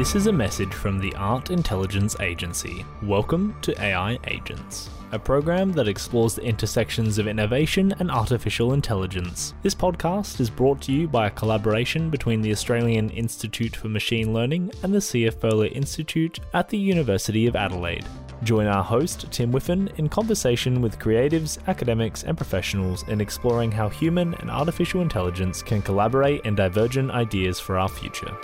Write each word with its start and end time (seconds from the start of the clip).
This 0.00 0.14
is 0.14 0.28
a 0.28 0.32
message 0.32 0.72
from 0.72 0.98
the 0.98 1.14
Art 1.16 1.50
Intelligence 1.50 2.18
Agency. 2.20 2.86
Welcome 3.02 3.54
to 3.60 3.78
AI 3.82 4.18
Agents, 4.28 4.88
a 5.12 5.18
program 5.18 5.72
that 5.72 5.88
explores 5.88 6.36
the 6.36 6.42
intersections 6.42 7.18
of 7.18 7.28
innovation 7.28 7.92
and 7.98 8.10
artificial 8.10 8.72
intelligence. 8.72 9.52
This 9.62 9.74
podcast 9.74 10.40
is 10.40 10.48
brought 10.48 10.80
to 10.80 10.92
you 10.92 11.06
by 11.06 11.26
a 11.26 11.30
collaboration 11.30 12.08
between 12.08 12.40
the 12.40 12.50
Australian 12.50 13.10
Institute 13.10 13.76
for 13.76 13.88
Machine 13.90 14.32
Learning 14.32 14.72
and 14.82 14.94
the 14.94 15.02
Sia 15.02 15.30
Furler 15.30 15.70
Institute 15.70 16.40
at 16.54 16.70
the 16.70 16.78
University 16.78 17.46
of 17.46 17.54
Adelaide. 17.54 18.06
Join 18.42 18.68
our 18.68 18.82
host, 18.82 19.30
Tim 19.30 19.52
Whiffen, 19.52 19.92
in 19.98 20.08
conversation 20.08 20.80
with 20.80 20.98
creatives, 20.98 21.58
academics, 21.68 22.22
and 22.22 22.38
professionals 22.38 23.06
in 23.08 23.20
exploring 23.20 23.70
how 23.70 23.90
human 23.90 24.32
and 24.36 24.50
artificial 24.50 25.02
intelligence 25.02 25.62
can 25.62 25.82
collaborate 25.82 26.42
in 26.46 26.54
divergent 26.54 27.10
ideas 27.10 27.60
for 27.60 27.78
our 27.78 27.90
future. 27.90 28.34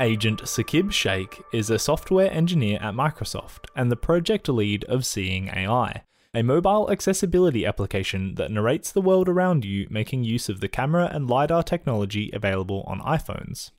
Agent 0.00 0.44
Saqib 0.44 0.90
Shaikh 0.90 1.42
is 1.52 1.68
a 1.68 1.78
software 1.78 2.32
engineer 2.32 2.78
at 2.80 2.94
Microsoft 2.94 3.66
and 3.76 3.92
the 3.92 3.96
project 3.96 4.48
lead 4.48 4.82
of 4.84 5.04
Seeing 5.04 5.48
AI, 5.48 6.04
a 6.32 6.42
mobile 6.42 6.90
accessibility 6.90 7.66
application 7.66 8.34
that 8.36 8.50
narrates 8.50 8.90
the 8.90 9.02
world 9.02 9.28
around 9.28 9.66
you 9.66 9.86
making 9.90 10.24
use 10.24 10.48
of 10.48 10.60
the 10.60 10.68
camera 10.68 11.10
and 11.12 11.28
LiDAR 11.28 11.62
technology 11.62 12.30
available 12.32 12.82
on 12.86 13.00
iPhones. 13.00 13.72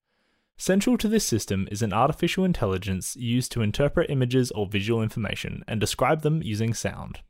Central 0.58 0.96
to 1.00 1.08
this 1.08 1.26
system 1.26 1.68
is 1.72 1.82
an 1.82 1.92
artificial 1.92 2.46
intelligence 2.46 3.16
used 3.16 3.52
to 3.54 3.64
interpret 3.64 4.12
images 4.12 4.52
or 4.52 4.68
visual 4.68 5.02
information 5.02 5.64
and 5.68 5.80
describe 5.80 6.22
them 6.22 6.44
using 6.44 6.76
sound. 6.76 7.22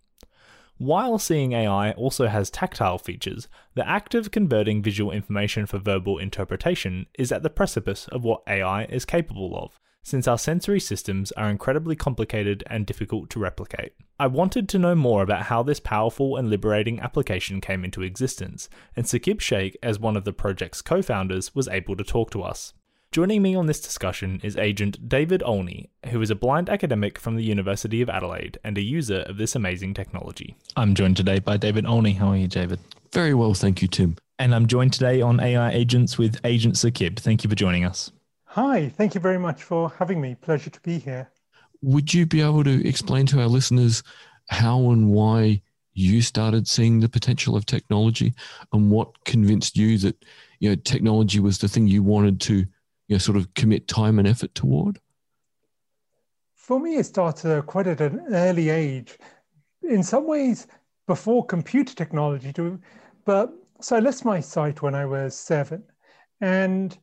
While 0.81 1.19
Seeing 1.19 1.51
AI 1.51 1.91
also 1.91 2.25
has 2.25 2.49
tactile 2.49 2.97
features, 2.97 3.47
the 3.75 3.87
act 3.87 4.15
of 4.15 4.31
converting 4.31 4.81
visual 4.81 5.11
information 5.11 5.67
for 5.67 5.77
verbal 5.77 6.17
interpretation 6.17 7.05
is 7.19 7.31
at 7.31 7.43
the 7.43 7.51
precipice 7.51 8.07
of 8.07 8.23
what 8.23 8.41
AI 8.47 8.85
is 8.85 9.05
capable 9.05 9.55
of, 9.55 9.79
since 10.01 10.27
our 10.27 10.39
sensory 10.39 10.79
systems 10.79 11.31
are 11.33 11.51
incredibly 11.51 11.95
complicated 11.95 12.63
and 12.65 12.87
difficult 12.87 13.29
to 13.29 13.39
replicate. 13.39 13.93
I 14.19 14.25
wanted 14.25 14.67
to 14.69 14.79
know 14.79 14.95
more 14.95 15.21
about 15.21 15.43
how 15.43 15.61
this 15.61 15.79
powerful 15.79 16.35
and 16.35 16.49
liberating 16.49 16.99
application 16.99 17.61
came 17.61 17.85
into 17.85 18.01
existence, 18.01 18.67
and 18.95 19.05
Saqib 19.05 19.39
Shaikh, 19.39 19.77
as 19.83 19.99
one 19.99 20.17
of 20.17 20.25
the 20.25 20.33
project's 20.33 20.81
co 20.81 21.03
founders, 21.03 21.53
was 21.53 21.67
able 21.67 21.95
to 21.95 22.03
talk 22.03 22.31
to 22.31 22.41
us. 22.41 22.73
Joining 23.11 23.41
me 23.41 23.55
on 23.55 23.65
this 23.65 23.81
discussion 23.81 24.39
is 24.41 24.55
agent 24.55 25.09
David 25.09 25.43
Olney, 25.43 25.89
who 26.11 26.21
is 26.21 26.29
a 26.29 26.35
blind 26.35 26.69
academic 26.69 27.19
from 27.19 27.35
the 27.35 27.43
University 27.43 28.01
of 28.01 28.09
Adelaide 28.09 28.57
and 28.63 28.77
a 28.77 28.81
user 28.81 29.23
of 29.23 29.35
this 29.35 29.53
amazing 29.53 29.93
technology. 29.93 30.55
I'm 30.77 30.95
joined 30.95 31.17
today 31.17 31.39
by 31.39 31.57
David 31.57 31.85
Olney. 31.85 32.13
How 32.13 32.27
are 32.27 32.37
you, 32.37 32.47
David? 32.47 32.79
Very 33.11 33.33
well, 33.33 33.53
thank 33.53 33.81
you, 33.81 33.89
Tim. 33.89 34.15
And 34.39 34.55
I'm 34.55 34.65
joined 34.65 34.93
today 34.93 35.19
on 35.21 35.41
AI 35.41 35.71
Agents 35.73 36.17
with 36.17 36.39
Agent 36.45 36.75
Saqib. 36.75 37.19
Thank 37.19 37.43
you 37.43 37.49
for 37.49 37.55
joining 37.57 37.83
us. 37.83 38.13
Hi, 38.45 38.87
thank 38.87 39.13
you 39.13 39.19
very 39.19 39.39
much 39.39 39.61
for 39.61 39.89
having 39.99 40.21
me. 40.21 40.35
Pleasure 40.35 40.69
to 40.69 40.79
be 40.79 40.97
here. 40.97 41.29
Would 41.81 42.13
you 42.13 42.25
be 42.25 42.39
able 42.39 42.63
to 42.63 42.87
explain 42.87 43.25
to 43.25 43.41
our 43.41 43.47
listeners 43.47 44.03
how 44.47 44.89
and 44.91 45.11
why 45.11 45.61
you 45.93 46.21
started 46.21 46.65
seeing 46.65 47.01
the 47.01 47.09
potential 47.09 47.57
of 47.57 47.65
technology 47.65 48.33
and 48.71 48.89
what 48.89 49.25
convinced 49.25 49.75
you 49.75 49.97
that 49.97 50.15
you 50.61 50.69
know 50.69 50.75
technology 50.75 51.41
was 51.41 51.57
the 51.57 51.67
thing 51.67 51.89
you 51.89 52.03
wanted 52.03 52.39
to 52.39 52.65
you 53.11 53.15
know, 53.15 53.19
sort 53.19 53.35
of 53.35 53.53
commit 53.55 53.89
time 53.89 54.19
and 54.19 54.27
effort 54.27 54.55
toward? 54.55 54.97
For 56.55 56.79
me, 56.79 56.95
it 56.95 57.05
started 57.05 57.65
quite 57.65 57.85
at 57.85 57.99
an 57.99 58.21
early 58.31 58.69
age. 58.69 59.17
In 59.83 60.01
some 60.01 60.25
ways, 60.25 60.65
before 61.07 61.45
computer 61.45 61.93
technology, 61.93 62.53
too. 62.53 62.79
But 63.25 63.51
so 63.81 63.97
I 63.97 63.99
left 63.99 64.23
my 64.23 64.39
sight 64.39 64.81
when 64.81 64.95
I 64.95 65.05
was 65.05 65.35
seven, 65.35 65.83
and 66.39 66.97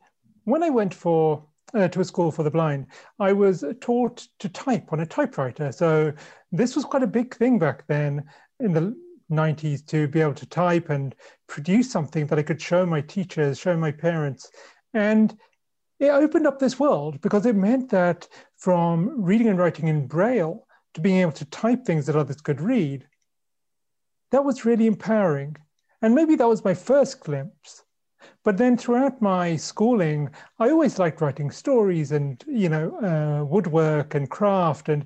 when 0.44 0.62
I 0.62 0.70
went 0.70 0.94
for 0.94 1.44
uh, 1.74 1.88
to 1.88 2.00
a 2.00 2.04
school 2.06 2.32
for 2.32 2.42
the 2.42 2.50
blind, 2.50 2.86
I 3.20 3.34
was 3.34 3.62
taught 3.82 4.26
to 4.38 4.48
type 4.48 4.90
on 4.94 5.00
a 5.00 5.06
typewriter. 5.06 5.72
So 5.72 6.14
this 6.52 6.74
was 6.74 6.86
quite 6.86 7.02
a 7.02 7.06
big 7.18 7.34
thing 7.34 7.58
back 7.58 7.86
then 7.86 8.24
in 8.60 8.72
the 8.72 8.96
90s 9.30 9.84
to 9.88 10.08
be 10.08 10.22
able 10.22 10.32
to 10.32 10.46
type 10.46 10.88
and 10.88 11.14
produce 11.48 11.92
something 11.92 12.26
that 12.28 12.38
I 12.38 12.42
could 12.42 12.62
show 12.62 12.86
my 12.86 13.02
teachers, 13.02 13.58
show 13.58 13.76
my 13.76 13.92
parents. 13.92 14.50
And 14.94 15.36
it 15.98 16.10
opened 16.10 16.46
up 16.46 16.58
this 16.58 16.78
world 16.78 17.20
because 17.20 17.46
it 17.46 17.56
meant 17.56 17.90
that 17.90 18.28
from 18.56 19.22
reading 19.22 19.48
and 19.48 19.58
writing 19.58 19.88
in 19.88 20.06
Braille 20.06 20.66
to 20.94 21.00
being 21.00 21.18
able 21.18 21.32
to 21.32 21.44
type 21.46 21.84
things 21.84 22.06
that 22.06 22.16
others 22.16 22.40
could 22.40 22.60
read, 22.60 23.06
that 24.30 24.44
was 24.44 24.64
really 24.64 24.86
empowering. 24.86 25.56
And 26.02 26.14
maybe 26.14 26.36
that 26.36 26.48
was 26.48 26.64
my 26.64 26.74
first 26.74 27.20
glimpse. 27.20 27.84
But 28.44 28.56
then 28.56 28.76
throughout 28.76 29.20
my 29.20 29.56
schooling, 29.56 30.30
I 30.58 30.70
always 30.70 30.98
liked 30.98 31.20
writing 31.20 31.50
stories 31.50 32.12
and, 32.12 32.42
you 32.46 32.68
know, 32.68 32.98
uh, 32.98 33.44
woodwork 33.44 34.14
and 34.14 34.30
craft. 34.30 34.88
And 34.88 35.04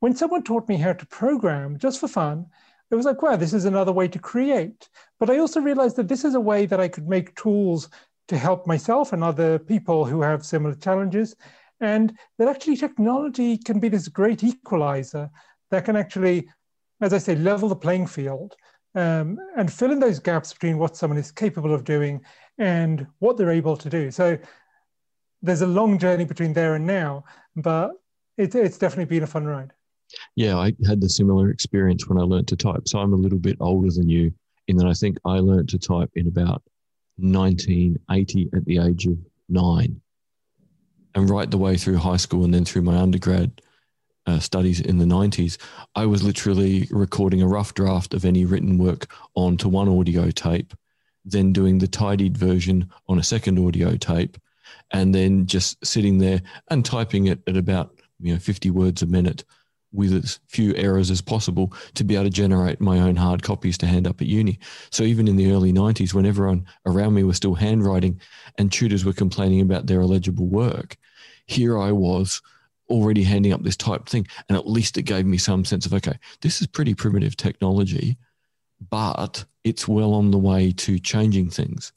when 0.00 0.14
someone 0.14 0.42
taught 0.42 0.68
me 0.68 0.76
how 0.76 0.92
to 0.92 1.06
program 1.06 1.78
just 1.78 2.00
for 2.00 2.08
fun, 2.08 2.46
it 2.90 2.94
was 2.94 3.04
like, 3.04 3.20
wow, 3.20 3.36
this 3.36 3.52
is 3.52 3.64
another 3.64 3.92
way 3.92 4.08
to 4.08 4.18
create. 4.18 4.88
But 5.18 5.30
I 5.30 5.38
also 5.38 5.60
realized 5.60 5.96
that 5.96 6.08
this 6.08 6.24
is 6.24 6.34
a 6.34 6.40
way 6.40 6.66
that 6.66 6.80
I 6.80 6.88
could 6.88 7.08
make 7.08 7.34
tools 7.36 7.88
to 8.28 8.38
help 8.38 8.66
myself 8.66 9.12
and 9.12 9.24
other 9.24 9.58
people 9.58 10.04
who 10.04 10.22
have 10.22 10.44
similar 10.44 10.74
challenges. 10.74 11.34
And 11.80 12.16
that 12.38 12.48
actually 12.48 12.76
technology 12.76 13.56
can 13.56 13.80
be 13.80 13.88
this 13.88 14.08
great 14.08 14.44
equalizer 14.44 15.30
that 15.70 15.84
can 15.84 15.96
actually, 15.96 16.48
as 17.00 17.12
I 17.12 17.18
say, 17.18 17.34
level 17.34 17.68
the 17.68 17.76
playing 17.76 18.06
field 18.06 18.54
um, 18.94 19.38
and 19.56 19.72
fill 19.72 19.92
in 19.92 19.98
those 19.98 20.18
gaps 20.18 20.52
between 20.52 20.78
what 20.78 20.96
someone 20.96 21.18
is 21.18 21.30
capable 21.30 21.74
of 21.74 21.84
doing 21.84 22.20
and 22.58 23.06
what 23.18 23.36
they're 23.36 23.50
able 23.50 23.76
to 23.76 23.88
do. 23.88 24.10
So 24.10 24.38
there's 25.40 25.62
a 25.62 25.66
long 25.66 25.98
journey 25.98 26.24
between 26.24 26.52
there 26.52 26.74
and 26.74 26.86
now, 26.86 27.24
but 27.56 27.92
it, 28.36 28.54
it's 28.54 28.78
definitely 28.78 29.04
been 29.04 29.22
a 29.22 29.26
fun 29.26 29.46
ride. 29.46 29.72
Yeah, 30.36 30.58
I 30.58 30.72
had 30.86 31.00
the 31.00 31.08
similar 31.08 31.50
experience 31.50 32.08
when 32.08 32.18
I 32.18 32.22
learned 32.22 32.48
to 32.48 32.56
type. 32.56 32.88
So 32.88 32.98
I'm 32.98 33.12
a 33.12 33.16
little 33.16 33.38
bit 33.38 33.56
older 33.60 33.90
than 33.90 34.08
you 34.08 34.32
in 34.66 34.76
that 34.76 34.86
I 34.86 34.94
think 34.94 35.18
I 35.24 35.38
learned 35.38 35.68
to 35.70 35.78
type 35.78 36.10
in 36.14 36.26
about 36.26 36.62
1980 37.18 38.50
at 38.54 38.64
the 38.64 38.78
age 38.78 39.06
of 39.06 39.18
nine. 39.48 40.00
And 41.14 41.28
right 41.28 41.50
the 41.50 41.58
way 41.58 41.76
through 41.76 41.96
high 41.96 42.16
school 42.16 42.44
and 42.44 42.54
then 42.54 42.64
through 42.64 42.82
my 42.82 42.96
undergrad 42.96 43.60
uh, 44.26 44.38
studies 44.38 44.80
in 44.80 44.98
the 44.98 45.04
90s, 45.04 45.56
I 45.94 46.06
was 46.06 46.22
literally 46.22 46.86
recording 46.90 47.42
a 47.42 47.48
rough 47.48 47.74
draft 47.74 48.14
of 48.14 48.24
any 48.24 48.44
written 48.44 48.78
work 48.78 49.06
onto 49.34 49.68
one 49.68 49.88
audio 49.88 50.30
tape, 50.30 50.74
then 51.24 51.52
doing 51.52 51.78
the 51.78 51.88
tidied 51.88 52.36
version 52.36 52.90
on 53.08 53.18
a 53.18 53.24
second 53.24 53.58
audio 53.58 53.96
tape, 53.96 54.36
and 54.92 55.14
then 55.14 55.46
just 55.46 55.84
sitting 55.84 56.18
there 56.18 56.42
and 56.70 56.84
typing 56.84 57.26
it 57.26 57.40
at 57.46 57.56
about 57.56 57.98
you 58.20 58.32
know 58.32 58.38
50 58.38 58.70
words 58.70 59.02
a 59.02 59.06
minute 59.06 59.44
with 59.92 60.12
as 60.12 60.38
few 60.46 60.74
errors 60.74 61.10
as 61.10 61.20
possible 61.20 61.72
to 61.94 62.04
be 62.04 62.14
able 62.14 62.24
to 62.24 62.30
generate 62.30 62.80
my 62.80 62.98
own 62.98 63.16
hard 63.16 63.42
copies 63.42 63.78
to 63.78 63.86
hand 63.86 64.06
up 64.06 64.20
at 64.20 64.26
uni. 64.26 64.58
So 64.90 65.02
even 65.02 65.28
in 65.28 65.36
the 65.36 65.50
early 65.50 65.72
90s, 65.72 66.12
when 66.12 66.26
everyone 66.26 66.66
around 66.86 67.14
me 67.14 67.24
was 67.24 67.36
still 67.36 67.54
handwriting 67.54 68.20
and 68.58 68.70
tutors 68.70 69.04
were 69.04 69.12
complaining 69.12 69.60
about 69.60 69.86
their 69.86 70.00
illegible 70.00 70.46
work, 70.46 70.96
here 71.46 71.78
I 71.78 71.92
was 71.92 72.42
already 72.90 73.22
handing 73.22 73.52
up 73.52 73.62
this 73.62 73.76
type 73.76 74.08
thing. 74.08 74.26
And 74.48 74.56
at 74.56 74.68
least 74.68 74.98
it 74.98 75.02
gave 75.02 75.26
me 75.26 75.38
some 75.38 75.64
sense 75.64 75.86
of, 75.86 75.94
okay, 75.94 76.18
this 76.42 76.60
is 76.60 76.66
pretty 76.66 76.94
primitive 76.94 77.36
technology, 77.36 78.18
but 78.90 79.44
it's 79.64 79.88
well 79.88 80.14
on 80.14 80.30
the 80.30 80.38
way 80.38 80.72
to 80.72 80.98
changing 80.98 81.50
things. 81.50 81.92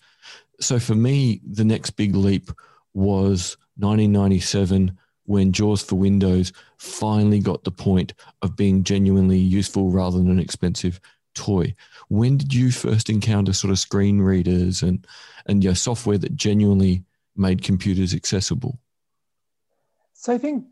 So 0.60 0.80
for 0.80 0.96
me, 0.96 1.42
the 1.50 1.66
next 1.66 1.92
big 1.92 2.16
leap 2.16 2.52
was 2.94 3.58
1997 3.78 4.98
when 5.32 5.52
JAWS 5.52 5.82
for 5.82 5.96
Windows 5.96 6.52
finally 6.78 7.40
got 7.40 7.64
the 7.64 7.72
point 7.72 8.14
of 8.42 8.56
being 8.56 8.84
genuinely 8.84 9.40
useful 9.40 9.90
rather 9.90 10.18
than 10.18 10.30
an 10.30 10.40
expensive 10.40 11.00
toy. 11.34 11.74
When 12.10 12.38
did 12.38 12.54
you 12.54 12.72
first 12.72 13.10
encounter 13.10 13.54
sort 13.54 13.72
of 13.72 13.80
screen 13.80 14.20
readers 14.20 14.84
and 14.84 15.08
and 15.48 15.64
your 15.64 15.76
software 15.76 16.18
that 16.18 16.36
genuinely 16.36 17.04
made 17.36 17.64
computers 17.64 18.14
accessible? 18.14 18.78
So 20.14 20.34
I 20.34 20.38
think 20.38 20.66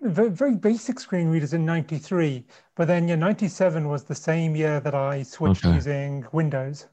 very 0.00 0.54
basic 0.54 1.00
screen 1.00 1.28
readers 1.28 1.54
in 1.54 1.64
93 1.64 2.44
but 2.74 2.86
then 2.86 3.08
yeah 3.08 3.14
97 3.14 3.88
was 3.88 4.04
the 4.04 4.14
same 4.14 4.54
year 4.54 4.80
that 4.80 4.94
i 4.94 5.22
switched 5.22 5.64
okay. 5.64 5.74
using 5.74 6.26
windows 6.32 6.88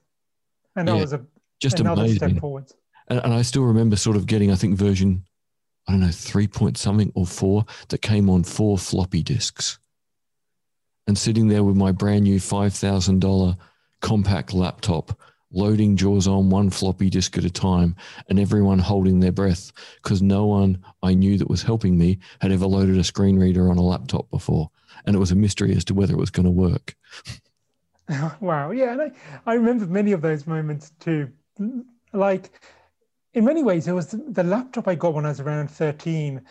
and 0.75 0.87
that 0.87 0.95
yeah, 0.95 1.01
was 1.01 1.11
a 1.11 1.25
just 1.59 1.79
another 1.79 2.03
amazing. 2.03 2.29
step 2.29 2.39
forwards 2.39 2.75
and, 3.07 3.19
and, 3.23 3.33
i 3.33 3.41
still 3.41 3.63
remember 3.63 3.95
sort 3.95 4.15
of 4.15 4.27
getting 4.27 4.51
i 4.51 4.55
think 4.55 4.77
version 4.77 5.25
I 5.87 5.91
don't 5.91 6.01
know, 6.01 6.11
three 6.11 6.47
point 6.47 6.77
something 6.77 7.11
or 7.15 7.25
four 7.25 7.65
that 7.89 8.01
came 8.01 8.29
on 8.29 8.43
four 8.43 8.77
floppy 8.77 9.23
disks. 9.23 9.79
And 11.07 11.17
sitting 11.17 11.47
there 11.47 11.63
with 11.63 11.75
my 11.75 11.91
brand 11.91 12.23
new 12.23 12.39
$5,000 12.39 13.57
compact 14.01 14.53
laptop, 14.53 15.19
loading 15.51 15.97
JAWS 15.97 16.27
on 16.27 16.49
one 16.49 16.69
floppy 16.69 17.09
disk 17.09 17.37
at 17.37 17.43
a 17.43 17.49
time, 17.49 17.95
and 18.29 18.39
everyone 18.39 18.79
holding 18.79 19.19
their 19.19 19.31
breath 19.31 19.71
because 20.01 20.21
no 20.21 20.45
one 20.45 20.83
I 21.03 21.13
knew 21.13 21.37
that 21.37 21.49
was 21.49 21.63
helping 21.63 21.97
me 21.97 22.19
had 22.39 22.51
ever 22.51 22.65
loaded 22.65 22.97
a 22.97 23.03
screen 23.03 23.37
reader 23.37 23.69
on 23.69 23.77
a 23.77 23.83
laptop 23.83 24.29
before. 24.29 24.69
And 25.05 25.15
it 25.15 25.19
was 25.19 25.31
a 25.31 25.35
mystery 25.35 25.75
as 25.75 25.85
to 25.85 25.93
whether 25.93 26.13
it 26.13 26.19
was 26.19 26.29
going 26.29 26.45
to 26.45 26.51
work. 26.51 26.95
wow. 28.39 28.71
Yeah. 28.71 28.93
And 28.93 29.01
I, 29.01 29.11
I 29.45 29.53
remember 29.55 29.87
many 29.87 30.11
of 30.11 30.21
those 30.21 30.45
moments 30.45 30.91
too. 30.99 31.31
Like, 32.13 32.51
in 33.33 33.45
many 33.45 33.63
ways, 33.63 33.87
it 33.87 33.93
was 33.93 34.07
the 34.11 34.43
laptop 34.43 34.87
I 34.87 34.95
got 34.95 35.13
when 35.13 35.25
I 35.25 35.29
was 35.29 35.39
around 35.39 35.69
13 35.69 36.41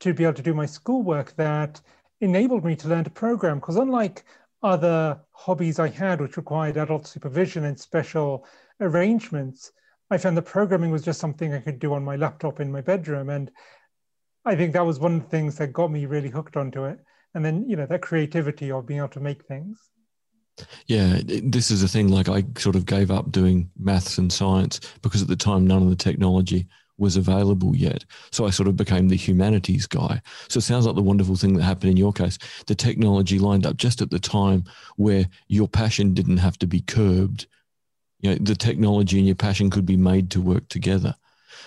to 0.00 0.14
be 0.14 0.24
able 0.24 0.34
to 0.34 0.42
do 0.42 0.54
my 0.54 0.66
schoolwork 0.66 1.36
that 1.36 1.80
enabled 2.20 2.64
me 2.64 2.74
to 2.76 2.88
learn 2.88 3.04
to 3.04 3.10
program. 3.10 3.58
Because 3.58 3.76
unlike 3.76 4.24
other 4.62 5.20
hobbies 5.32 5.78
I 5.78 5.88
had, 5.88 6.20
which 6.20 6.36
required 6.36 6.76
adult 6.76 7.06
supervision 7.06 7.64
and 7.64 7.78
special 7.78 8.46
arrangements, 8.80 9.72
I 10.10 10.18
found 10.18 10.36
that 10.36 10.42
programming 10.42 10.90
was 10.90 11.04
just 11.04 11.20
something 11.20 11.52
I 11.52 11.60
could 11.60 11.78
do 11.78 11.92
on 11.92 12.04
my 12.04 12.16
laptop 12.16 12.60
in 12.60 12.72
my 12.72 12.80
bedroom. 12.80 13.28
And 13.28 13.50
I 14.44 14.56
think 14.56 14.72
that 14.72 14.86
was 14.86 14.98
one 14.98 15.16
of 15.16 15.22
the 15.22 15.28
things 15.28 15.56
that 15.58 15.72
got 15.72 15.90
me 15.90 16.06
really 16.06 16.30
hooked 16.30 16.56
onto 16.56 16.84
it. 16.84 16.98
And 17.34 17.44
then, 17.44 17.68
you 17.68 17.76
know, 17.76 17.86
that 17.86 18.02
creativity 18.02 18.72
of 18.72 18.86
being 18.86 18.98
able 18.98 19.08
to 19.10 19.20
make 19.20 19.44
things. 19.44 19.78
Yeah, 20.86 21.20
this 21.24 21.70
is 21.70 21.82
a 21.82 21.88
thing. 21.88 22.08
Like 22.08 22.28
I 22.28 22.44
sort 22.58 22.76
of 22.76 22.86
gave 22.86 23.10
up 23.10 23.32
doing 23.32 23.70
maths 23.78 24.18
and 24.18 24.32
science 24.32 24.80
because 25.02 25.22
at 25.22 25.28
the 25.28 25.36
time 25.36 25.66
none 25.66 25.82
of 25.82 25.90
the 25.90 25.96
technology 25.96 26.66
was 26.98 27.16
available 27.16 27.74
yet. 27.74 28.04
So 28.30 28.46
I 28.46 28.50
sort 28.50 28.68
of 28.68 28.76
became 28.76 29.08
the 29.08 29.16
humanities 29.16 29.86
guy. 29.86 30.20
So 30.48 30.58
it 30.58 30.62
sounds 30.62 30.86
like 30.86 30.94
the 30.94 31.02
wonderful 31.02 31.34
thing 31.34 31.54
that 31.54 31.62
happened 31.62 31.90
in 31.90 31.96
your 31.96 32.12
case. 32.12 32.38
The 32.66 32.74
technology 32.74 33.38
lined 33.38 33.66
up 33.66 33.76
just 33.76 34.02
at 34.02 34.10
the 34.10 34.18
time 34.18 34.64
where 34.96 35.24
your 35.48 35.66
passion 35.66 36.12
didn't 36.12 36.36
have 36.36 36.58
to 36.58 36.66
be 36.66 36.82
curbed. 36.82 37.46
You 38.20 38.30
know, 38.30 38.36
the 38.40 38.54
technology 38.54 39.16
and 39.16 39.26
your 39.26 39.36
passion 39.36 39.70
could 39.70 39.86
be 39.86 39.96
made 39.96 40.30
to 40.32 40.42
work 40.42 40.68
together. 40.68 41.14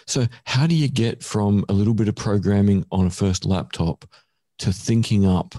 So 0.06 0.28
how 0.46 0.68
do 0.68 0.76
you 0.76 0.88
get 0.88 1.24
from 1.24 1.66
a 1.68 1.74
little 1.74 1.96
bit 1.96 2.08
of 2.08 2.16
programming 2.16 2.86
on 2.92 3.08
a 3.08 3.10
first 3.10 3.44
laptop 3.44 4.06
to 4.60 4.72
thinking 4.72 5.26
up 5.26 5.56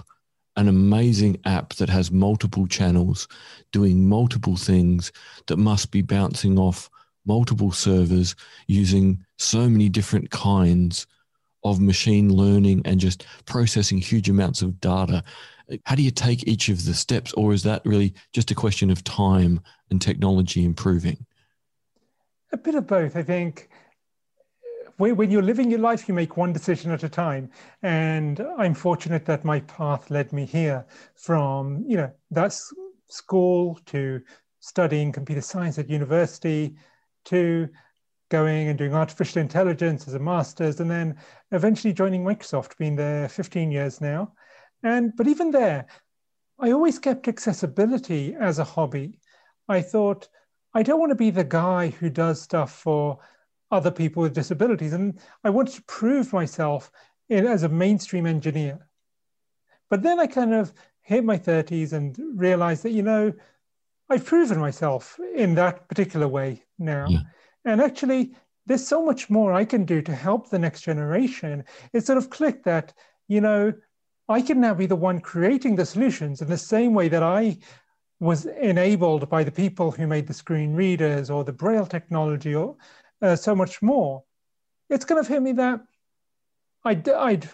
an 0.57 0.67
amazing 0.67 1.37
app 1.45 1.73
that 1.75 1.89
has 1.89 2.11
multiple 2.11 2.67
channels 2.67 3.27
doing 3.71 4.07
multiple 4.07 4.55
things 4.55 5.11
that 5.47 5.57
must 5.57 5.91
be 5.91 6.01
bouncing 6.01 6.57
off 6.57 6.89
multiple 7.25 7.71
servers 7.71 8.35
using 8.67 9.23
so 9.37 9.67
many 9.67 9.89
different 9.89 10.29
kinds 10.29 11.07
of 11.63 11.81
machine 11.81 12.31
learning 12.31 12.81
and 12.85 12.99
just 12.99 13.25
processing 13.45 13.97
huge 13.97 14.29
amounts 14.29 14.61
of 14.61 14.79
data. 14.79 15.23
How 15.85 15.95
do 15.95 16.03
you 16.03 16.11
take 16.11 16.47
each 16.47 16.69
of 16.69 16.85
the 16.85 16.93
steps, 16.93 17.33
or 17.33 17.51
is 17.51 17.63
that 17.63 17.81
really 17.85 18.13
just 18.33 18.51
a 18.51 18.55
question 18.55 18.91
of 18.91 19.03
time 19.03 19.59
and 19.89 19.99
technology 19.99 20.63
improving? 20.63 21.25
A 22.51 22.57
bit 22.57 22.75
of 22.75 22.85
both. 22.85 23.15
I 23.17 23.23
think 23.23 23.69
when 24.97 25.31
you're 25.31 25.41
living 25.41 25.69
your 25.69 25.79
life, 25.79 26.07
you 26.07 26.13
make 26.13 26.37
one 26.37 26.53
decision 26.53 26.91
at 26.91 27.03
a 27.03 27.09
time. 27.09 27.49
And 27.81 28.45
I'm 28.57 28.73
fortunate 28.73 29.25
that 29.25 29.43
my 29.43 29.59
path 29.61 30.09
led 30.09 30.31
me 30.31 30.45
here 30.45 30.85
from, 31.15 31.83
you 31.87 31.97
know, 31.97 32.11
that's 32.31 32.73
school 33.07 33.79
to 33.87 34.21
studying 34.59 35.11
computer 35.11 35.41
science 35.41 35.77
at 35.77 35.89
university 35.89 36.75
to 37.25 37.67
going 38.29 38.69
and 38.69 38.77
doing 38.77 38.93
artificial 38.93 39.41
intelligence 39.41 40.07
as 40.07 40.13
a 40.15 40.19
master's, 40.19 40.79
and 40.79 40.89
then 40.89 41.15
eventually 41.51 41.93
joining 41.93 42.23
Microsoft, 42.23 42.77
being 42.77 42.95
there 42.95 43.29
15 43.29 43.71
years 43.71 44.01
now. 44.01 44.33
And 44.83 45.15
but 45.15 45.27
even 45.27 45.51
there, 45.51 45.85
I 46.59 46.71
always 46.71 46.99
kept 46.99 47.27
accessibility 47.27 48.35
as 48.39 48.59
a 48.59 48.63
hobby. 48.63 49.19
I 49.67 49.81
thought 49.81 50.27
I 50.73 50.83
don't 50.83 50.99
want 50.99 51.11
to 51.11 51.15
be 51.15 51.31
the 51.31 51.43
guy 51.43 51.89
who 51.89 52.09
does 52.09 52.41
stuff 52.41 52.71
for 52.71 53.19
other 53.71 53.91
people 53.91 54.23
with 54.23 54.33
disabilities, 54.33 54.93
and 54.93 55.19
I 55.43 55.49
wanted 55.49 55.75
to 55.75 55.83
prove 55.83 56.33
myself 56.33 56.91
in, 57.29 57.45
as 57.45 57.63
a 57.63 57.69
mainstream 57.69 58.25
engineer. 58.25 58.87
But 59.89 60.03
then 60.03 60.19
I 60.19 60.27
kind 60.27 60.53
of 60.53 60.73
hit 61.01 61.23
my 61.23 61.37
30s 61.37 61.93
and 61.93 62.17
realized 62.35 62.83
that 62.83 62.91
you 62.91 63.03
know 63.03 63.33
I've 64.09 64.25
proven 64.25 64.59
myself 64.59 65.19
in 65.35 65.55
that 65.55 65.87
particular 65.87 66.27
way 66.27 66.63
now. 66.77 67.07
Yeah. 67.09 67.19
And 67.65 67.81
actually, 67.81 68.35
there's 68.65 68.87
so 68.87 69.03
much 69.03 69.29
more 69.29 69.53
I 69.53 69.65
can 69.65 69.85
do 69.85 70.01
to 70.01 70.13
help 70.13 70.49
the 70.49 70.59
next 70.59 70.81
generation. 70.81 71.63
It 71.93 72.05
sort 72.05 72.17
of 72.17 72.29
clicked 72.29 72.65
that, 72.65 72.93
you 73.27 73.41
know, 73.41 73.73
I 74.27 74.41
can 74.41 74.59
now 74.59 74.73
be 74.73 74.85
the 74.85 74.95
one 74.95 75.19
creating 75.19 75.75
the 75.75 75.85
solutions 75.85 76.41
in 76.41 76.47
the 76.47 76.57
same 76.57 76.93
way 76.93 77.07
that 77.09 77.23
I 77.23 77.57
was 78.19 78.45
enabled 78.45 79.29
by 79.29 79.43
the 79.43 79.51
people 79.51 79.91
who 79.91 80.07
made 80.07 80.27
the 80.27 80.33
screen 80.33 80.73
readers 80.73 81.29
or 81.29 81.43
the 81.43 81.53
braille 81.53 81.85
technology 81.85 82.55
or 82.55 82.75
uh, 83.21 83.35
so 83.35 83.55
much 83.55 83.81
more. 83.81 84.23
It's 84.89 85.05
kind 85.05 85.19
of 85.19 85.27
hit 85.27 85.41
me 85.41 85.53
that 85.53 85.81
I'd, 86.83 87.07
I'd 87.09 87.49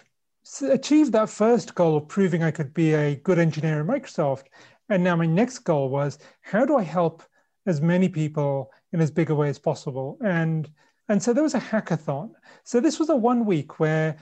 achieved 0.68 1.12
that 1.12 1.30
first 1.30 1.74
goal 1.74 1.96
of 1.96 2.08
proving 2.08 2.42
I 2.42 2.50
could 2.50 2.74
be 2.74 2.94
a 2.94 3.16
good 3.16 3.38
engineer 3.38 3.80
in 3.80 3.86
Microsoft. 3.86 4.44
And 4.88 5.02
now 5.02 5.16
my 5.16 5.26
next 5.26 5.60
goal 5.60 5.88
was 5.88 6.18
how 6.42 6.66
do 6.66 6.76
I 6.76 6.82
help 6.82 7.22
as 7.66 7.80
many 7.80 8.08
people 8.08 8.70
in 8.92 9.00
as 9.00 9.10
big 9.10 9.30
a 9.30 9.34
way 9.34 9.48
as 9.48 9.58
possible? 9.58 10.18
And 10.22 10.68
and 11.08 11.22
so 11.22 11.32
there 11.32 11.42
was 11.42 11.54
a 11.54 11.60
hackathon. 11.60 12.30
So 12.64 12.80
this 12.80 12.98
was 12.98 13.08
a 13.08 13.16
one 13.16 13.44
week 13.44 13.80
where 13.80 14.16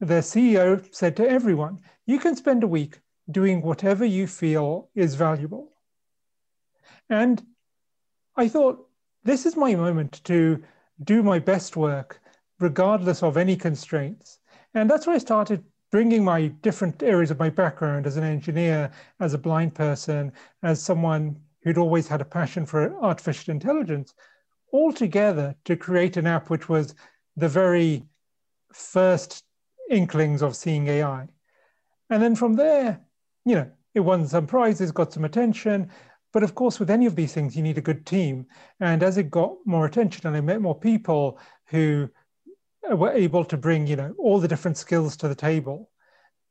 the 0.00 0.20
CEO 0.20 0.84
said 0.94 1.16
to 1.16 1.28
everyone, 1.28 1.80
you 2.06 2.18
can 2.18 2.36
spend 2.36 2.62
a 2.62 2.68
week 2.68 3.00
doing 3.30 3.62
whatever 3.62 4.04
you 4.04 4.26
feel 4.26 4.90
is 4.94 5.14
valuable. 5.14 5.72
And 7.08 7.42
I 8.36 8.48
thought, 8.48 8.88
this 9.24 9.46
is 9.46 9.56
my 9.56 9.74
moment 9.74 10.20
to 10.24 10.62
do 11.04 11.22
my 11.22 11.38
best 11.38 11.76
work, 11.76 12.20
regardless 12.60 13.22
of 13.22 13.36
any 13.36 13.56
constraints. 13.56 14.38
And 14.74 14.90
that's 14.90 15.06
where 15.06 15.16
I 15.16 15.18
started 15.18 15.64
bringing 15.90 16.24
my 16.24 16.48
different 16.48 17.02
areas 17.02 17.30
of 17.30 17.38
my 17.38 17.50
background 17.50 18.06
as 18.06 18.16
an 18.16 18.24
engineer, 18.24 18.90
as 19.20 19.34
a 19.34 19.38
blind 19.38 19.74
person, 19.74 20.32
as 20.62 20.82
someone 20.82 21.36
who'd 21.62 21.78
always 21.78 22.08
had 22.08 22.20
a 22.20 22.24
passion 22.24 22.66
for 22.66 22.94
artificial 23.02 23.52
intelligence, 23.52 24.14
all 24.72 24.92
together 24.92 25.54
to 25.64 25.76
create 25.76 26.16
an 26.16 26.26
app 26.26 26.50
which 26.50 26.68
was 26.68 26.94
the 27.36 27.48
very 27.48 28.04
first 28.72 29.44
inklings 29.90 30.42
of 30.42 30.56
seeing 30.56 30.86
AI. 30.88 31.26
And 32.10 32.22
then 32.22 32.34
from 32.34 32.54
there, 32.54 33.00
you 33.44 33.54
know, 33.54 33.70
it 33.94 34.00
won 34.00 34.26
some 34.28 34.46
prizes, 34.46 34.92
got 34.92 35.12
some 35.12 35.24
attention. 35.24 35.90
But 36.36 36.42
of 36.42 36.54
course, 36.54 36.78
with 36.78 36.90
any 36.90 37.06
of 37.06 37.16
these 37.16 37.32
things, 37.32 37.56
you 37.56 37.62
need 37.62 37.78
a 37.78 37.80
good 37.80 38.04
team. 38.04 38.44
And 38.80 39.02
as 39.02 39.16
it 39.16 39.30
got 39.30 39.56
more 39.64 39.86
attention 39.86 40.26
and 40.26 40.36
I 40.36 40.42
met 40.42 40.60
more 40.60 40.78
people 40.78 41.38
who 41.68 42.10
were 42.90 43.12
able 43.12 43.42
to 43.46 43.56
bring, 43.56 43.86
you 43.86 43.96
know, 43.96 44.14
all 44.18 44.38
the 44.38 44.46
different 44.46 44.76
skills 44.76 45.16
to 45.16 45.28
the 45.28 45.34
table. 45.34 45.88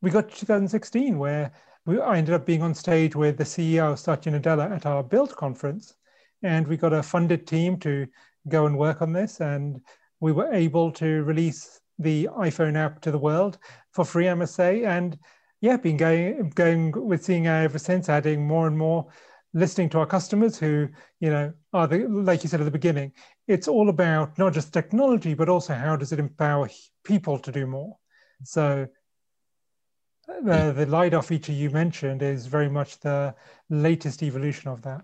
We 0.01 0.09
got 0.09 0.27
to 0.27 0.35
2016 0.35 1.19
where 1.19 1.51
we, 1.85 2.01
I 2.01 2.17
ended 2.17 2.33
up 2.33 2.47
being 2.47 2.63
on 2.63 2.73
stage 2.73 3.15
with 3.15 3.37
the 3.37 3.43
CEO, 3.43 3.95
Satya 3.95 4.31
Nadella, 4.31 4.71
at 4.71 4.87
our 4.87 5.03
Build 5.03 5.35
conference. 5.35 5.93
And 6.41 6.67
we 6.67 6.77
got 6.77 6.91
a 6.91 7.03
funded 7.03 7.45
team 7.45 7.77
to 7.81 8.07
go 8.47 8.65
and 8.65 8.79
work 8.79 9.03
on 9.03 9.13
this. 9.13 9.39
And 9.39 9.81
we 10.19 10.31
were 10.31 10.51
able 10.51 10.91
to 10.93 11.21
release 11.25 11.79
the 11.99 12.27
iPhone 12.39 12.75
app 12.75 13.01
to 13.01 13.11
the 13.11 13.19
world 13.19 13.59
for 13.91 14.03
free, 14.03 14.29
I 14.29 14.33
must 14.33 14.55
say. 14.55 14.83
And 14.83 15.15
yeah, 15.61 15.77
been 15.77 15.97
going 15.97 16.49
going 16.55 16.91
with 16.91 17.23
seeing 17.23 17.45
AI 17.45 17.65
ever 17.65 17.77
since, 17.77 18.09
adding 18.09 18.47
more 18.47 18.65
and 18.65 18.75
more, 18.75 19.05
listening 19.55 19.89
to 19.89 19.99
our 19.99 20.05
customers 20.05 20.59
who, 20.59 20.87
you 21.19 21.31
know, 21.31 21.51
are 21.73 21.87
the 21.87 22.07
like 22.07 22.43
you 22.43 22.49
said 22.49 22.59
at 22.59 22.65
the 22.65 22.71
beginning, 22.71 23.11
it's 23.47 23.67
all 23.67 23.89
about 23.89 24.37
not 24.37 24.53
just 24.53 24.73
technology, 24.73 25.33
but 25.33 25.49
also 25.49 25.73
how 25.73 25.95
does 25.95 26.11
it 26.11 26.19
empower 26.19 26.69
people 27.03 27.39
to 27.39 27.51
do 27.51 27.65
more. 27.65 27.97
So 28.43 28.87
uh, 30.27 30.41
the, 30.41 30.73
the 30.73 30.85
LiDAR 30.85 31.23
feature 31.23 31.53
you 31.53 31.69
mentioned 31.69 32.21
is 32.21 32.45
very 32.47 32.69
much 32.69 32.99
the 32.99 33.33
latest 33.69 34.21
evolution 34.21 34.69
of 34.69 34.81
that. 34.83 35.03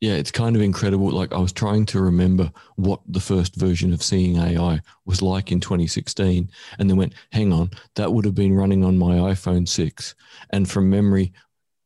Yeah, 0.00 0.14
it's 0.14 0.32
kind 0.32 0.56
of 0.56 0.62
incredible. 0.62 1.10
Like 1.10 1.32
I 1.32 1.38
was 1.38 1.52
trying 1.52 1.86
to 1.86 2.00
remember 2.00 2.50
what 2.74 3.00
the 3.06 3.20
first 3.20 3.54
version 3.54 3.92
of 3.92 4.02
Seeing 4.02 4.36
AI 4.36 4.80
was 5.04 5.22
like 5.22 5.52
in 5.52 5.60
2016, 5.60 6.50
and 6.80 6.90
then 6.90 6.96
went, 6.96 7.14
hang 7.30 7.52
on, 7.52 7.70
that 7.94 8.12
would 8.12 8.24
have 8.24 8.34
been 8.34 8.52
running 8.52 8.84
on 8.84 8.98
my 8.98 9.14
iPhone 9.32 9.68
6. 9.68 10.14
And 10.50 10.68
from 10.68 10.90
memory, 10.90 11.32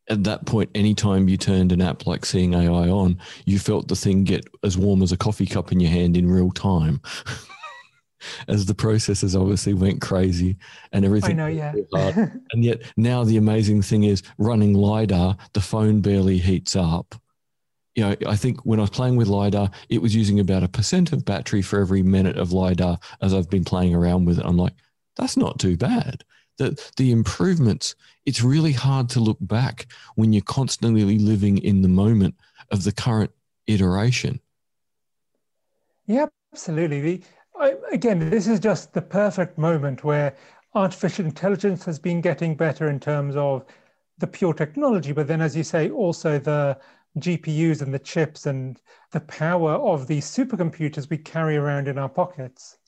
at 0.09 0.25
that 0.25 0.47
point, 0.47 0.71
anytime 0.75 1.29
you 1.29 1.37
turned 1.37 1.73
an 1.73 1.83
app 1.83 2.07
like 2.07 2.25
Seeing 2.25 2.55
AI 2.55 2.89
on, 2.89 3.19
you 3.45 3.59
felt 3.59 3.89
the 3.89 3.97
thing 3.97 4.25
get 4.25 4.47
as 4.63 4.79
warm 4.79 5.03
as 5.03 5.13
a 5.13 5.17
coffee 5.17 5.47
cup 5.47 5.73
in 5.73 5.81
your 5.81 5.91
hand 5.91 6.17
in 6.17 6.31
real 6.31 6.51
time. 6.51 7.01
as 8.49 8.67
the 8.67 8.75
processes 8.75 9.37
obviously 9.37 9.75
went 9.75 10.01
crazy 10.01 10.57
and 10.93 11.05
everything. 11.05 11.33
I 11.33 11.35
know, 11.35 11.47
yeah. 11.47 11.75
and 12.53 12.65
yet 12.65 12.83
now 12.97 13.25
the 13.25 13.37
amazing 13.37 13.83
thing 13.83 14.05
is 14.05 14.23
running 14.39 14.75
LiDAR, 14.75 15.37
the 15.53 15.61
phone 15.61 16.01
barely 16.01 16.39
heats 16.39 16.77
up. 16.77 17.15
You 17.95 18.05
know, 18.05 18.17
I 18.27 18.37
think 18.37 18.61
when 18.67 18.79
I 18.79 18.83
was 18.83 18.91
playing 18.91 19.17
with 19.17 19.29
LiDAR, 19.29 19.71
it 19.89 20.03
was 20.03 20.15
using 20.15 20.39
about 20.39 20.63
a 20.63 20.69
percent 20.69 21.13
of 21.13 21.25
battery 21.25 21.63
for 21.63 21.81
every 21.81 22.03
minute 22.03 22.37
of 22.37 22.53
LiDAR 22.53 22.99
as 23.23 23.33
I've 23.33 23.51
been 23.51 23.65
playing 23.65 23.95
around 23.95 24.27
with 24.27 24.39
it. 24.39 24.45
I'm 24.45 24.59
like, 24.59 24.75
that's 25.17 25.37
not 25.37 25.59
too 25.59 25.77
bad 25.77 26.23
the, 26.59 26.81
the 26.97 27.11
improvements, 27.11 27.95
it's 28.25 28.43
really 28.43 28.73
hard 28.73 29.09
to 29.11 29.21
look 29.21 29.39
back 29.41 29.87
when 30.15 30.33
you're 30.33 30.43
constantly 30.43 31.19
living 31.19 31.59
in 31.59 31.83
the 31.83 31.89
moment 31.89 32.35
of 32.71 32.85
the 32.85 32.93
current 32.93 33.31
iteration. 33.67 34.41
Yeah, 36.07 36.27
absolutely. 36.53 37.01
The, 37.01 37.23
I, 37.59 37.75
again, 37.93 38.31
this 38.31 38.47
is 38.47 38.61
just 38.61 38.93
the 38.93 39.03
perfect 39.03 39.59
moment 39.59 40.05
where 40.05 40.37
artificial 40.75 41.25
intelligence 41.25 41.85
has 41.85 41.99
been 41.99 42.21
getting 42.21 42.55
better 42.55 42.89
in 42.89 43.01
terms 43.01 43.35
of 43.37 43.65
the 44.19 44.27
pure 44.27 44.55
technology, 44.55 45.13
but 45.13 45.27
then, 45.27 45.41
as 45.41 45.57
you 45.57 45.65
say, 45.65 45.91
also 45.91 46.39
the 46.39 46.79
GPUs 47.19 47.83
and 47.83 47.93
the 47.93 47.99
chips 47.99 48.47
and 48.47 48.81
the 49.13 49.21
power 49.21 49.73
of 49.73 50.07
these 50.07 50.27
supercomputers 50.27 51.09
we 51.09 51.19
carry 51.19 51.57
around 51.57 51.89
in 51.89 51.99
our 51.99 52.09
pockets. 52.09 52.79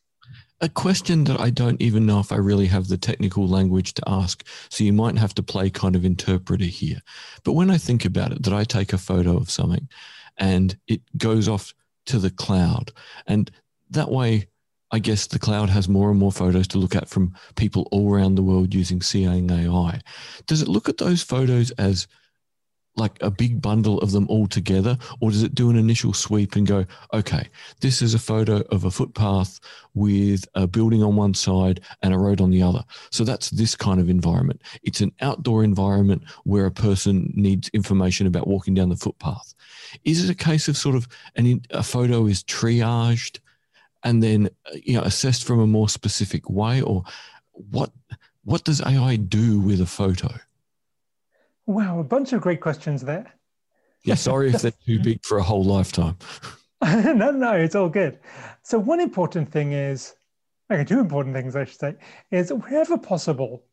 A 0.60 0.68
question 0.68 1.22
that 1.24 1.38
I 1.38 1.50
don't 1.50 1.80
even 1.80 2.04
know 2.04 2.18
if 2.18 2.32
I 2.32 2.36
really 2.36 2.66
have 2.66 2.88
the 2.88 2.98
technical 2.98 3.46
language 3.46 3.94
to 3.94 4.02
ask. 4.08 4.44
So 4.70 4.82
you 4.82 4.92
might 4.92 5.16
have 5.16 5.34
to 5.34 5.42
play 5.42 5.70
kind 5.70 5.94
of 5.94 6.04
interpreter 6.04 6.64
here. 6.64 7.00
But 7.44 7.52
when 7.52 7.70
I 7.70 7.78
think 7.78 8.04
about 8.04 8.32
it, 8.32 8.42
that 8.42 8.52
I 8.52 8.64
take 8.64 8.92
a 8.92 8.98
photo 8.98 9.36
of 9.36 9.50
something 9.50 9.88
and 10.36 10.76
it 10.88 11.00
goes 11.16 11.48
off 11.48 11.74
to 12.06 12.18
the 12.18 12.30
cloud. 12.30 12.90
And 13.26 13.50
that 13.90 14.10
way, 14.10 14.48
I 14.90 14.98
guess 14.98 15.26
the 15.26 15.38
cloud 15.38 15.68
has 15.68 15.88
more 15.88 16.10
and 16.10 16.18
more 16.18 16.32
photos 16.32 16.66
to 16.68 16.78
look 16.78 16.96
at 16.96 17.08
from 17.08 17.34
people 17.56 17.86
all 17.92 18.12
around 18.12 18.34
the 18.34 18.42
world 18.42 18.74
using 18.74 19.02
Seeing 19.02 19.50
AI. 19.50 20.00
Does 20.46 20.62
it 20.62 20.68
look 20.68 20.88
at 20.88 20.98
those 20.98 21.22
photos 21.22 21.70
as 21.72 22.08
like 22.98 23.20
a 23.22 23.30
big 23.30 23.62
bundle 23.62 23.98
of 24.00 24.12
them 24.12 24.26
all 24.28 24.46
together, 24.46 24.98
or 25.20 25.30
does 25.30 25.42
it 25.42 25.54
do 25.54 25.70
an 25.70 25.76
initial 25.76 26.12
sweep 26.12 26.56
and 26.56 26.66
go, 26.66 26.84
okay, 27.12 27.48
this 27.80 28.02
is 28.02 28.14
a 28.14 28.18
photo 28.18 28.60
of 28.70 28.84
a 28.84 28.90
footpath 28.90 29.60
with 29.94 30.44
a 30.54 30.66
building 30.66 31.02
on 31.02 31.16
one 31.16 31.34
side 31.34 31.80
and 32.02 32.12
a 32.12 32.18
road 32.18 32.40
on 32.40 32.50
the 32.50 32.62
other? 32.62 32.84
So 33.10 33.24
that's 33.24 33.50
this 33.50 33.74
kind 33.74 34.00
of 34.00 34.10
environment. 34.10 34.62
It's 34.82 35.00
an 35.00 35.12
outdoor 35.20 35.64
environment 35.64 36.22
where 36.44 36.66
a 36.66 36.70
person 36.70 37.32
needs 37.34 37.68
information 37.70 38.26
about 38.26 38.48
walking 38.48 38.74
down 38.74 38.88
the 38.88 38.96
footpath. 38.96 39.54
Is 40.04 40.24
it 40.24 40.30
a 40.30 40.34
case 40.34 40.68
of 40.68 40.76
sort 40.76 40.96
of 40.96 41.08
an, 41.36 41.62
a 41.70 41.82
photo 41.82 42.26
is 42.26 42.42
triaged 42.44 43.40
and 44.04 44.22
then 44.22 44.48
you 44.74 44.94
know 44.94 45.02
assessed 45.02 45.44
from 45.44 45.60
a 45.60 45.66
more 45.66 45.88
specific 45.88 46.48
way, 46.48 46.80
or 46.80 47.02
what? 47.52 47.90
What 48.44 48.64
does 48.64 48.80
AI 48.80 49.16
do 49.16 49.60
with 49.60 49.80
a 49.80 49.86
photo? 49.86 50.28
Wow, 51.68 52.00
a 52.00 52.04
bunch 52.04 52.32
of 52.32 52.40
great 52.40 52.62
questions 52.62 53.02
there. 53.02 53.30
Yeah, 54.02 54.14
sorry 54.14 54.48
if 54.48 54.62
they're 54.62 54.72
too 54.86 55.00
big 55.00 55.22
for 55.22 55.36
a 55.36 55.42
whole 55.42 55.62
lifetime. 55.62 56.16
no, 56.82 57.30
no, 57.30 57.52
it's 57.52 57.74
all 57.74 57.90
good. 57.90 58.20
So, 58.62 58.78
one 58.78 59.00
important 59.00 59.52
thing 59.52 59.72
is, 59.72 60.14
okay, 60.72 60.82
two 60.82 60.98
important 60.98 61.36
things 61.36 61.54
I 61.54 61.66
should 61.66 61.78
say, 61.78 61.96
is 62.30 62.50
wherever 62.54 62.96
possible, 62.96 63.64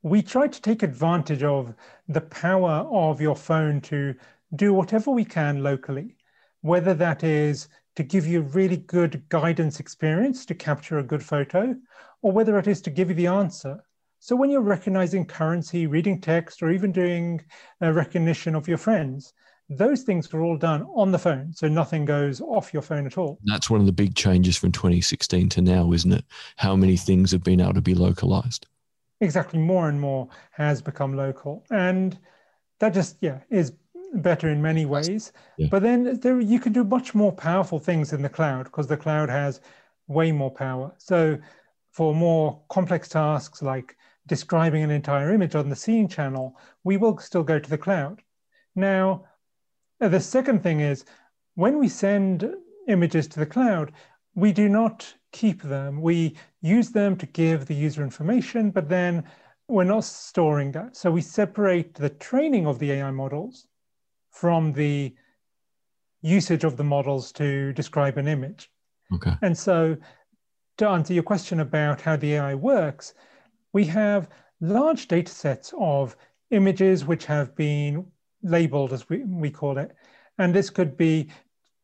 we 0.00 0.22
try 0.22 0.48
to 0.48 0.62
take 0.62 0.82
advantage 0.82 1.42
of 1.42 1.74
the 2.08 2.22
power 2.22 2.88
of 2.90 3.20
your 3.20 3.36
phone 3.36 3.82
to 3.82 4.14
do 4.56 4.72
whatever 4.72 5.10
we 5.10 5.26
can 5.26 5.62
locally, 5.62 6.16
whether 6.62 6.94
that 6.94 7.22
is 7.22 7.68
to 7.96 8.02
give 8.02 8.26
you 8.26 8.40
a 8.40 8.44
really 8.44 8.78
good 8.78 9.28
guidance 9.28 9.78
experience 9.78 10.46
to 10.46 10.54
capture 10.54 11.00
a 11.00 11.04
good 11.04 11.22
photo, 11.22 11.76
or 12.22 12.32
whether 12.32 12.58
it 12.58 12.66
is 12.66 12.80
to 12.80 12.88
give 12.88 13.10
you 13.10 13.14
the 13.14 13.26
answer 13.26 13.84
so 14.22 14.36
when 14.36 14.50
you're 14.50 14.60
recognizing 14.60 15.26
currency, 15.26 15.88
reading 15.88 16.20
text, 16.20 16.62
or 16.62 16.70
even 16.70 16.92
doing 16.92 17.40
a 17.80 17.92
recognition 17.92 18.54
of 18.54 18.68
your 18.68 18.78
friends, 18.78 19.32
those 19.68 20.02
things 20.02 20.32
are 20.32 20.42
all 20.42 20.56
done 20.56 20.86
on 20.94 21.10
the 21.10 21.18
phone. 21.18 21.52
So 21.52 21.66
nothing 21.66 22.04
goes 22.04 22.40
off 22.40 22.72
your 22.72 22.82
phone 22.82 23.04
at 23.04 23.18
all. 23.18 23.40
That's 23.42 23.68
one 23.68 23.80
of 23.80 23.86
the 23.86 23.92
big 23.92 24.14
changes 24.14 24.56
from 24.56 24.70
2016 24.70 25.48
to 25.48 25.60
now, 25.60 25.92
isn't 25.92 26.12
it? 26.12 26.24
How 26.54 26.76
many 26.76 26.96
things 26.96 27.32
have 27.32 27.42
been 27.42 27.60
able 27.60 27.74
to 27.74 27.80
be 27.80 27.96
localized? 27.96 28.68
Exactly. 29.20 29.58
More 29.58 29.88
and 29.88 30.00
more 30.00 30.28
has 30.52 30.80
become 30.80 31.16
local. 31.16 31.64
And 31.72 32.16
that 32.78 32.94
just, 32.94 33.16
yeah, 33.22 33.40
is 33.50 33.72
better 34.14 34.50
in 34.50 34.62
many 34.62 34.86
ways. 34.86 35.32
Yeah. 35.56 35.66
But 35.68 35.82
then 35.82 36.20
there, 36.20 36.40
you 36.40 36.60
can 36.60 36.72
do 36.72 36.84
much 36.84 37.12
more 37.12 37.32
powerful 37.32 37.80
things 37.80 38.12
in 38.12 38.22
the 38.22 38.28
cloud 38.28 38.66
because 38.66 38.86
the 38.86 38.96
cloud 38.96 39.30
has 39.30 39.60
way 40.06 40.30
more 40.30 40.52
power. 40.52 40.94
So 40.98 41.38
for 41.90 42.14
more 42.14 42.62
complex 42.68 43.08
tasks 43.08 43.62
like 43.62 43.96
describing 44.26 44.82
an 44.82 44.90
entire 44.90 45.32
image 45.32 45.54
on 45.54 45.68
the 45.68 45.76
seeing 45.76 46.08
channel, 46.08 46.58
we 46.84 46.96
will 46.96 47.18
still 47.18 47.42
go 47.42 47.58
to 47.58 47.70
the 47.70 47.78
cloud. 47.78 48.22
Now, 48.74 49.24
uh, 50.00 50.08
the 50.08 50.20
second 50.20 50.62
thing 50.62 50.80
is 50.80 51.04
when 51.54 51.78
we 51.78 51.88
send 51.88 52.50
images 52.88 53.28
to 53.28 53.40
the 53.40 53.46
cloud, 53.46 53.92
we 54.34 54.52
do 54.52 54.68
not 54.68 55.12
keep 55.32 55.62
them. 55.62 56.00
We 56.00 56.36
use 56.60 56.90
them 56.90 57.16
to 57.16 57.26
give 57.26 57.66
the 57.66 57.74
user 57.74 58.02
information, 58.02 58.70
but 58.70 58.88
then 58.88 59.24
we're 59.68 59.84
not 59.84 60.04
storing 60.04 60.72
that. 60.72 60.96
So 60.96 61.10
we 61.10 61.20
separate 61.20 61.94
the 61.94 62.10
training 62.10 62.66
of 62.66 62.78
the 62.78 62.92
AI 62.92 63.10
models 63.10 63.66
from 64.30 64.72
the 64.72 65.14
usage 66.22 66.64
of 66.64 66.76
the 66.76 66.84
models 66.84 67.32
to 67.32 67.72
describe 67.72 68.16
an 68.16 68.28
image. 68.28 68.70
Okay. 69.12 69.32
And 69.42 69.56
so 69.56 69.96
to 70.78 70.88
answer 70.88 71.12
your 71.12 71.22
question 71.22 71.60
about 71.60 72.00
how 72.00 72.16
the 72.16 72.34
AI 72.34 72.54
works, 72.54 73.14
we 73.72 73.84
have 73.86 74.28
large 74.60 75.08
data 75.08 75.32
sets 75.32 75.72
of 75.78 76.16
images 76.50 77.04
which 77.04 77.24
have 77.24 77.54
been 77.56 78.06
labeled, 78.42 78.92
as 78.92 79.08
we, 79.08 79.24
we 79.24 79.50
call 79.50 79.78
it. 79.78 79.92
And 80.38 80.54
this 80.54 80.70
could 80.70 80.96
be 80.96 81.30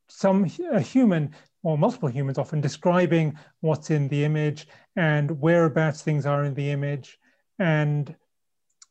some 0.09 0.51
a 0.73 0.81
human 0.81 1.35
or 1.63 1.77
multiple 1.77 2.09
humans 2.09 2.39
often 2.39 2.61
describing 2.61 3.37
what's 3.61 3.91
in 3.91 4.09
the 4.09 4.25
image 4.25 4.69
and 4.97 5.31
whereabouts 5.41 6.03
things 6.03 6.25
are 6.25 6.45
in 6.45 6.55
the 6.55 6.71
image. 6.71 7.19
And 7.59 8.15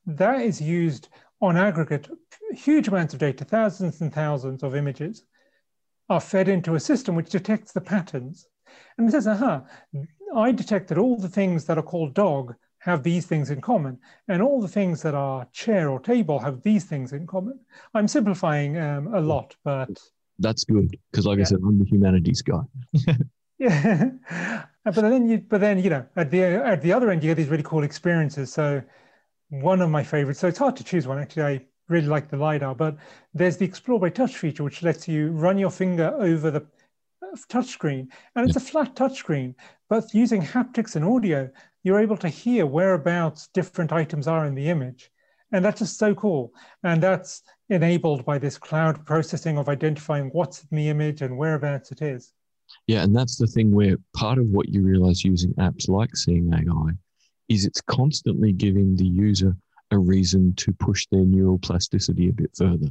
that 0.05 0.41
is 0.41 0.61
used 0.61 1.09
on 1.41 1.57
aggregate, 1.57 2.09
huge 2.51 2.87
amounts 2.87 3.13
of 3.13 3.19
data, 3.19 3.45
thousands 3.45 4.01
and 4.01 4.13
thousands 4.13 4.63
of 4.63 4.75
images 4.75 5.23
are 6.09 6.19
fed 6.19 6.47
into 6.47 6.75
a 6.75 6.79
system 6.79 7.15
which 7.15 7.29
detects 7.29 7.71
the 7.71 7.81
patterns. 7.81 8.47
And 8.97 9.07
it 9.07 9.11
says, 9.11 9.27
aha, 9.27 9.63
I 10.35 10.51
detected 10.51 10.97
all 10.97 11.17
the 11.17 11.29
things 11.29 11.65
that 11.65 11.77
are 11.77 11.83
called 11.83 12.13
dog 12.13 12.55
have 12.87 13.03
these 13.03 13.25
things 13.25 13.51
in 13.51 13.61
common. 13.61 13.99
And 14.29 14.41
all 14.41 14.61
the 14.61 14.67
things 14.67 15.01
that 15.03 15.13
are 15.13 15.45
chair 15.51 15.89
or 15.89 15.99
table 15.99 16.39
have 16.39 16.63
these 16.63 16.85
things 16.85 17.11
in 17.11 17.27
common. 17.27 17.59
I'm 17.93 18.07
simplifying 18.07 18.77
um, 18.77 19.13
a 19.13 19.19
lot, 19.19 19.55
but. 19.63 19.89
That's 20.39 20.63
good. 20.63 20.97
Because, 21.11 21.25
like 21.25 21.37
yeah. 21.37 21.43
I 21.43 21.45
said, 21.45 21.59
I'm 21.65 21.77
the 21.77 21.85
humanities 21.85 22.41
guy. 22.41 22.61
yeah. 23.59 24.11
but 24.85 24.95
then 24.95 25.27
you, 25.27 25.39
but 25.39 25.59
then, 25.59 25.83
you 25.83 25.89
know, 25.89 26.05
at 26.15 26.31
the, 26.31 26.43
at 26.43 26.81
the 26.81 26.93
other 26.93 27.11
end, 27.11 27.23
you 27.23 27.29
get 27.29 27.35
these 27.35 27.49
really 27.49 27.63
cool 27.63 27.83
experiences. 27.83 28.53
So, 28.53 28.81
one 29.49 29.81
of 29.81 29.89
my 29.89 30.03
favorites, 30.03 30.39
so 30.39 30.47
it's 30.47 30.57
hard 30.57 30.75
to 30.77 30.83
choose 30.83 31.07
one 31.07 31.19
actually. 31.19 31.43
I 31.43 31.65
really 31.87 32.07
like 32.07 32.29
the 32.29 32.37
LiDAR, 32.37 32.75
but 32.75 32.97
there's 33.33 33.57
the 33.57 33.65
Explore 33.65 33.99
by 33.99 34.09
Touch 34.09 34.37
feature, 34.37 34.63
which 34.63 34.83
lets 34.83 35.07
you 35.07 35.31
run 35.31 35.57
your 35.57 35.71
finger 35.71 36.13
over 36.19 36.51
the 36.51 36.65
uh, 37.23 37.35
touchscreen. 37.49 38.07
And 38.35 38.49
it's 38.49 38.57
yeah. 38.57 38.63
a 38.63 38.65
flat 38.65 38.95
touchscreen, 38.95 39.55
but 39.89 40.13
using 40.13 40.41
haptics 40.41 40.97
and 40.97 41.05
audio, 41.05 41.49
you're 41.87 41.99
able 42.01 42.17
to 42.17 42.27
hear 42.27 42.65
whereabouts 42.65 43.47
different 43.53 43.93
items 43.93 44.27
are 44.27 44.45
in 44.45 44.55
the 44.55 44.69
image. 44.69 45.09
And 45.53 45.63
that's 45.63 45.79
just 45.79 45.97
so 45.97 46.13
cool. 46.13 46.51
And 46.83 47.01
that's 47.01 47.43
enabled 47.69 48.25
by 48.25 48.39
this 48.39 48.57
cloud 48.57 49.05
processing 49.05 49.57
of 49.57 49.69
identifying 49.69 50.27
what's 50.33 50.65
in 50.69 50.75
the 50.75 50.89
image 50.89 51.21
and 51.21 51.37
whereabouts 51.37 51.93
it 51.93 52.01
is. 52.01 52.33
Yeah, 52.87 53.03
and 53.03 53.15
that's 53.15 53.37
the 53.37 53.47
thing 53.47 53.71
where 53.71 53.95
part 54.13 54.37
of 54.37 54.47
what 54.47 54.67
you 54.67 54.81
realize 54.81 55.23
using 55.23 55.53
apps 55.53 55.87
like 55.87 56.13
Seeing 56.17 56.53
AI 56.53 56.91
is 57.47 57.63
it's 57.63 57.79
constantly 57.79 58.51
giving 58.51 58.97
the 58.97 59.07
user 59.07 59.55
a 59.91 59.97
reason 59.97 60.53
to 60.55 60.73
push 60.73 61.07
their 61.09 61.23
neural 61.23 61.57
plasticity 61.57 62.27
a 62.27 62.33
bit 62.33 62.51
further. 62.57 62.89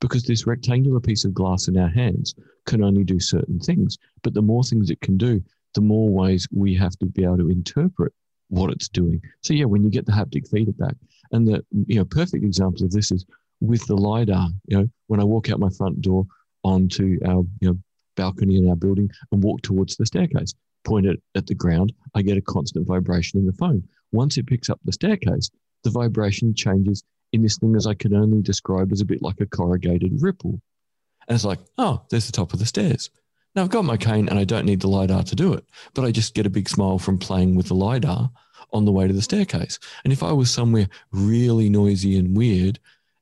Because 0.00 0.24
this 0.24 0.44
rectangular 0.44 0.98
piece 0.98 1.24
of 1.24 1.34
glass 1.34 1.68
in 1.68 1.78
our 1.78 1.88
hands 1.88 2.34
can 2.66 2.82
only 2.82 3.04
do 3.04 3.20
certain 3.20 3.60
things, 3.60 3.96
but 4.24 4.34
the 4.34 4.42
more 4.42 4.64
things 4.64 4.90
it 4.90 5.00
can 5.02 5.16
do, 5.16 5.40
the 5.74 5.80
more 5.80 6.08
ways 6.08 6.48
we 6.50 6.74
have 6.74 6.98
to 6.98 7.06
be 7.06 7.22
able 7.22 7.38
to 7.38 7.50
interpret 7.50 8.12
what 8.48 8.70
it's 8.70 8.88
doing. 8.88 9.20
So 9.42 9.54
yeah, 9.54 9.64
when 9.64 9.82
you 9.82 9.90
get 9.90 10.06
the 10.06 10.12
haptic 10.12 10.48
feedback, 10.48 10.96
and 11.32 11.48
the 11.48 11.64
you 11.86 11.96
know 11.96 12.04
perfect 12.04 12.44
example 12.44 12.84
of 12.84 12.90
this 12.92 13.10
is 13.10 13.24
with 13.60 13.86
the 13.86 13.96
lidar. 13.96 14.48
You 14.66 14.78
know, 14.78 14.88
when 15.06 15.20
I 15.20 15.24
walk 15.24 15.50
out 15.50 15.58
my 15.58 15.70
front 15.70 16.00
door 16.00 16.26
onto 16.62 17.18
our 17.26 17.44
you 17.60 17.68
know 17.68 17.78
balcony 18.16 18.56
in 18.56 18.68
our 18.68 18.76
building 18.76 19.10
and 19.32 19.42
walk 19.42 19.62
towards 19.62 19.96
the 19.96 20.06
staircase, 20.06 20.54
point 20.84 21.06
it 21.06 21.20
at 21.34 21.46
the 21.46 21.54
ground, 21.54 21.92
I 22.14 22.22
get 22.22 22.36
a 22.36 22.42
constant 22.42 22.86
vibration 22.86 23.40
in 23.40 23.46
the 23.46 23.52
phone. 23.52 23.82
Once 24.12 24.36
it 24.36 24.46
picks 24.46 24.70
up 24.70 24.80
the 24.84 24.92
staircase, 24.92 25.50
the 25.82 25.90
vibration 25.90 26.54
changes 26.54 27.02
in 27.32 27.42
this 27.42 27.58
thing 27.58 27.74
as 27.74 27.86
I 27.86 27.94
can 27.94 28.14
only 28.14 28.42
describe 28.42 28.92
as 28.92 29.00
a 29.00 29.04
bit 29.04 29.22
like 29.22 29.40
a 29.40 29.46
corrugated 29.46 30.22
ripple. 30.22 30.60
And 31.26 31.34
it's 31.34 31.44
like, 31.44 31.58
oh, 31.78 32.02
there's 32.10 32.26
the 32.26 32.32
top 32.32 32.52
of 32.52 32.58
the 32.58 32.66
stairs. 32.66 33.10
Now 33.54 33.62
I've 33.62 33.70
got 33.70 33.84
my 33.84 33.96
cane 33.96 34.28
and 34.28 34.38
I 34.38 34.44
don't 34.44 34.66
need 34.66 34.80
the 34.80 34.88
LiDAR 34.88 35.22
to 35.24 35.36
do 35.36 35.52
it, 35.52 35.64
but 35.94 36.04
I 36.04 36.10
just 36.10 36.34
get 36.34 36.46
a 36.46 36.50
big 36.50 36.68
smile 36.68 36.98
from 36.98 37.18
playing 37.18 37.54
with 37.54 37.68
the 37.68 37.74
LiDAR 37.74 38.30
on 38.72 38.84
the 38.84 38.92
way 38.92 39.06
to 39.06 39.12
the 39.12 39.22
staircase. 39.22 39.78
And 40.02 40.12
if 40.12 40.22
I 40.22 40.32
was 40.32 40.50
somewhere 40.50 40.88
really 41.12 41.68
noisy 41.68 42.18
and 42.18 42.36
weird 42.36 42.80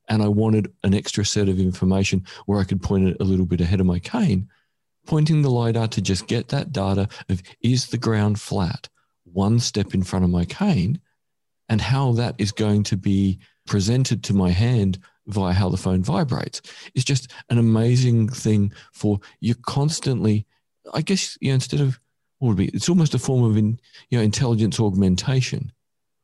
and 0.09 0.23
I 0.23 0.29
wanted 0.29 0.73
an 0.83 0.95
extra 0.95 1.25
set 1.25 1.49
of 1.49 1.61
information 1.61 2.25
where 2.47 2.59
I 2.59 2.65
could 2.65 2.83
point 2.83 3.09
it 3.09 3.17
a 3.21 3.25
little 3.25 3.47
bit 3.47 3.61
ahead 3.61 3.81
of 3.81 3.87
my 3.87 3.99
cane, 3.99 4.49
pointing 5.07 5.43
the 5.43 5.51
LiDAR 5.51 5.89
to 5.89 6.01
just 6.01 6.27
get 6.27 6.49
that 6.49 6.73
data 6.73 7.09
of 7.29 7.43
is 7.61 7.89
the 7.89 7.99
ground 7.99 8.41
flat 8.41 8.89
one 9.25 9.59
step 9.59 9.95
in 9.95 10.03
front 10.03 10.25
of 10.25 10.31
my 10.31 10.45
cane 10.45 11.01
and 11.69 11.81
how 11.81 12.13
that 12.13 12.35
is 12.39 12.53
going 12.53 12.83
to 12.85 12.97
be 12.97 13.39
presented 13.67 14.23
to 14.25 14.35
my 14.35 14.51
hand 14.51 14.99
via 15.27 15.53
how 15.53 15.69
the 15.69 15.77
phone 15.77 16.03
vibrates 16.03 16.63
It's 16.95 17.05
just 17.05 17.31
an 17.49 17.59
amazing 17.59 18.29
thing 18.29 18.73
for 18.93 19.21
you 19.41 19.55
constantly 19.55 20.47
i 20.95 21.01
guess 21.01 21.39
you 21.41 21.49
know 21.49 21.55
instead 21.55 21.81
of 21.81 22.01
what 22.39 22.49
would 22.49 22.57
be 22.57 22.69
it's 22.69 22.89
almost 22.89 23.15
a 23.15 23.19
form 23.19 23.45
of 23.45 23.57
in, 23.57 23.79
you 24.11 24.19
know 24.19 24.25
intelligence 24.25 24.81
augmentation 24.81 25.73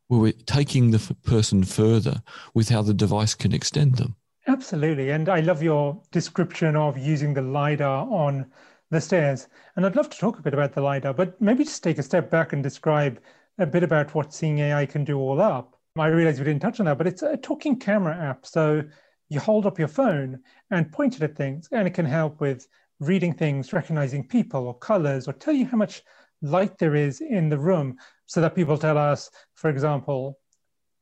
where 0.08 0.20
we're 0.20 0.32
taking 0.46 0.90
the 0.90 1.14
person 1.22 1.62
further 1.62 2.22
with 2.54 2.68
how 2.68 2.82
the 2.82 2.94
device 2.94 3.34
can 3.34 3.52
extend 3.52 3.96
them 3.96 4.16
Absolutely. 4.48 5.10
And 5.10 5.28
I 5.28 5.40
love 5.40 5.62
your 5.62 6.00
description 6.10 6.74
of 6.74 6.96
using 6.96 7.34
the 7.34 7.42
LiDAR 7.42 8.10
on 8.10 8.50
the 8.90 9.00
stairs. 9.00 9.46
And 9.76 9.84
I'd 9.84 9.94
love 9.94 10.08
to 10.08 10.18
talk 10.18 10.38
a 10.38 10.42
bit 10.42 10.54
about 10.54 10.72
the 10.72 10.80
LiDAR, 10.80 11.12
but 11.12 11.38
maybe 11.40 11.64
just 11.64 11.84
take 11.84 11.98
a 11.98 12.02
step 12.02 12.30
back 12.30 12.54
and 12.54 12.62
describe 12.62 13.20
a 13.58 13.66
bit 13.66 13.82
about 13.82 14.14
what 14.14 14.32
Seeing 14.32 14.58
AI 14.60 14.86
can 14.86 15.04
do 15.04 15.18
all 15.18 15.40
up. 15.40 15.77
I 16.00 16.08
realize 16.08 16.38
we 16.38 16.44
didn't 16.44 16.62
touch 16.62 16.80
on 16.80 16.86
that, 16.86 16.98
but 16.98 17.06
it's 17.06 17.22
a 17.22 17.36
talking 17.36 17.78
camera 17.78 18.16
app. 18.16 18.46
So 18.46 18.82
you 19.28 19.40
hold 19.40 19.66
up 19.66 19.78
your 19.78 19.88
phone 19.88 20.40
and 20.70 20.90
point 20.90 21.16
it 21.16 21.22
at 21.22 21.36
things, 21.36 21.68
and 21.72 21.86
it 21.86 21.94
can 21.94 22.06
help 22.06 22.40
with 22.40 22.66
reading 23.00 23.32
things, 23.32 23.72
recognizing 23.72 24.26
people 24.26 24.66
or 24.66 24.74
colors, 24.78 25.28
or 25.28 25.32
tell 25.32 25.54
you 25.54 25.66
how 25.66 25.76
much 25.76 26.02
light 26.42 26.78
there 26.78 26.94
is 26.94 27.20
in 27.20 27.48
the 27.48 27.58
room 27.58 27.96
so 28.26 28.40
that 28.40 28.54
people 28.54 28.78
tell 28.78 28.98
us, 28.98 29.30
for 29.54 29.70
example, 29.70 30.38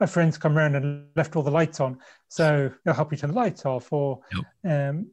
a 0.01 0.07
friend's 0.07 0.39
come 0.39 0.57
around 0.57 0.75
and 0.75 1.07
left 1.17 1.37
all 1.37 1.43
the 1.43 1.51
lights 1.51 1.81
on. 1.81 1.99
So 2.29 2.71
they'll 2.85 2.95
help 2.95 3.13
you 3.13 3.19
turn 3.19 3.31
the 3.31 3.37
lights 3.37 3.65
off 3.65 3.93
or, 3.93 4.21
yep. 4.63 4.91
um, 4.91 5.07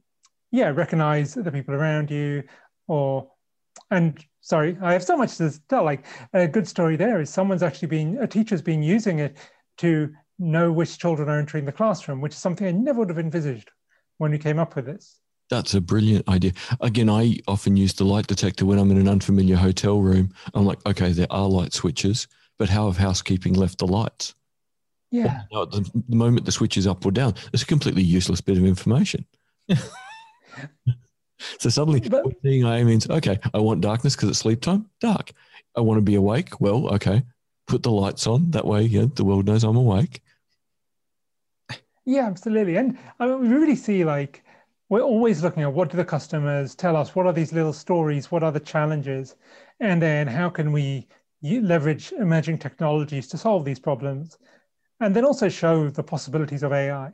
yeah, 0.51 0.69
recognize 0.69 1.33
the 1.33 1.51
people 1.51 1.73
around 1.73 2.11
you 2.11 2.43
or, 2.87 3.29
and 3.91 4.23
sorry, 4.41 4.77
I 4.81 4.93
have 4.93 5.03
so 5.03 5.17
much 5.17 5.37
to 5.37 5.57
tell. 5.69 5.83
Like 5.83 6.05
a 6.33 6.47
good 6.47 6.67
story 6.67 6.95
there 6.95 7.21
is 7.21 7.29
someone's 7.29 7.63
actually 7.63 7.87
been, 7.87 8.17
a 8.19 8.27
teacher's 8.27 8.61
been 8.61 8.83
using 8.83 9.19
it 9.19 9.37
to 9.77 10.13
know 10.39 10.71
which 10.71 10.97
children 10.97 11.29
are 11.29 11.39
entering 11.39 11.65
the 11.65 11.71
classroom, 11.71 12.21
which 12.21 12.33
is 12.33 12.39
something 12.39 12.67
I 12.67 12.71
never 12.71 12.99
would 12.99 13.09
have 13.09 13.19
envisaged 13.19 13.71
when 14.17 14.31
we 14.31 14.37
came 14.37 14.59
up 14.59 14.75
with 14.75 14.85
this. 14.85 15.19
That's 15.49 15.73
a 15.73 15.81
brilliant 15.81 16.27
idea. 16.27 16.53
Again, 16.81 17.09
I 17.09 17.37
often 17.47 17.77
use 17.77 17.93
the 17.93 18.05
light 18.05 18.27
detector 18.27 18.65
when 18.65 18.79
I'm 18.79 18.91
in 18.91 18.97
an 18.97 19.09
unfamiliar 19.09 19.55
hotel 19.55 19.99
room. 19.99 20.33
I'm 20.53 20.65
like, 20.65 20.79
okay, 20.85 21.11
there 21.11 21.27
are 21.29 21.47
light 21.47 21.73
switches, 21.73 22.27
but 22.57 22.69
how 22.69 22.87
have 22.87 22.97
housekeeping 22.97 23.53
left 23.53 23.77
the 23.79 23.87
lights? 23.87 24.33
Yeah. 25.11 25.41
Well, 25.51 25.67
the, 25.67 25.87
moment 26.09 26.45
the 26.45 26.51
switch 26.51 26.75
is 26.75 26.87
up 26.87 27.05
or 27.05 27.11
down, 27.11 27.35
it's 27.53 27.61
a 27.61 27.67
completely 27.67 28.01
useless 28.01 28.41
bit 28.41 28.57
of 28.57 28.65
information. 28.65 29.25
so 31.59 31.69
suddenly, 31.69 31.99
but, 31.99 32.25
seeing 32.41 32.65
AI 32.65 32.83
means 32.83 33.07
okay. 33.07 33.39
I 33.53 33.59
want 33.59 33.81
darkness 33.81 34.15
because 34.15 34.29
it's 34.29 34.39
sleep 34.39 34.61
time. 34.61 34.89
Dark. 35.01 35.31
I 35.77 35.81
want 35.81 35.99
to 35.99 36.01
be 36.01 36.15
awake. 36.15 36.59
Well, 36.59 36.87
okay. 36.95 37.21
Put 37.67 37.83
the 37.83 37.91
lights 37.91 38.27
on. 38.27 38.51
That 38.51 38.65
way, 38.65 38.81
yeah, 38.83 39.05
the 39.13 39.23
world 39.23 39.45
knows 39.45 39.63
I'm 39.63 39.75
awake. 39.75 40.21
Yeah, 42.05 42.25
absolutely. 42.25 42.75
And 42.75 42.97
I 43.19 43.27
mean, 43.27 43.41
we 43.41 43.47
really 43.47 43.75
see 43.75 44.03
like 44.03 44.43
we're 44.89 45.01
always 45.01 45.41
looking 45.41 45.63
at 45.63 45.73
what 45.73 45.89
do 45.89 45.97
the 45.97 46.05
customers 46.05 46.75
tell 46.75 46.95
us? 46.95 47.15
What 47.15 47.25
are 47.25 47.33
these 47.33 47.53
little 47.53 47.73
stories? 47.73 48.29
What 48.29 48.43
are 48.43 48.51
the 48.51 48.59
challenges? 48.59 49.35
And 49.79 50.01
then 50.01 50.27
how 50.27 50.49
can 50.49 50.71
we 50.71 51.07
leverage 51.41 52.11
emerging 52.11 52.59
technologies 52.59 53.27
to 53.29 53.37
solve 53.37 53.65
these 53.65 53.79
problems? 53.79 54.37
And 54.99 55.15
then 55.15 55.25
also 55.25 55.49
show 55.49 55.89
the 55.89 56.03
possibilities 56.03 56.63
of 56.63 56.73
AI, 56.73 57.11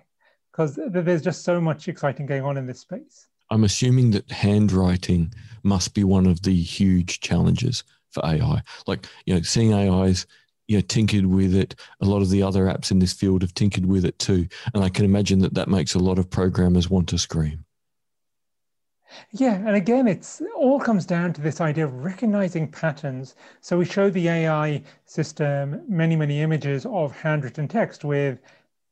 because 0.51 0.77
there's 0.89 1.22
just 1.22 1.44
so 1.44 1.62
much 1.62 1.88
exciting 1.88 2.25
going 2.25 2.44
on 2.44 2.58
in 2.58 2.68
this 2.68 2.82
space. 2.82 3.27
I'm 3.50 3.63
assuming 3.63 4.12
that 4.12 4.29
handwriting 4.29 5.34
must 5.63 5.94
be 5.94 6.03
one 6.03 6.25
of 6.25 6.41
the 6.44 6.56
huge 6.56 7.20
challenges 7.20 7.84
for 8.12 8.25
AI. 8.25 8.62
Like, 8.88 9.08
you 9.25 9.34
know, 9.34 9.42
seeing 9.42 9.74
AIs 9.74 10.25
you 10.70 10.78
know, 10.78 10.82
tinkered 10.82 11.25
with 11.25 11.56
it. 11.56 11.75
A 12.00 12.06
lot 12.06 12.22
of 12.22 12.30
the 12.30 12.44
other 12.44 12.66
apps 12.66 12.92
in 12.92 13.00
this 13.00 13.12
field 13.12 13.42
have 13.42 13.56
tinkered 13.56 13.88
with 13.88 14.06
it 14.06 14.18
too. 14.20 14.48
And 14.74 14.84
I 14.84 14.89
can 14.89 15.04
imagine 15.04 15.39
that 15.39 15.56
that 15.56 15.68
makes 15.68 15.96
a 15.96 16.00
lot 16.00 16.20
of 16.20 16.30
programmers 16.30 16.89
want 16.89 17.10
to 17.10 17.18
scream. 17.18 17.66
Yeah, 19.32 19.56
and 19.56 19.75
again, 19.75 20.08
it's 20.08 20.44
all 20.56 20.80
comes 20.80 21.08
down 21.08 21.34
to 21.34 21.42
this 21.42 21.60
idea 21.60 21.86
of 21.86 22.06
recognizing 22.06 22.72
patterns. 22.72 23.36
So 23.62 23.80
we 23.80 23.86
show 23.86 24.12
the 24.12 24.30
AI 24.30 24.84
system 25.06 25.82
many, 25.88 26.16
many 26.16 26.42
images 26.42 26.86
of 26.86 27.20
handwritten 27.20 27.68
text 27.68 28.06
with 28.06 28.39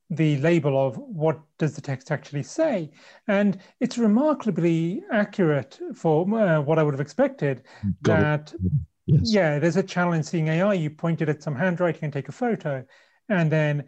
the 0.09 0.37
label 0.37 0.87
of 0.87 0.97
what 0.97 1.39
does 1.59 1.75
the 1.75 1.81
text 1.81 2.11
actually 2.11 2.41
say, 2.41 2.89
and 3.27 3.59
it's 3.81 3.97
remarkably 3.97 5.03
accurate 5.11 5.77
for 5.93 6.21
uh, 6.33 6.61
what 6.61 6.79
I 6.79 6.83
would 6.83 6.93
have 6.93 7.01
expected. 7.01 7.63
Got 8.03 8.19
that 8.19 8.53
it. 8.53 8.71
Yes. 9.07 9.33
Yeah, 9.33 9.57
there's 9.57 9.77
a 9.77 9.83
challenge 9.83 10.25
seeing 10.25 10.49
AI. 10.49 10.73
You 10.73 10.89
pointed 10.89 11.29
at 11.29 11.41
some 11.41 11.55
handwriting 11.55 12.03
and 12.03 12.13
take 12.13 12.27
a 12.27 12.33
photo, 12.33 12.85
and 13.29 13.51
then, 13.51 13.85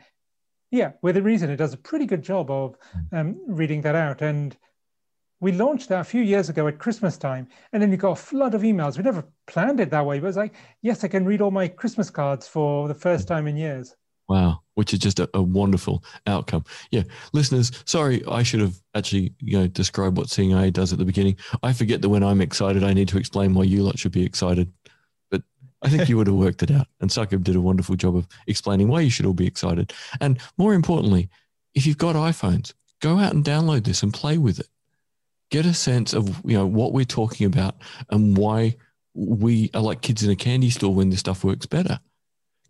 yeah, 0.71 0.93
with 1.01 1.17
a 1.17 1.21
reason, 1.21 1.49
it 1.49 1.57
does 1.57 1.73
a 1.73 1.77
pretty 1.77 2.05
good 2.05 2.23
job 2.23 2.49
of 2.49 2.77
hmm. 2.91 3.15
um, 3.15 3.39
reading 3.47 3.81
that 3.81 3.95
out. 3.95 4.21
And 4.21 4.55
we 5.41 5.51
launched 5.51 5.89
that 5.89 6.01
a 6.01 6.05
few 6.05 6.21
years 6.21 6.49
ago 6.49 6.67
at 6.67 6.79
Christmas 6.79 7.17
time, 7.17 7.47
and 7.73 7.81
then 7.81 7.89
we 7.89 7.97
got 7.97 8.11
a 8.11 8.15
flood 8.15 8.55
of 8.55 8.61
emails. 8.61 8.97
We 8.97 9.03
never 9.03 9.27
planned 9.45 9.79
it 9.79 9.89
that 9.91 10.05
way, 10.05 10.19
but 10.19 10.27
it's 10.27 10.37
like, 10.37 10.55
yes, 10.81 11.03
I 11.03 11.09
can 11.09 11.25
read 11.25 11.41
all 11.41 11.51
my 11.51 11.67
Christmas 11.67 12.09
cards 12.09 12.47
for 12.47 12.87
the 12.87 12.93
first 12.93 13.27
time 13.27 13.47
in 13.47 13.57
years. 13.57 13.95
Wow, 14.29 14.61
which 14.75 14.93
is 14.93 14.99
just 14.99 15.19
a, 15.19 15.27
a, 15.33 15.41
wonderful 15.41 16.03
outcome. 16.27 16.63
Yeah, 16.91 17.01
listeners, 17.33 17.71
sorry, 17.85 18.23
I 18.27 18.43
should 18.43 18.59
have 18.59 18.75
actually 18.93 19.33
you 19.39 19.57
know 19.57 19.67
described 19.67 20.17
what 20.17 20.29
Seeing 20.29 20.53
AI 20.53 20.69
does 20.69 20.93
at 20.93 20.99
the 20.99 21.05
beginning. 21.05 21.35
I 21.63 21.73
forget 21.73 22.03
that 22.03 22.09
when 22.09 22.23
I'm 22.23 22.39
excited, 22.39 22.83
I 22.83 22.93
need 22.93 23.07
to 23.07 23.17
explain 23.17 23.55
why 23.55 23.63
you 23.63 23.81
lot 23.81 23.97
should 23.97 24.11
be 24.11 24.23
excited. 24.23 24.71
I 25.81 25.89
think 25.89 26.09
you 26.09 26.17
would 26.17 26.27
have 26.27 26.35
worked 26.35 26.63
it 26.63 26.71
out. 26.71 26.87
And 26.99 27.09
Saqib 27.09 27.43
did 27.43 27.55
a 27.55 27.61
wonderful 27.61 27.95
job 27.95 28.15
of 28.15 28.27
explaining 28.47 28.89
why 28.89 29.01
you 29.01 29.09
should 29.09 29.25
all 29.25 29.33
be 29.33 29.47
excited. 29.47 29.93
And 30.19 30.39
more 30.57 30.73
importantly, 30.73 31.29
if 31.73 31.87
you've 31.87 31.97
got 31.97 32.15
iPhones, 32.15 32.73
go 32.99 33.17
out 33.17 33.33
and 33.33 33.43
download 33.43 33.85
this 33.85 34.03
and 34.03 34.13
play 34.13 34.37
with 34.37 34.59
it. 34.59 34.67
Get 35.51 35.65
a 35.65 35.73
sense 35.73 36.13
of 36.13 36.41
you 36.45 36.57
know 36.57 36.67
what 36.67 36.93
we're 36.93 37.05
talking 37.05 37.47
about 37.47 37.75
and 38.09 38.37
why 38.37 38.75
we 39.15 39.71
are 39.73 39.81
like 39.81 40.01
kids 40.01 40.23
in 40.23 40.29
a 40.29 40.35
candy 40.35 40.69
store 40.69 40.93
when 40.93 41.09
this 41.09 41.19
stuff 41.21 41.43
works 41.43 41.65
better. 41.65 41.99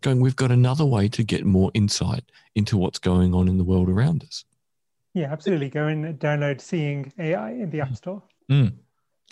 Going, 0.00 0.20
we've 0.20 0.36
got 0.36 0.50
another 0.50 0.86
way 0.86 1.08
to 1.08 1.22
get 1.22 1.44
more 1.44 1.70
insight 1.74 2.24
into 2.54 2.78
what's 2.78 2.98
going 2.98 3.34
on 3.34 3.48
in 3.48 3.58
the 3.58 3.64
world 3.64 3.90
around 3.90 4.24
us. 4.24 4.44
Yeah, 5.12 5.30
absolutely. 5.30 5.68
Go 5.68 5.88
and 5.88 6.18
download 6.18 6.60
Seeing 6.60 7.12
AI 7.18 7.50
in 7.50 7.70
the 7.70 7.80
App 7.80 7.94
Store. 7.96 8.22
Mm. 8.50 8.72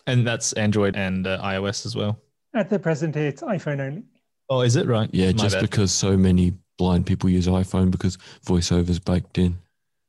And 0.06 0.26
that's 0.26 0.52
Android 0.54 0.96
and 0.96 1.26
uh, 1.26 1.40
iOS 1.42 1.86
as 1.86 1.96
well. 1.96 2.20
At 2.58 2.70
the 2.70 2.78
present, 2.80 3.14
it's 3.14 3.40
iPhone 3.40 3.78
only. 3.78 4.02
Oh, 4.50 4.62
is 4.62 4.74
it 4.74 4.88
right? 4.88 5.08
Yeah, 5.12 5.26
My 5.26 5.32
just 5.32 5.54
bad. 5.54 5.62
because 5.62 5.92
so 5.92 6.16
many 6.16 6.54
blind 6.76 7.06
people 7.06 7.30
use 7.30 7.46
iPhone 7.46 7.88
because 7.92 8.18
voiceover's 8.44 8.98
baked 8.98 9.38
in. 9.38 9.56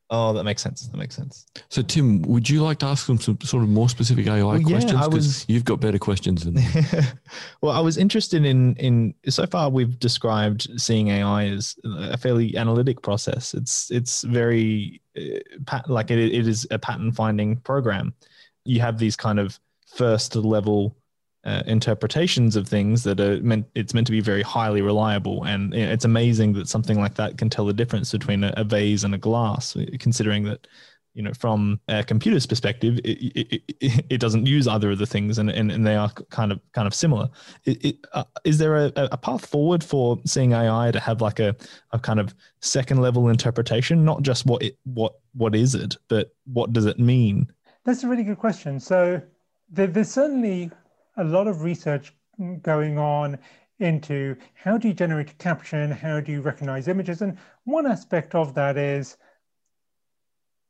Oh, 0.09 0.33
that 0.33 0.43
makes 0.43 0.63
sense. 0.63 0.88
That 0.88 0.97
makes 0.97 1.15
sense. 1.15 1.45
So, 1.69 1.83
Tim, 1.83 2.23
would 2.23 2.49
you 2.49 2.63
like 2.63 2.79
to 2.79 2.88
ask 2.88 3.05
them 3.05 3.19
some 3.19 3.39
sort 3.41 3.62
of 3.62 3.69
more 3.69 3.88
specific 3.88 4.25
AI 4.25 4.41
well, 4.41 4.59
questions? 4.62 4.93
Because 4.93 5.13
was... 5.13 5.45
you've 5.47 5.63
got 5.63 5.79
better 5.79 5.99
questions 5.99 6.43
than. 6.43 6.55
Me. 6.55 6.63
Well, 7.62 7.73
I 7.73 7.81
was 7.81 7.97
interested 7.97 8.43
in 8.43 8.75
in 8.77 9.13
so 9.27 9.45
far 9.45 9.69
we've 9.69 9.99
described 9.99 10.67
seeing 10.81 11.09
AI 11.09 11.49
as 11.49 11.75
a 11.85 12.17
fairly 12.17 12.57
analytic 12.57 13.03
process. 13.03 13.53
It's 13.53 13.91
it's 13.91 14.23
very 14.23 15.03
uh, 15.15 15.81
like 15.88 16.09
it, 16.09 16.17
it 16.17 16.47
is 16.47 16.65
a 16.71 16.79
pattern 16.79 17.12
finding 17.12 17.57
program. 17.57 18.15
You 18.65 18.81
have 18.81 18.97
these 18.97 19.15
kind 19.15 19.38
of 19.38 19.59
first 19.85 20.35
level 20.35 20.95
uh, 21.45 21.63
interpretations 21.65 22.56
of 22.56 22.67
things 22.67 23.04
that 23.04 23.19
are 23.19 23.41
meant 23.41 23.65
it's 23.73 23.93
meant 23.93 24.08
to 24.08 24.12
be 24.12 24.19
very 24.19 24.41
highly 24.41 24.82
reliable. 24.82 25.43
And 25.45 25.73
it's 25.73 26.06
amazing 26.06 26.54
that 26.54 26.67
something 26.67 26.99
like 26.99 27.15
that 27.15 27.38
can 27.38 27.49
tell 27.49 27.65
the 27.65 27.73
difference 27.73 28.12
between 28.12 28.43
a, 28.43 28.54
a, 28.58 28.63
vase 28.63 29.04
and 29.04 29.15
a 29.15 29.17
glass 29.17 29.75
considering 29.99 30.43
that 30.43 30.67
you 31.13 31.23
know 31.23 31.34
from 31.34 31.80
a 31.88 32.04
computer's 32.04 32.45
perspective 32.45 32.99
it, 33.04 33.62
it, 33.80 34.04
it 34.10 34.19
doesn't 34.19 34.45
use 34.45 34.67
either 34.67 34.91
of 34.91 34.99
the 34.99 35.08
things 35.08 35.39
and, 35.39 35.49
and, 35.49 35.71
and 35.71 35.88
they 35.88 35.95
are 35.95 36.10
kind 36.30 36.52
of 36.52 36.60
kind 36.73 36.88
of 36.88 36.93
similar. 36.93 37.30
Uh, 38.13 38.23
is 38.43 38.58
there 38.58 38.75
a, 38.75 38.91
a 38.95 39.17
path 39.17 39.45
forward 39.45 39.82
for 39.84 40.19
seeing 40.25 40.52
ai 40.54 40.91
to 40.91 40.99
have 40.99 41.21
like 41.21 41.39
a, 41.39 41.56
a 41.93 41.99
kind 41.99 42.19
of 42.19 42.36
second 42.60 43.02
level 43.02 43.30
interpretation? 43.30 44.04
Not 44.04 44.23
just 44.23 44.45
what 44.45 44.62
it 44.62 44.78
what 44.84 45.13
what 45.34 45.56
is 45.56 45.73
it 45.73 45.95
but 46.10 46.36
what 46.52 46.73
does 46.73 46.86
it 46.86 46.99
mean? 46.99 47.49
That's 47.86 48.04
a 48.04 48.10
really 48.10 48.23
good 48.23 48.39
question. 48.39 48.80
So 48.80 49.21
there, 49.69 49.88
there's 49.88 50.12
certainly 50.12 50.71
a 51.19 51.23
lot 51.23 51.47
of 51.47 51.63
research 51.63 52.13
going 52.62 52.97
on 52.97 53.38
into 53.79 54.36
how 54.53 54.77
do 54.77 54.88
you 54.88 54.93
generate 54.93 55.32
a 55.32 55.36
caption, 55.36 55.91
how 55.91 56.19
do 56.19 56.32
you 56.32 56.41
recognize 56.41 56.88
images, 56.88 57.21
and 57.21 57.38
one 57.65 57.86
aspect 57.86 58.36
of 58.36 58.53
that 58.53 58.77
is 58.77 59.17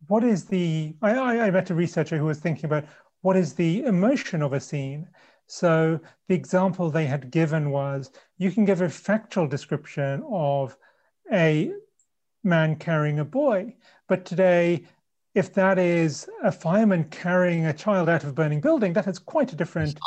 what 0.07 0.23
is 0.23 0.45
the 0.45 0.95
I, 1.01 1.39
I 1.39 1.51
met 1.51 1.69
a 1.69 1.75
researcher 1.75 2.17
who 2.17 2.25
was 2.25 2.39
thinking 2.39 2.65
about 2.65 2.85
what 3.21 3.35
is 3.35 3.53
the 3.53 3.83
emotion 3.83 4.41
of 4.41 4.53
a 4.53 4.59
scene. 4.59 5.07
So 5.47 5.99
the 6.27 6.35
example 6.35 6.89
they 6.89 7.05
had 7.05 7.31
given 7.31 7.71
was 7.71 8.11
you 8.37 8.51
can 8.51 8.65
give 8.65 8.81
a 8.81 8.89
factual 8.89 9.47
description 9.47 10.23
of 10.31 10.77
a 11.31 11.71
man 12.43 12.75
carrying 12.75 13.19
a 13.19 13.25
boy, 13.25 13.75
but 14.07 14.25
today 14.25 14.85
if 15.35 15.53
that 15.53 15.77
is 15.77 16.27
a 16.43 16.51
fireman 16.51 17.05
carrying 17.05 17.65
a 17.65 17.73
child 17.73 18.09
out 18.09 18.23
of 18.23 18.29
a 18.29 18.33
burning 18.33 18.61
building, 18.61 18.93
that 18.93 19.05
has 19.05 19.19
quite 19.19 19.53
a 19.53 19.55
different. 19.55 19.97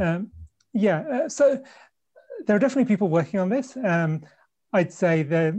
Um, 0.00 0.30
yeah. 0.72 1.00
Uh, 1.00 1.28
so 1.28 1.62
there 2.46 2.56
are 2.56 2.58
definitely 2.58 2.88
people 2.92 3.08
working 3.08 3.38
on 3.40 3.48
this. 3.48 3.76
Um, 3.76 4.22
I'd 4.72 4.92
say 4.92 5.22
that 5.22 5.54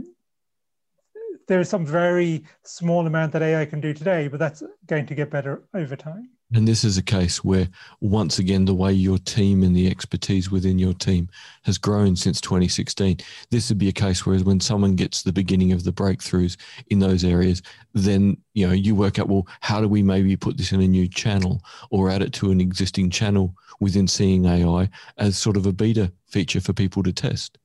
there 1.46 1.60
is 1.60 1.68
some 1.68 1.86
very 1.86 2.44
small 2.64 3.06
amount 3.06 3.32
that 3.32 3.42
AI 3.42 3.64
can 3.66 3.80
do 3.80 3.92
today, 3.92 4.28
but 4.28 4.38
that's 4.38 4.62
going 4.86 5.06
to 5.06 5.14
get 5.14 5.30
better 5.30 5.62
over 5.74 5.96
time. 5.96 6.30
And 6.54 6.68
this 6.68 6.84
is 6.84 6.96
a 6.96 7.02
case 7.02 7.42
where, 7.42 7.68
once 8.00 8.38
again, 8.38 8.64
the 8.64 8.74
way 8.74 8.92
your 8.92 9.18
team 9.18 9.64
and 9.64 9.74
the 9.74 9.90
expertise 9.90 10.52
within 10.52 10.78
your 10.78 10.94
team 10.94 11.28
has 11.64 11.78
grown 11.78 12.14
since 12.14 12.40
2016, 12.40 13.18
this 13.50 13.68
would 13.68 13.78
be 13.78 13.88
a 13.88 13.92
case 13.92 14.24
where 14.24 14.38
when 14.38 14.60
someone 14.60 14.94
gets 14.94 15.22
the 15.22 15.32
beginning 15.32 15.72
of 15.72 15.82
the 15.82 15.92
breakthroughs 15.92 16.56
in 16.90 17.00
those 17.00 17.24
areas, 17.24 17.60
then 17.92 18.36
you 18.52 18.68
know 18.68 18.72
you 18.72 18.94
work 18.94 19.18
out 19.18 19.28
well, 19.28 19.48
how 19.62 19.80
do 19.80 19.88
we 19.88 20.00
maybe 20.00 20.36
put 20.36 20.56
this 20.56 20.70
in 20.70 20.80
a 20.80 20.86
new 20.86 21.08
channel 21.08 21.60
or 21.90 22.08
add 22.08 22.22
it 22.22 22.32
to 22.34 22.52
an 22.52 22.60
existing 22.60 23.10
channel 23.10 23.56
within 23.80 24.06
Seeing 24.06 24.46
AI 24.46 24.88
as 25.18 25.36
sort 25.36 25.56
of 25.56 25.66
a 25.66 25.72
beta 25.72 26.12
feature 26.26 26.60
for 26.60 26.72
people 26.72 27.02
to 27.02 27.12
test. 27.12 27.58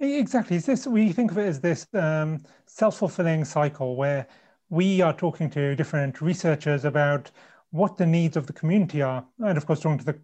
Exactly. 0.00 0.56
Is 0.56 0.66
this 0.66 0.88
we 0.88 1.12
think 1.12 1.30
of 1.30 1.38
it 1.38 1.46
as 1.46 1.60
this 1.60 1.86
um, 1.94 2.40
self-fulfilling 2.66 3.44
cycle 3.44 3.94
where 3.94 4.26
we 4.70 5.00
are 5.00 5.12
talking 5.12 5.48
to 5.50 5.76
different 5.76 6.20
researchers 6.20 6.84
about 6.84 7.30
what 7.70 7.96
the 7.96 8.06
needs 8.06 8.36
of 8.36 8.46
the 8.46 8.52
community 8.52 9.02
are, 9.02 9.24
and 9.40 9.58
of 9.58 9.66
course, 9.66 9.80
talking 9.80 9.98
to 9.98 10.04
the 10.04 10.18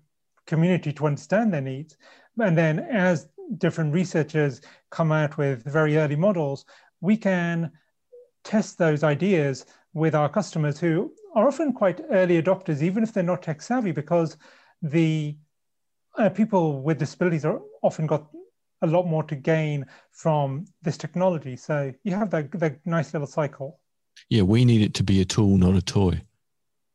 community 0.47 0.93
to 0.93 1.07
understand 1.07 1.53
their 1.53 1.61
needs. 1.61 1.97
And 2.39 2.57
then, 2.57 2.81
as 2.81 3.29
different 3.59 3.93
researchers 3.93 4.61
come 4.91 5.13
out 5.13 5.37
with 5.37 5.63
very 5.65 5.97
early 5.97 6.17
models, 6.17 6.65
we 7.01 7.17
can 7.17 7.71
test 8.43 8.79
those 8.79 9.03
ideas 9.03 9.67
with 9.93 10.15
our 10.15 10.29
customers 10.29 10.79
who 10.79 11.13
are 11.35 11.49
often 11.49 11.73
quite 11.73 12.01
early 12.11 12.41
adopters, 12.41 12.83
even 12.83 13.03
if 13.03 13.13
they're 13.13 13.23
not 13.23 13.43
tech 13.43 13.63
savvy, 13.63 13.93
because 13.93 14.37
the 14.83 15.37
uh, 16.19 16.29
people 16.29 16.83
with 16.83 16.99
disabilities 16.99 17.45
are 17.45 17.61
often 17.83 18.07
got 18.07 18.27
a 18.83 18.87
lot 18.87 19.07
more 19.07 19.23
to 19.25 19.35
gain 19.35 19.87
from 20.11 20.67
this 20.83 20.97
technology. 20.97 21.57
So 21.57 21.93
you 22.05 22.15
have 22.15 22.31
that, 22.31 22.53
that 22.53 22.79
nice 22.85 23.13
little 23.13 23.27
cycle. 23.27 23.81
Yeah, 24.29 24.43
we 24.43 24.65
need 24.65 24.83
it 24.83 24.95
to 24.95 25.03
be 25.03 25.21
a 25.21 25.25
tool, 25.25 25.57
not 25.59 25.75
a 25.75 25.83
toy. 25.83 26.23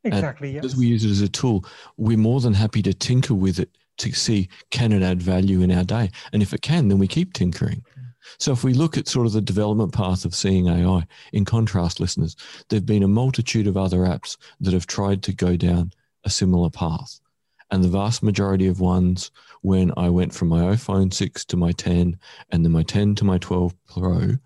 Exactly. 0.04 0.52
Yes. 0.52 0.62
Because 0.62 0.78
we 0.78 0.88
use 0.88 1.06
it 1.06 1.12
as 1.12 1.22
a 1.22 1.30
tool, 1.30 1.66
we're 1.98 2.18
more 2.18 2.40
than 2.40 2.54
happy 2.54 2.82
to 2.84 2.94
tinker 2.94 3.36
with 3.36 3.60
it 3.60 3.70
to 3.98 4.14
see 4.14 4.50
can 4.72 4.94
it 4.94 5.04
add 5.04 5.22
value 5.22 5.62
in 5.62 5.72
our 5.72 5.84
day, 5.84 6.10
and 6.32 6.42
if 6.42 6.54
it 6.54 6.62
can, 6.62 6.88
then 6.88 7.00
we 7.00 7.08
keep 7.08 7.34
tinkering. 7.34 7.84
So 8.38 8.52
if 8.52 8.64
we 8.64 8.74
look 8.74 8.98
at 8.98 9.08
sort 9.08 9.26
of 9.26 9.34
the 9.34 9.42
development 9.42 9.94
path 9.94 10.26
of 10.26 10.36
seeing 10.36 10.68
AI, 10.68 11.06
in 11.34 11.46
contrast, 11.46 12.00
listeners, 12.00 12.36
there've 12.68 12.86
been 12.86 13.04
a 13.04 13.08
multitude 13.08 13.68
of 13.68 13.78
other 13.78 14.00
apps 14.00 14.38
that 14.62 14.74
have 14.74 14.88
tried 14.88 15.24
to 15.24 15.34
go 15.34 15.56
down 15.56 15.92
a 16.24 16.30
similar 16.30 16.70
path. 16.70 17.20
And 17.72 17.84
the 17.84 17.90
vast 17.90 18.24
majority 18.24 18.68
of 18.68 18.80
ones, 18.80 19.32
when 19.62 19.92
I 19.98 20.10
went 20.10 20.34
from 20.34 20.48
my 20.48 20.62
iPhone 20.62 21.14
6 21.14 21.46
to 21.46 21.58
my 21.58 21.72
10 21.72 22.18
and 22.50 22.66
then 22.66 22.72
my 22.72 22.84
10 22.84 23.16
to 23.16 23.26
my 23.26 23.38
12 23.38 23.76
Pro, 23.88 24.38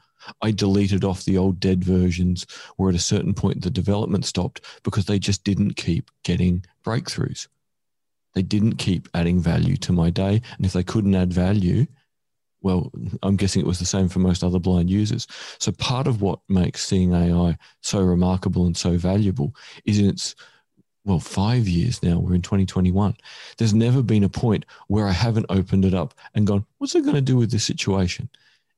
I 0.41 0.51
deleted 0.51 1.03
off 1.03 1.25
the 1.25 1.37
old 1.37 1.59
dead 1.59 1.83
versions 1.83 2.45
where 2.77 2.89
at 2.89 2.95
a 2.95 2.99
certain 2.99 3.33
point 3.33 3.61
the 3.61 3.69
development 3.69 4.25
stopped 4.25 4.61
because 4.83 5.05
they 5.05 5.19
just 5.19 5.43
didn't 5.43 5.75
keep 5.75 6.09
getting 6.23 6.65
breakthroughs. 6.85 7.47
They 8.33 8.41
didn't 8.41 8.77
keep 8.77 9.07
adding 9.13 9.39
value 9.39 9.77
to 9.77 9.93
my 9.93 10.09
day. 10.09 10.41
And 10.57 10.65
if 10.65 10.73
they 10.73 10.83
couldn't 10.83 11.15
add 11.15 11.31
value, 11.31 11.85
well, 12.61 12.91
I'm 13.21 13.35
guessing 13.35 13.61
it 13.61 13.67
was 13.67 13.79
the 13.79 13.85
same 13.85 14.07
for 14.07 14.19
most 14.19 14.43
other 14.43 14.59
blind 14.59 14.89
users. 14.89 15.27
So 15.59 15.71
part 15.73 16.07
of 16.07 16.21
what 16.21 16.39
makes 16.49 16.85
seeing 16.85 17.13
AI 17.13 17.57
so 17.81 18.01
remarkable 18.01 18.65
and 18.65 18.75
so 18.75 18.97
valuable 18.97 19.53
is 19.85 19.99
in 19.99 20.07
its 20.07 20.35
well, 21.05 21.19
five 21.19 21.67
years 21.67 22.01
now. 22.01 22.17
We're 22.17 22.35
in 22.35 22.41
2021. 22.41 23.15
There's 23.57 23.73
never 23.73 24.01
been 24.01 24.23
a 24.23 24.29
point 24.29 24.65
where 24.87 25.07
I 25.07 25.11
haven't 25.11 25.47
opened 25.49 25.83
it 25.85 25.93
up 25.93 26.13
and 26.33 26.47
gone, 26.47 26.65
what's 26.77 26.95
it 26.95 27.03
going 27.03 27.15
to 27.15 27.21
do 27.21 27.35
with 27.35 27.51
this 27.51 27.65
situation? 27.65 28.29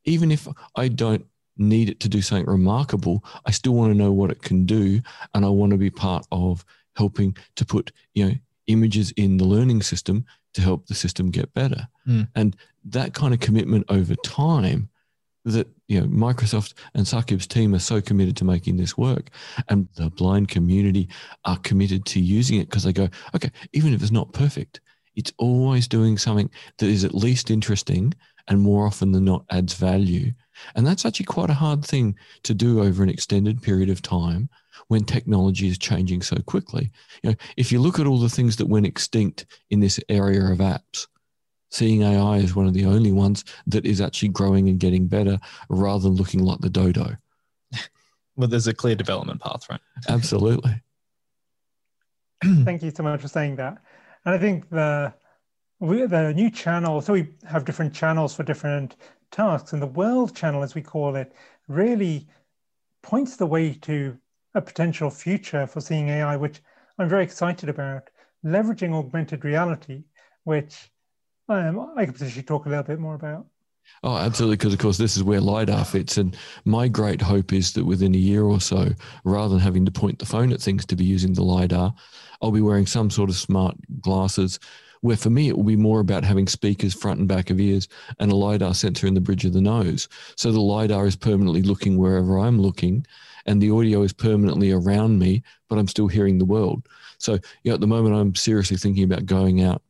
Even 0.05 0.31
if 0.31 0.47
I 0.75 0.87
don't 0.87 1.25
need 1.57 1.89
it 1.89 1.99
to 2.01 2.09
do 2.09 2.21
something 2.21 2.45
remarkable, 2.45 3.23
I 3.45 3.51
still 3.51 3.73
want 3.73 3.91
to 3.91 3.97
know 3.97 4.11
what 4.11 4.31
it 4.31 4.41
can 4.41 4.65
do. 4.65 5.01
And 5.33 5.45
I 5.45 5.49
want 5.49 5.71
to 5.71 5.77
be 5.77 5.89
part 5.89 6.25
of 6.31 6.65
helping 6.95 7.35
to 7.55 7.65
put, 7.65 7.91
you 8.13 8.25
know, 8.25 8.33
images 8.67 9.11
in 9.11 9.37
the 9.37 9.45
learning 9.45 9.81
system 9.81 10.25
to 10.53 10.61
help 10.61 10.87
the 10.87 10.95
system 10.95 11.31
get 11.31 11.53
better. 11.53 11.87
Mm. 12.07 12.27
And 12.35 12.55
that 12.85 13.13
kind 13.13 13.33
of 13.33 13.39
commitment 13.39 13.85
over 13.89 14.15
time 14.15 14.89
that 15.45 15.67
you 15.87 16.01
know 16.01 16.07
Microsoft 16.07 16.73
and 16.95 17.05
Saqib's 17.05 17.45
team 17.47 17.75
are 17.75 17.79
so 17.79 18.01
committed 18.01 18.35
to 18.37 18.45
making 18.45 18.77
this 18.77 18.97
work, 18.97 19.29
and 19.69 19.87
the 19.95 20.09
blind 20.09 20.49
community 20.49 21.07
are 21.45 21.57
committed 21.57 22.05
to 22.05 22.19
using 22.19 22.59
it 22.59 22.69
because 22.69 22.83
they 22.83 22.93
go, 22.93 23.09
okay, 23.35 23.51
even 23.71 23.93
if 23.93 24.01
it's 24.01 24.11
not 24.11 24.33
perfect, 24.33 24.81
it's 25.15 25.31
always 25.37 25.87
doing 25.87 26.17
something 26.17 26.49
that 26.79 26.87
is 26.87 27.03
at 27.03 27.13
least 27.13 27.51
interesting 27.51 28.13
and 28.47 28.61
more 28.61 28.85
often 28.85 29.11
than 29.11 29.25
not 29.25 29.45
adds 29.49 29.73
value. 29.73 30.31
And 30.75 30.85
that's 30.85 31.05
actually 31.05 31.25
quite 31.25 31.49
a 31.49 31.55
hard 31.55 31.83
thing 31.83 32.15
to 32.43 32.53
do 32.53 32.81
over 32.81 33.03
an 33.03 33.09
extended 33.09 33.61
period 33.61 33.89
of 33.89 34.01
time 34.01 34.49
when 34.87 35.03
technology 35.03 35.67
is 35.67 35.77
changing 35.77 36.21
so 36.21 36.37
quickly. 36.45 36.91
You 37.23 37.31
know, 37.31 37.35
if 37.57 37.71
you 37.71 37.79
look 37.79 37.99
at 37.99 38.07
all 38.07 38.19
the 38.19 38.29
things 38.29 38.55
that 38.57 38.67
went 38.67 38.85
extinct 38.85 39.45
in 39.69 39.79
this 39.79 39.99
area 40.09 40.43
of 40.45 40.59
apps, 40.59 41.07
seeing 41.71 42.03
AI 42.03 42.37
is 42.37 42.55
one 42.55 42.67
of 42.67 42.73
the 42.73 42.85
only 42.85 43.11
ones 43.11 43.43
that 43.67 43.85
is 43.85 43.99
actually 43.99 44.29
growing 44.29 44.69
and 44.69 44.79
getting 44.79 45.07
better 45.07 45.37
rather 45.69 46.03
than 46.03 46.15
looking 46.15 46.43
like 46.43 46.59
the 46.59 46.69
dodo. 46.69 47.15
well, 48.35 48.47
there's 48.47 48.67
a 48.67 48.73
clear 48.73 48.95
development 48.95 49.41
path, 49.41 49.69
right? 49.69 49.81
Absolutely. 50.07 50.81
Thank 52.43 52.83
you 52.83 52.91
so 52.91 53.03
much 53.03 53.21
for 53.21 53.27
saying 53.27 53.55
that. 53.55 53.77
And 54.25 54.35
I 54.35 54.37
think 54.37 54.69
the 54.69 55.13
we, 55.79 56.05
the 56.05 56.33
new 56.33 56.49
channel, 56.49 57.01
so 57.01 57.13
we 57.13 57.29
have 57.47 57.65
different 57.65 57.93
channels 57.93 58.35
for 58.35 58.43
different 58.43 58.95
tasks, 59.31 59.73
and 59.73 59.81
the 59.81 59.87
world 59.87 60.35
channel, 60.35 60.63
as 60.63 60.75
we 60.75 60.81
call 60.81 61.15
it, 61.15 61.33
really 61.67 62.27
points 63.03 63.35
the 63.35 63.45
way 63.45 63.73
to 63.73 64.17
a 64.53 64.61
potential 64.61 65.09
future 65.09 65.67
for 65.67 65.81
seeing 65.81 66.09
AI, 66.09 66.37
which 66.37 66.61
I'm 66.97 67.09
very 67.09 67.23
excited 67.23 67.69
about, 67.69 68.09
leveraging 68.45 68.93
augmented 68.93 69.43
reality, 69.43 70.03
which 70.45 70.91
um, 71.49 71.91
I 71.97 72.05
can 72.05 72.13
potentially 72.13 72.43
talk 72.43 72.65
a 72.65 72.69
little 72.69 72.83
bit 72.83 72.99
more 72.99 73.15
about. 73.15 73.45
Oh, 74.01 74.17
absolutely. 74.17 74.57
Because, 74.57 74.73
of 74.73 74.79
course, 74.79 74.97
this 74.97 75.15
is 75.15 75.23
where 75.23 75.41
LiDAR 75.41 75.85
fits. 75.85 76.17
And 76.17 76.35
my 76.63 76.87
great 76.87 77.21
hope 77.21 77.53
is 77.53 77.73
that 77.73 77.85
within 77.85 78.15
a 78.15 78.19
year 78.19 78.43
or 78.43 78.59
so, 78.59 78.89
rather 79.23 79.49
than 79.49 79.59
having 79.59 79.85
to 79.85 79.91
point 79.91 80.17
the 80.17 80.25
phone 80.25 80.51
at 80.51 80.61
things 80.61 80.85
to 80.87 80.95
be 80.95 81.05
using 81.05 81.33
the 81.33 81.43
LiDAR, 81.43 81.93
I'll 82.41 82.51
be 82.51 82.61
wearing 82.61 82.87
some 82.87 83.11
sort 83.11 83.29
of 83.29 83.35
smart 83.35 83.75
glasses 84.01 84.59
where 85.05 85.15
for 85.15 85.29
me, 85.29 85.49
it 85.49 85.55
will 85.55 85.63
be 85.63 85.75
more 85.75 85.99
about 85.99 86.23
having 86.23 86.47
speakers 86.47 86.93
front 86.93 87.19
and 87.19 87.27
back 87.27 87.51
of 87.51 87.59
ears 87.59 87.87
and 88.19 88.31
a 88.31 88.35
LiDAR 88.35 88.73
sensor 88.73 89.05
in 89.05 89.13
the 89.13 89.21
bridge 89.21 89.45
of 89.45 89.53
the 89.53 89.61
nose. 89.61 90.09
So 90.35 90.51
the 90.51 90.59
LiDAR 90.59 91.05
is 91.05 91.15
permanently 91.15 91.61
looking 91.61 91.97
wherever 91.97 92.39
I'm 92.39 92.59
looking 92.59 93.05
and 93.45 93.61
the 93.61 93.69
audio 93.69 94.01
is 94.01 94.13
permanently 94.13 94.71
around 94.71 95.19
me, 95.19 95.43
but 95.69 95.77
I'm 95.77 95.87
still 95.87 96.07
hearing 96.07 96.39
the 96.39 96.45
world. 96.45 96.87
So, 97.19 97.33
you 97.33 97.69
know, 97.69 97.75
at 97.75 97.81
the 97.81 97.87
moment, 97.87 98.15
I'm 98.15 98.33
seriously 98.33 98.77
thinking 98.77 99.03
about 99.03 99.27
going 99.27 99.61
out 99.61 99.83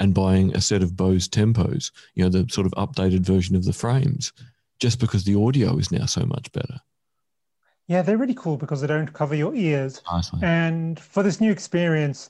and 0.00 0.12
buying 0.12 0.54
a 0.54 0.60
set 0.60 0.82
of 0.82 0.96
Bose 0.96 1.26
Tempos, 1.26 1.90
you 2.14 2.22
know, 2.22 2.28
the 2.28 2.46
sort 2.50 2.66
of 2.66 2.72
updated 2.72 3.20
version 3.20 3.56
of 3.56 3.64
the 3.64 3.72
frames, 3.72 4.34
just 4.80 5.00
because 5.00 5.24
the 5.24 5.40
audio 5.40 5.78
is 5.78 5.90
now 5.90 6.04
so 6.04 6.26
much 6.26 6.52
better. 6.52 6.78
Yeah, 7.86 8.02
they're 8.02 8.18
really 8.18 8.34
cool 8.34 8.58
because 8.58 8.82
they 8.82 8.86
don't 8.86 9.12
cover 9.12 9.34
your 9.34 9.54
ears. 9.54 10.02
Awesome. 10.06 10.44
And 10.44 11.00
for 11.00 11.22
this 11.22 11.40
new 11.40 11.50
experience, 11.50 12.28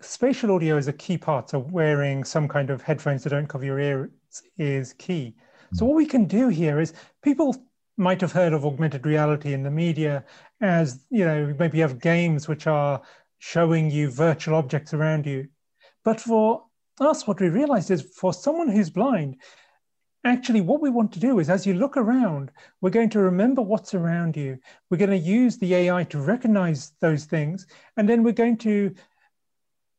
spatial 0.00 0.54
audio 0.54 0.76
is 0.76 0.88
a 0.88 0.92
key 0.92 1.18
part. 1.18 1.50
So 1.50 1.58
wearing 1.58 2.24
some 2.24 2.48
kind 2.48 2.70
of 2.70 2.82
headphones 2.82 3.24
that 3.24 3.30
don't 3.30 3.48
cover 3.48 3.64
your 3.64 3.78
ears 3.78 4.10
is 4.58 4.92
key. 4.94 5.34
So 5.74 5.84
hmm. 5.84 5.90
what 5.90 5.96
we 5.96 6.06
can 6.06 6.24
do 6.26 6.48
here 6.48 6.80
is 6.80 6.94
people 7.22 7.56
might 7.96 8.20
have 8.20 8.32
heard 8.32 8.52
of 8.52 8.64
augmented 8.64 9.04
reality 9.06 9.52
in 9.52 9.62
the 9.62 9.70
media 9.70 10.24
as, 10.60 11.04
you 11.10 11.24
know, 11.24 11.54
maybe 11.58 11.78
you 11.78 11.82
have 11.82 12.00
games 12.00 12.48
which 12.48 12.66
are 12.66 13.02
showing 13.38 13.90
you 13.90 14.10
virtual 14.10 14.54
objects 14.56 14.94
around 14.94 15.26
you. 15.26 15.48
But 16.04 16.20
for 16.20 16.64
us, 17.00 17.26
what 17.26 17.40
we 17.40 17.48
realized 17.48 17.90
is 17.90 18.02
for 18.02 18.32
someone 18.32 18.68
who's 18.68 18.90
blind, 18.90 19.36
actually 20.24 20.60
what 20.60 20.80
we 20.80 20.90
want 20.90 21.12
to 21.12 21.20
do 21.20 21.38
is 21.38 21.48
as 21.48 21.66
you 21.66 21.74
look 21.74 21.96
around, 21.96 22.50
we're 22.80 22.90
going 22.90 23.08
to 23.10 23.20
remember 23.20 23.62
what's 23.62 23.94
around 23.94 24.36
you. 24.36 24.58
We're 24.90 24.98
going 24.98 25.10
to 25.10 25.16
use 25.16 25.56
the 25.56 25.74
AI 25.74 26.04
to 26.04 26.20
recognize 26.20 26.92
those 27.00 27.24
things, 27.24 27.66
and 27.96 28.08
then 28.08 28.22
we're 28.22 28.32
going 28.32 28.58
to 28.58 28.94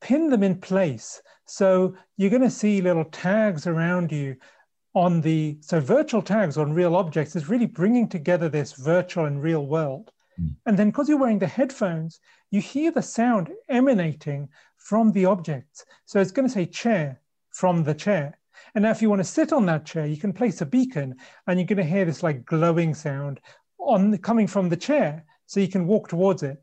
pin 0.02 0.28
them 0.28 0.42
in 0.42 0.60
place. 0.60 1.22
So 1.46 1.94
you're 2.16 2.30
going 2.30 2.42
to 2.42 2.50
see 2.50 2.82
little 2.82 3.04
tags 3.06 3.66
around 3.66 4.12
you 4.12 4.36
on 4.94 5.22
the, 5.22 5.56
so 5.60 5.80
virtual 5.80 6.20
tags 6.20 6.58
on 6.58 6.74
real 6.74 6.96
objects 6.96 7.34
is 7.34 7.48
really 7.48 7.66
bringing 7.66 8.08
together 8.08 8.48
this 8.48 8.72
virtual 8.72 9.24
and 9.24 9.42
real 9.42 9.66
world. 9.66 10.10
Mm. 10.38 10.56
And 10.66 10.78
then 10.78 10.90
because 10.90 11.08
you're 11.08 11.18
wearing 11.18 11.38
the 11.38 11.46
headphones, 11.46 12.20
you 12.50 12.60
hear 12.60 12.90
the 12.90 13.00
sound 13.00 13.50
emanating 13.70 14.48
from 14.76 15.12
the 15.12 15.24
objects. 15.24 15.86
So 16.04 16.20
it's 16.20 16.32
going 16.32 16.48
to 16.48 16.52
say 16.52 16.66
chair 16.66 17.20
from 17.50 17.84
the 17.84 17.94
chair. 17.94 18.38
And 18.74 18.82
now 18.82 18.90
if 18.90 19.00
you 19.00 19.08
want 19.08 19.20
to 19.20 19.24
sit 19.24 19.52
on 19.52 19.66
that 19.66 19.86
chair, 19.86 20.06
you 20.06 20.16
can 20.16 20.32
place 20.32 20.60
a 20.60 20.66
beacon 20.66 21.14
and 21.46 21.58
you're 21.58 21.66
going 21.66 21.76
to 21.76 21.84
hear 21.84 22.04
this 22.04 22.22
like 22.22 22.44
glowing 22.44 22.94
sound 22.94 23.40
on 23.78 24.10
the, 24.10 24.18
coming 24.18 24.46
from 24.46 24.68
the 24.68 24.76
chair. 24.76 25.24
So 25.46 25.60
you 25.60 25.68
can 25.68 25.86
walk 25.86 26.08
towards 26.08 26.42
it. 26.42 26.62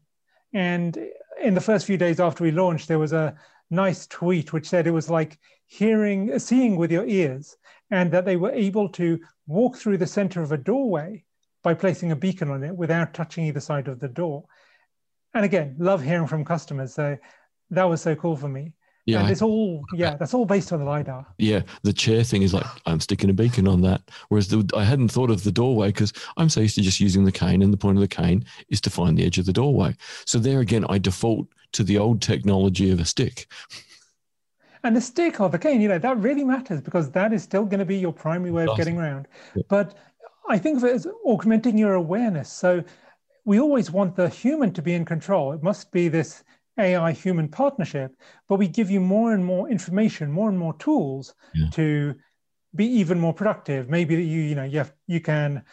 And 0.53 0.97
in 1.41 1.53
the 1.53 1.61
first 1.61 1.85
few 1.85 1.97
days 1.97 2.19
after 2.19 2.43
we 2.43 2.51
launched, 2.51 2.87
there 2.87 2.99
was 2.99 3.13
a 3.13 3.35
nice 3.69 4.07
tweet 4.07 4.53
which 4.53 4.67
said 4.67 4.87
it 4.87 4.91
was 4.91 5.09
like 5.09 5.39
hearing, 5.65 6.37
seeing 6.39 6.75
with 6.75 6.91
your 6.91 7.05
ears, 7.05 7.57
and 7.91 8.11
that 8.11 8.25
they 8.25 8.35
were 8.35 8.51
able 8.51 8.89
to 8.89 9.19
walk 9.47 9.77
through 9.77 9.97
the 9.97 10.07
center 10.07 10.41
of 10.41 10.51
a 10.51 10.57
doorway 10.57 11.23
by 11.63 11.73
placing 11.73 12.11
a 12.11 12.15
beacon 12.15 12.49
on 12.49 12.63
it 12.63 12.75
without 12.75 13.13
touching 13.13 13.45
either 13.45 13.59
side 13.59 13.87
of 13.87 13.99
the 13.99 14.07
door. 14.07 14.45
and 15.33 15.45
again, 15.45 15.75
love 15.77 16.03
hearing 16.03 16.27
from 16.27 16.43
customers. 16.43 16.93
So 16.93 17.17
that 17.69 17.83
was 17.83 18.01
so 18.01 18.15
cool 18.15 18.35
for 18.35 18.49
me. 18.49 18.73
Yeah, 19.05 19.21
and 19.21 19.31
it's 19.31 19.41
all 19.41 19.83
yeah, 19.93 20.15
that's 20.15 20.33
all 20.33 20.45
based 20.45 20.71
on 20.71 20.79
the 20.79 20.85
lidar. 20.85 21.25
Yeah, 21.37 21.61
the 21.83 21.93
chair 21.93 22.23
thing 22.23 22.43
is 22.43 22.53
like 22.53 22.65
I'm 22.85 22.99
sticking 22.99 23.29
a 23.29 23.33
beacon 23.33 23.67
on 23.67 23.81
that. 23.81 24.01
Whereas 24.27 24.49
the, 24.49 24.69
I 24.75 24.83
hadn't 24.83 25.09
thought 25.09 25.31
of 25.31 25.43
the 25.43 25.51
doorway 25.51 25.87
because 25.87 26.13
I'm 26.37 26.49
so 26.49 26.61
used 26.61 26.75
to 26.75 26.81
just 26.81 26.99
using 26.99 27.25
the 27.25 27.31
cane, 27.31 27.61
and 27.61 27.73
the 27.73 27.77
point 27.77 27.97
of 27.97 28.01
the 28.01 28.07
cane 28.07 28.45
is 28.69 28.81
to 28.81 28.89
find 28.89 29.17
the 29.17 29.25
edge 29.25 29.37
of 29.37 29.45
the 29.45 29.53
doorway. 29.53 29.95
So 30.25 30.37
there 30.37 30.59
again, 30.59 30.85
I 30.89 30.99
default 30.99 31.47
to 31.73 31.83
the 31.83 31.97
old 31.97 32.21
technology 32.21 32.91
of 32.91 32.99
a 32.99 33.05
stick. 33.05 33.47
And 34.83 34.95
the 34.95 35.01
stick 35.01 35.41
or 35.41 35.49
the 35.49 35.59
cane, 35.59 35.81
you 35.81 35.89
know, 35.89 35.99
that 35.99 36.17
really 36.17 36.43
matters 36.43 36.81
because 36.81 37.11
that 37.11 37.33
is 37.33 37.43
still 37.43 37.65
going 37.65 37.79
to 37.79 37.85
be 37.85 37.97
your 37.97 38.13
primary 38.13 38.51
way 38.51 38.65
of 38.65 38.77
getting 38.77 38.97
around. 38.97 39.27
Yeah. 39.55 39.63
But 39.67 39.97
I 40.47 40.57
think 40.57 40.77
of 40.77 40.85
it 40.85 40.93
as 40.93 41.07
augmenting 41.25 41.77
your 41.77 41.95
awareness. 41.95 42.51
So 42.51 42.83
we 43.43 43.59
always 43.59 43.91
want 43.91 44.15
the 44.15 44.29
human 44.29 44.71
to 44.73 44.81
be 44.81 44.93
in 44.93 45.03
control. 45.03 45.51
It 45.51 45.61
must 45.63 45.91
be 45.91 46.07
this 46.07 46.43
AI 46.79 47.11
human 47.11 47.47
partnership, 47.47 48.15
but 48.47 48.55
we 48.55 48.67
give 48.67 48.89
you 48.89 48.99
more 48.99 49.33
and 49.33 49.45
more 49.45 49.69
information, 49.69 50.31
more 50.31 50.49
and 50.49 50.57
more 50.57 50.73
tools 50.77 51.33
yeah. 51.53 51.69
to 51.71 52.15
be 52.75 52.85
even 52.85 53.19
more 53.19 53.33
productive. 53.33 53.89
Maybe 53.89 54.15
you, 54.15 54.41
you 54.41 54.55
know, 54.55 54.63
you 54.63 54.79
have, 54.79 54.93
you 55.07 55.21
can 55.21 55.63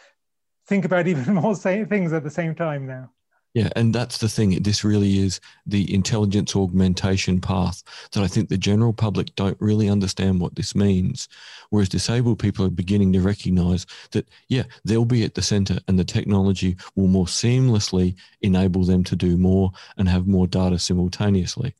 think 0.67 0.85
about 0.85 1.07
even 1.11 1.33
more 1.33 1.55
things 1.55 2.13
at 2.13 2.23
the 2.23 2.29
same 2.29 2.55
time 2.55 2.85
now. 2.85 3.11
Yeah, 3.57 3.69
and 3.75 3.91
that's 3.91 4.19
the 4.19 4.29
thing. 4.29 4.61
This 4.61 4.83
really 4.83 5.17
is 5.17 5.39
the 5.65 5.91
intelligence 5.91 6.55
augmentation 6.55 7.41
path 7.41 7.81
that 8.11 8.23
I 8.23 8.27
think 8.27 8.49
the 8.49 8.57
general 8.59 8.93
public 8.93 9.33
don't 9.33 9.59
really 9.59 9.89
understand 9.89 10.39
what 10.39 10.53
this 10.53 10.75
means. 10.75 11.27
Whereas 11.71 11.89
disabled 11.89 12.37
people 12.37 12.67
are 12.67 12.69
beginning 12.69 13.13
to 13.13 13.19
recognize 13.19 13.87
that, 14.11 14.29
yeah, 14.47 14.65
they'll 14.85 15.05
be 15.05 15.23
at 15.23 15.33
the 15.33 15.41
center 15.41 15.79
and 15.87 15.97
the 15.97 16.03
technology 16.03 16.77
will 16.95 17.07
more 17.07 17.25
seamlessly 17.25 18.15
enable 18.41 18.83
them 18.83 19.03
to 19.05 19.15
do 19.15 19.37
more 19.37 19.71
and 19.97 20.07
have 20.07 20.27
more 20.27 20.45
data 20.45 20.77
simultaneously. 20.77 21.73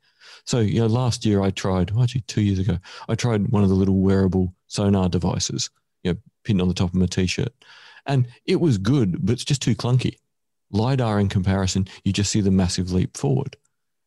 So, 0.46 0.62
you 0.62 0.80
know, 0.80 0.88
last 0.88 1.28
year 1.28 1.44
I 1.44 1.52
tried, 1.52 1.92
well, 1.92 2.02
actually 2.02 2.22
two 2.22 2.42
years 2.42 2.58
ago, 2.58 2.80
I 3.08 3.14
tried 3.14 3.50
one 3.50 3.62
of 3.62 3.70
the 3.70 3.76
little 3.76 4.00
wearable 4.00 4.52
sonar 4.66 5.10
devices, 5.10 5.70
you 6.02 6.14
know, 6.14 6.18
pinned 6.44 6.60
on 6.60 6.70
the 6.70 6.74
top 6.74 6.90
of 6.90 6.96
my 6.96 7.06
t 7.06 7.28
shirt. 7.28 7.54
And 8.08 8.26
it 8.48 8.60
was 8.60 8.80
good, 8.80 9.24
but 9.24 9.34
it's 9.34 9.46
just 9.46 9.62
too 9.62 9.76
clunky 9.76 10.16
LiDAR 10.72 11.20
in 11.20 11.30
comparison, 11.30 11.88
you 12.04 12.14
just 12.14 12.32
see 12.32 12.42
the 12.42 12.52
massive 12.52 12.92
leap 12.92 13.16
forward. 13.18 13.56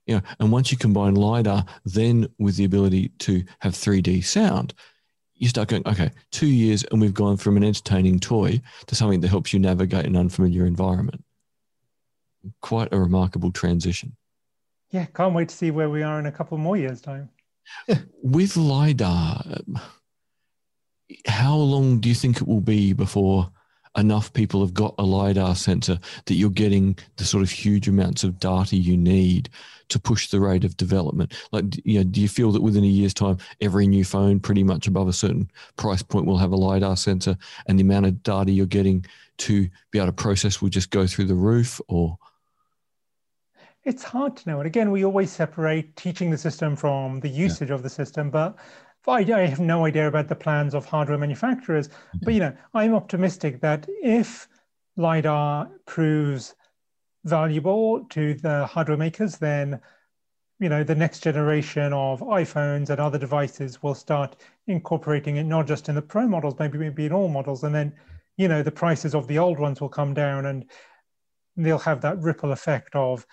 You 0.06 0.16
know, 0.16 0.22
and 0.38 0.50
once 0.50 0.72
you 0.72 0.78
combine 0.78 1.14
LiDAR 1.14 1.64
then 1.84 2.28
with 2.38 2.56
the 2.56 2.64
ability 2.64 3.08
to 3.20 3.44
have 3.60 3.74
3D 3.74 4.24
sound, 4.24 4.74
you 5.34 5.48
start 5.48 5.68
going, 5.68 5.86
okay, 5.86 6.10
two 6.30 6.46
years 6.46 6.84
and 6.84 7.00
we've 7.00 7.14
gone 7.14 7.36
from 7.36 7.56
an 7.56 7.64
entertaining 7.64 8.18
toy 8.18 8.60
to 8.86 8.94
something 8.94 9.20
that 9.20 9.28
helps 9.28 9.52
you 9.52 9.58
navigate 9.58 10.04
an 10.04 10.16
unfamiliar 10.16 10.66
environment. 10.66 11.24
Quite 12.60 12.92
a 12.92 12.98
remarkable 12.98 13.50
transition. 13.50 14.16
Yeah, 14.90 15.04
can't 15.06 15.34
wait 15.34 15.48
to 15.48 15.54
see 15.54 15.70
where 15.70 15.88
we 15.88 16.02
are 16.02 16.18
in 16.18 16.26
a 16.26 16.32
couple 16.32 16.58
more 16.58 16.76
years' 16.76 17.00
time. 17.00 17.30
With 18.22 18.56
LiDAR, 18.56 19.60
how 21.26 21.56
long 21.56 22.00
do 22.00 22.08
you 22.08 22.14
think 22.14 22.38
it 22.38 22.48
will 22.48 22.60
be 22.60 22.92
before 22.92 23.50
enough 23.96 24.32
people 24.32 24.60
have 24.60 24.74
got 24.74 24.94
a 24.98 25.04
LiDAR 25.04 25.54
sensor 25.56 25.98
that 26.26 26.34
you're 26.34 26.50
getting 26.50 26.96
the 27.16 27.24
sort 27.24 27.42
of 27.42 27.50
huge 27.50 27.88
amounts 27.88 28.22
of 28.22 28.38
data 28.38 28.76
you 28.76 28.96
need 28.96 29.50
to 29.88 29.98
push 29.98 30.28
the 30.28 30.40
rate 30.40 30.64
of 30.64 30.76
development? 30.76 31.34
Like, 31.52 31.64
you 31.84 31.98
know, 31.98 32.04
do 32.04 32.20
you 32.20 32.28
feel 32.28 32.52
that 32.52 32.62
within 32.62 32.84
a 32.84 32.88
year's 32.88 33.14
time, 33.14 33.38
every 33.60 33.86
new 33.86 34.04
phone 34.04 34.40
pretty 34.40 34.62
much 34.62 34.86
above 34.86 35.08
a 35.08 35.12
certain 35.12 35.50
price 35.76 36.02
point 36.02 36.26
will 36.26 36.38
have 36.38 36.52
a 36.52 36.56
LiDAR 36.56 36.96
sensor 36.96 37.36
and 37.66 37.78
the 37.78 37.82
amount 37.82 38.06
of 38.06 38.22
data 38.22 38.52
you're 38.52 38.66
getting 38.66 39.04
to 39.38 39.68
be 39.90 39.98
able 39.98 40.06
to 40.06 40.12
process 40.12 40.62
will 40.62 40.68
just 40.68 40.90
go 40.90 41.06
through 41.06 41.26
the 41.26 41.34
roof 41.34 41.80
or? 41.88 42.16
It's 43.84 44.04
hard 44.04 44.36
to 44.36 44.48
know. 44.48 44.58
And 44.58 44.66
again, 44.66 44.90
we 44.90 45.04
always 45.04 45.32
separate 45.32 45.96
teaching 45.96 46.30
the 46.30 46.38
system 46.38 46.76
from 46.76 47.20
the 47.20 47.28
usage 47.28 47.70
yeah. 47.70 47.74
of 47.74 47.82
the 47.82 47.88
system. 47.88 48.30
But 48.30 48.56
I, 49.06 49.20
I 49.20 49.46
have 49.46 49.60
no 49.60 49.86
idea 49.86 50.08
about 50.08 50.28
the 50.28 50.36
plans 50.36 50.74
of 50.74 50.84
hardware 50.84 51.18
manufacturers, 51.18 51.88
but 52.22 52.34
you 52.34 52.40
know, 52.40 52.56
I'm 52.74 52.94
optimistic 52.94 53.60
that 53.60 53.86
if 54.02 54.48
lidar 54.96 55.70
proves 55.86 56.54
valuable 57.24 58.04
to 58.10 58.34
the 58.34 58.66
hardware 58.66 58.98
makers, 58.98 59.38
then 59.38 59.80
you 60.58 60.68
know 60.68 60.84
the 60.84 60.94
next 60.94 61.20
generation 61.20 61.92
of 61.92 62.20
iPhones 62.20 62.90
and 62.90 63.00
other 63.00 63.18
devices 63.18 63.82
will 63.82 63.94
start 63.94 64.36
incorporating 64.66 65.36
it 65.36 65.44
not 65.44 65.66
just 65.66 65.88
in 65.88 65.94
the 65.94 66.02
pro 66.02 66.28
models, 66.28 66.54
maybe 66.58 66.78
maybe 66.78 67.06
in 67.06 67.12
all 67.12 67.28
models, 67.28 67.64
and 67.64 67.74
then 67.74 67.92
you 68.36 68.48
know 68.48 68.62
the 68.62 68.70
prices 68.70 69.14
of 69.14 69.26
the 69.26 69.38
old 69.38 69.58
ones 69.58 69.80
will 69.80 69.88
come 69.88 70.14
down 70.14 70.46
and 70.46 70.70
they'll 71.56 71.78
have 71.78 72.00
that 72.00 72.18
ripple 72.20 72.52
effect 72.52 72.94
of 72.94 73.26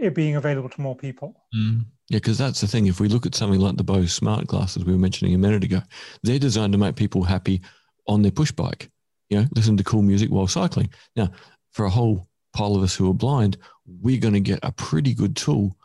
it 0.00 0.14
being 0.14 0.36
available 0.36 0.68
to 0.68 0.80
more 0.80 0.96
people. 0.96 1.34
Mm. 1.54 1.86
Yeah, 2.08 2.18
because 2.18 2.38
that's 2.38 2.60
the 2.60 2.68
thing. 2.68 2.86
If 2.86 3.00
we 3.00 3.08
look 3.08 3.26
at 3.26 3.34
something 3.34 3.60
like 3.60 3.76
the 3.76 3.84
Bose 3.84 4.12
smart 4.12 4.46
glasses 4.46 4.84
we 4.84 4.92
were 4.92 4.98
mentioning 4.98 5.34
a 5.34 5.38
minute 5.38 5.64
ago, 5.64 5.82
they're 6.22 6.38
designed 6.38 6.72
to 6.72 6.78
make 6.78 6.94
people 6.94 7.24
happy 7.24 7.60
on 8.06 8.22
their 8.22 8.30
push 8.30 8.52
bike. 8.52 8.90
You 9.28 9.40
know, 9.40 9.46
listen 9.56 9.76
to 9.76 9.84
cool 9.84 10.02
music 10.02 10.30
while 10.30 10.46
cycling. 10.46 10.90
Now, 11.16 11.30
for 11.72 11.84
a 11.84 11.90
whole 11.90 12.28
pile 12.52 12.76
of 12.76 12.82
us 12.82 12.94
who 12.94 13.10
are 13.10 13.14
blind, 13.14 13.56
we're 14.00 14.20
going 14.20 14.34
to 14.34 14.40
get 14.40 14.60
a 14.62 14.70
pretty 14.70 15.14
good 15.14 15.34
tool, 15.34 15.76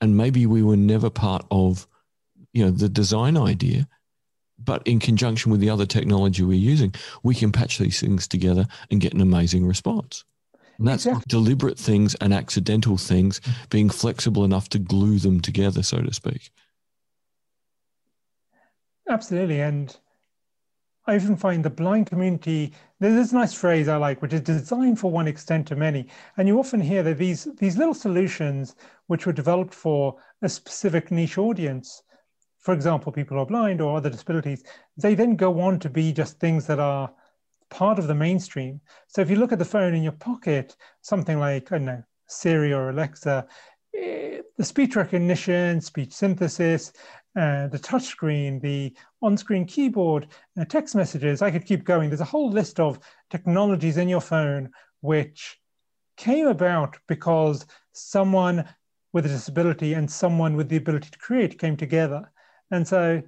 and 0.00 0.16
maybe 0.16 0.46
we 0.46 0.62
were 0.62 0.76
never 0.76 1.10
part 1.10 1.46
of, 1.50 1.86
you 2.52 2.64
know, 2.64 2.72
the 2.72 2.88
design 2.88 3.36
idea, 3.36 3.86
but 4.58 4.84
in 4.86 4.98
conjunction 4.98 5.52
with 5.52 5.60
the 5.60 5.70
other 5.70 5.86
technology 5.86 6.42
we're 6.42 6.58
using, 6.58 6.92
we 7.22 7.34
can 7.34 7.52
patch 7.52 7.78
these 7.78 8.00
things 8.00 8.26
together 8.26 8.66
and 8.90 9.00
get 9.00 9.14
an 9.14 9.20
amazing 9.20 9.64
response. 9.64 10.24
And 10.78 10.86
that's 10.86 11.06
exactly. 11.06 11.24
deliberate 11.28 11.78
things 11.78 12.14
and 12.20 12.32
accidental 12.32 12.96
things, 12.96 13.40
mm. 13.40 13.70
being 13.70 13.90
flexible 13.90 14.44
enough 14.44 14.68
to 14.70 14.78
glue 14.78 15.18
them 15.18 15.40
together, 15.40 15.82
so 15.82 16.00
to 16.00 16.14
speak. 16.14 16.50
Absolutely. 19.08 19.60
And 19.60 19.96
I 21.06 21.16
often 21.16 21.36
find 21.36 21.64
the 21.64 21.70
blind 21.70 22.06
community, 22.06 22.74
there's 23.00 23.14
this 23.14 23.32
nice 23.32 23.54
phrase 23.54 23.88
I 23.88 23.96
like, 23.96 24.20
which 24.20 24.34
is 24.34 24.42
designed 24.42 25.00
for 25.00 25.10
one 25.10 25.26
extent 25.26 25.66
to 25.68 25.76
many. 25.76 26.06
And 26.36 26.46
you 26.46 26.58
often 26.58 26.80
hear 26.80 27.02
that 27.02 27.16
these, 27.16 27.48
these 27.56 27.78
little 27.78 27.94
solutions, 27.94 28.76
which 29.06 29.24
were 29.24 29.32
developed 29.32 29.74
for 29.74 30.16
a 30.42 30.48
specific 30.48 31.10
niche 31.10 31.38
audience, 31.38 32.02
for 32.58 32.74
example, 32.74 33.10
people 33.10 33.36
who 33.36 33.42
are 33.42 33.46
blind 33.46 33.80
or 33.80 33.96
other 33.96 34.10
disabilities, 34.10 34.62
they 34.98 35.14
then 35.14 35.34
go 35.34 35.60
on 35.60 35.78
to 35.78 35.88
be 35.88 36.12
just 36.12 36.38
things 36.38 36.66
that 36.66 36.78
are 36.78 37.10
part 37.70 37.98
of 37.98 38.06
the 38.06 38.14
mainstream. 38.14 38.80
So 39.06 39.20
if 39.20 39.30
you 39.30 39.36
look 39.36 39.52
at 39.52 39.58
the 39.58 39.64
phone 39.64 39.94
in 39.94 40.02
your 40.02 40.12
pocket, 40.12 40.76
something 41.02 41.38
like, 41.38 41.70
I 41.72 41.76
don't 41.76 41.86
know, 41.86 42.02
Siri 42.26 42.72
or 42.72 42.90
Alexa, 42.90 43.46
eh, 43.94 44.40
the 44.56 44.64
speech 44.64 44.96
recognition, 44.96 45.80
speech 45.80 46.12
synthesis, 46.12 46.92
uh, 47.36 47.68
the 47.68 47.78
touchscreen, 47.78 48.60
the 48.60 48.96
on-screen 49.22 49.64
keyboard, 49.64 50.28
uh, 50.58 50.64
text 50.64 50.94
messages, 50.94 51.42
I 51.42 51.50
could 51.50 51.66
keep 51.66 51.84
going. 51.84 52.10
There's 52.10 52.20
a 52.20 52.24
whole 52.24 52.50
list 52.50 52.80
of 52.80 52.98
technologies 53.30 53.96
in 53.96 54.08
your 54.08 54.20
phone 54.20 54.70
which 55.00 55.58
came 56.16 56.48
about 56.48 56.96
because 57.06 57.64
someone 57.92 58.64
with 59.12 59.24
a 59.24 59.28
disability 59.28 59.94
and 59.94 60.10
someone 60.10 60.56
with 60.56 60.68
the 60.68 60.76
ability 60.76 61.10
to 61.10 61.18
create 61.18 61.58
came 61.58 61.76
together. 61.76 62.30
And 62.70 62.86
so 62.86 63.22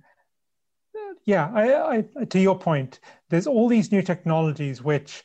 yeah, 1.24 1.50
I, 1.54 1.96
I, 1.96 2.24
to 2.24 2.38
your 2.38 2.58
point, 2.58 3.00
there's 3.28 3.46
all 3.46 3.68
these 3.68 3.92
new 3.92 4.02
technologies 4.02 4.82
which 4.82 5.22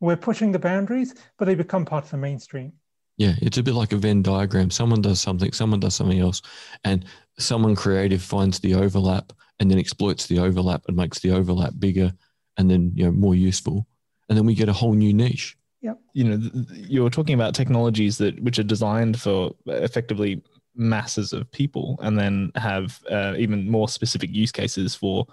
we're 0.00 0.16
pushing 0.16 0.52
the 0.52 0.58
boundaries, 0.58 1.14
but 1.38 1.46
they 1.46 1.54
become 1.54 1.84
part 1.84 2.04
of 2.04 2.10
the 2.10 2.16
mainstream. 2.16 2.72
Yeah, 3.16 3.34
it's 3.42 3.58
a 3.58 3.62
bit 3.62 3.74
like 3.74 3.92
a 3.92 3.96
Venn 3.96 4.22
diagram. 4.22 4.70
Someone 4.70 5.02
does 5.02 5.20
something, 5.20 5.52
someone 5.52 5.80
does 5.80 5.96
something 5.96 6.20
else, 6.20 6.40
and 6.84 7.04
someone 7.38 7.74
creative 7.74 8.22
finds 8.22 8.60
the 8.60 8.74
overlap 8.74 9.32
and 9.58 9.68
then 9.70 9.78
exploits 9.78 10.26
the 10.26 10.38
overlap 10.38 10.84
and 10.86 10.96
makes 10.96 11.18
the 11.18 11.32
overlap 11.32 11.72
bigger 11.78 12.12
and 12.58 12.70
then 12.70 12.92
you 12.94 13.04
know 13.04 13.12
more 13.12 13.34
useful, 13.34 13.86
and 14.28 14.36
then 14.36 14.46
we 14.46 14.54
get 14.54 14.68
a 14.68 14.72
whole 14.72 14.92
new 14.92 15.12
niche. 15.12 15.56
Yeah, 15.80 15.94
you 16.12 16.24
know, 16.24 16.50
you're 16.72 17.10
talking 17.10 17.34
about 17.34 17.54
technologies 17.54 18.18
that 18.18 18.40
which 18.42 18.58
are 18.58 18.64
designed 18.64 19.20
for 19.20 19.54
effectively 19.66 20.42
masses 20.78 21.32
of 21.32 21.50
people 21.50 21.98
and 22.02 22.18
then 22.18 22.52
have 22.54 23.00
uh, 23.10 23.34
even 23.36 23.68
more 23.70 23.88
specific 23.88 24.30
use 24.32 24.52
cases 24.52 24.94
for 24.94 25.26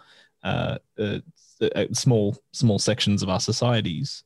uh, 0.44 0.78
uh, 1.00 1.20
uh, 1.62 1.86
small 1.94 2.38
small 2.52 2.80
sections 2.80 3.24
of 3.24 3.30
our 3.30 3.40
societies. 3.40 4.24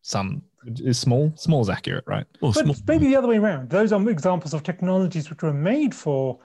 Some 0.00 0.42
is 0.66 0.98
small? 0.98 1.32
Small 1.36 1.60
is 1.60 1.68
accurate 1.68 2.04
right? 2.06 2.26
Well, 2.40 2.52
but 2.52 2.64
small. 2.64 2.76
maybe 2.88 3.06
the 3.06 3.16
other 3.16 3.28
way 3.28 3.36
around. 3.36 3.70
Those 3.70 3.92
are 3.92 4.10
examples 4.10 4.54
of 4.54 4.62
technologies 4.62 5.30
which 5.30 5.42
were 5.42 5.52
made 5.52 5.94
for 5.94 6.40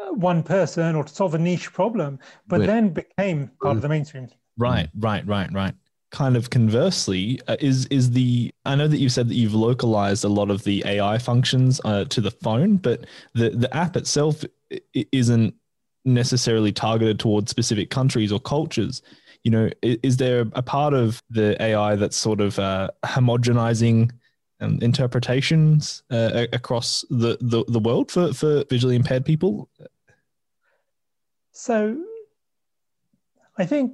uh, 0.00 0.12
one 0.12 0.42
person 0.42 0.94
or 0.94 1.04
to 1.04 1.12
solve 1.12 1.34
a 1.34 1.38
niche 1.38 1.72
problem 1.72 2.18
but, 2.46 2.58
but 2.58 2.66
then 2.66 2.90
became 2.90 3.50
part 3.60 3.76
of 3.76 3.82
the 3.82 3.88
mainstream. 3.88 4.28
Right 4.58 4.88
right 4.98 5.26
right 5.26 5.52
right 5.52 5.74
kind 6.16 6.34
of 6.34 6.48
conversely 6.48 7.38
uh, 7.46 7.56
is 7.60 7.84
is 7.86 8.10
the 8.12 8.50
I 8.64 8.74
know 8.74 8.88
that 8.88 8.96
you've 8.96 9.12
said 9.12 9.28
that 9.28 9.34
you've 9.34 9.52
localized 9.54 10.24
a 10.24 10.30
lot 10.30 10.50
of 10.50 10.64
the 10.64 10.82
AI 10.86 11.18
functions 11.18 11.78
uh, 11.84 12.06
to 12.06 12.22
the 12.22 12.30
phone, 12.30 12.78
but 12.78 13.04
the 13.34 13.50
the 13.50 13.74
app 13.76 13.96
itself 13.96 14.42
isn't 15.12 15.54
necessarily 16.06 16.72
targeted 16.72 17.18
towards 17.18 17.50
specific 17.50 17.90
countries 17.90 18.32
or 18.32 18.40
cultures. 18.40 19.02
You 19.44 19.50
know, 19.50 19.70
is, 19.82 19.98
is 20.02 20.16
there 20.16 20.46
a 20.54 20.62
part 20.62 20.94
of 20.94 21.22
the 21.28 21.62
AI 21.62 21.96
that's 21.96 22.16
sort 22.16 22.40
of 22.40 22.58
uh, 22.58 22.88
homogenizing 23.04 24.10
um, 24.60 24.78
interpretations 24.80 26.02
uh, 26.10 26.46
across 26.54 27.04
the, 27.10 27.36
the, 27.42 27.62
the 27.68 27.78
world 27.78 28.10
for, 28.10 28.32
for 28.32 28.64
visually 28.70 28.96
impaired 28.96 29.26
people? 29.26 29.68
So 31.52 32.02
I 33.58 33.66
think 33.66 33.92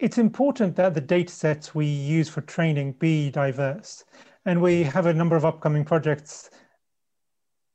it's 0.00 0.16
important 0.16 0.76
that 0.76 0.94
the 0.94 1.00
data 1.00 1.30
sets 1.30 1.74
we 1.74 1.84
use 1.84 2.28
for 2.28 2.40
training 2.40 2.92
be 2.92 3.30
diverse. 3.30 4.02
And 4.46 4.62
we 4.62 4.82
have 4.82 5.04
a 5.04 5.12
number 5.12 5.36
of 5.36 5.44
upcoming 5.44 5.84
projects, 5.84 6.48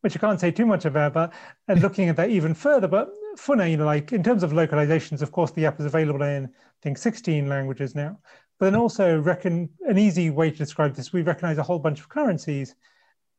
which 0.01 0.17
I 0.17 0.19
can't 0.19 0.39
say 0.39 0.49
too 0.49 0.65
much 0.65 0.85
about, 0.85 1.13
but 1.13 1.29
uh, 1.29 1.33
and 1.67 1.81
looking 1.83 2.09
at 2.09 2.15
that 2.15 2.31
even 2.31 2.55
further. 2.55 2.88
But 2.88 3.09
for 3.38 3.55
now, 3.55 3.65
you 3.65 3.77
know, 3.77 3.85
like 3.85 4.11
in 4.11 4.23
terms 4.23 4.41
of 4.41 4.51
localizations, 4.51 5.21
of 5.21 5.31
course, 5.31 5.51
the 5.51 5.67
app 5.67 5.79
is 5.79 5.85
available 5.85 6.23
in, 6.23 6.45
I 6.45 6.49
think, 6.81 6.97
16 6.97 7.47
languages 7.47 7.93
now. 7.93 8.17
But 8.59 8.71
then 8.71 8.75
also 8.75 9.19
reckon 9.19 9.69
an 9.81 9.99
easy 9.99 10.31
way 10.31 10.49
to 10.49 10.57
describe 10.57 10.95
this, 10.95 11.13
we 11.13 11.21
recognize 11.21 11.59
a 11.59 11.63
whole 11.63 11.79
bunch 11.79 11.99
of 11.99 12.09
currencies 12.09 12.73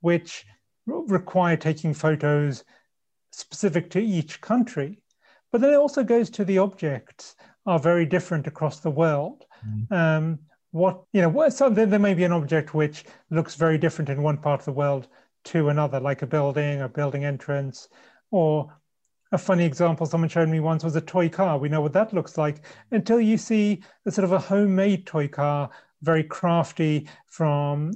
which 0.01 0.46
require 0.87 1.57
taking 1.57 1.92
photos 1.92 2.62
specific 3.33 3.90
to 3.90 4.01
each 4.01 4.40
country. 4.40 5.03
But 5.51 5.61
then 5.61 5.72
it 5.72 5.77
also 5.77 6.05
goes 6.05 6.31
to 6.31 6.44
the 6.44 6.59
objects 6.59 7.35
are 7.66 7.79
very 7.79 8.07
different 8.07 8.46
across 8.46 8.81
the 8.81 8.90
world. 8.90 9.44
Mm. 9.66 9.92
Um, 9.92 10.38
what 10.70 11.02
you 11.12 11.22
know, 11.22 11.48
so 11.48 11.70
there, 11.70 11.87
there 11.87 11.98
may 11.98 12.14
be 12.14 12.24
an 12.24 12.33
object 12.33 12.74
which 12.74 13.05
looks 13.31 13.55
very 13.55 13.79
different 13.79 14.11
in 14.11 14.22
one 14.22 14.38
part 14.38 14.61
of 14.61 14.66
the 14.66 14.72
world 14.72 15.09
to 15.44 15.68
another, 15.68 16.00
like 16.00 16.22
a 16.22 16.26
building, 16.26 16.83
a 16.83 16.88
building 16.88 17.24
entrance, 17.24 17.88
or 18.31 18.72
a 19.33 19.38
funny 19.38 19.64
example 19.64 20.07
someone 20.07 20.29
showed 20.29 20.48
me 20.48 20.61
once 20.61 20.85
was 20.85 20.96
a 20.96 21.00
toy 21.00 21.29
car. 21.29 21.59
We 21.59 21.68
know 21.68 21.81
what 21.81 21.92
that 21.94 22.12
looks 22.12 22.38
like 22.38 22.64
until 22.90 23.20
you 23.20 23.38
see 23.38 23.83
a 24.05 24.11
sort 24.11 24.24
of 24.24 24.33
a 24.33 24.38
homemade 24.38 25.07
toy 25.07 25.29
car, 25.29 25.70
very 26.02 26.24
crafty 26.24 27.09
from 27.26 27.92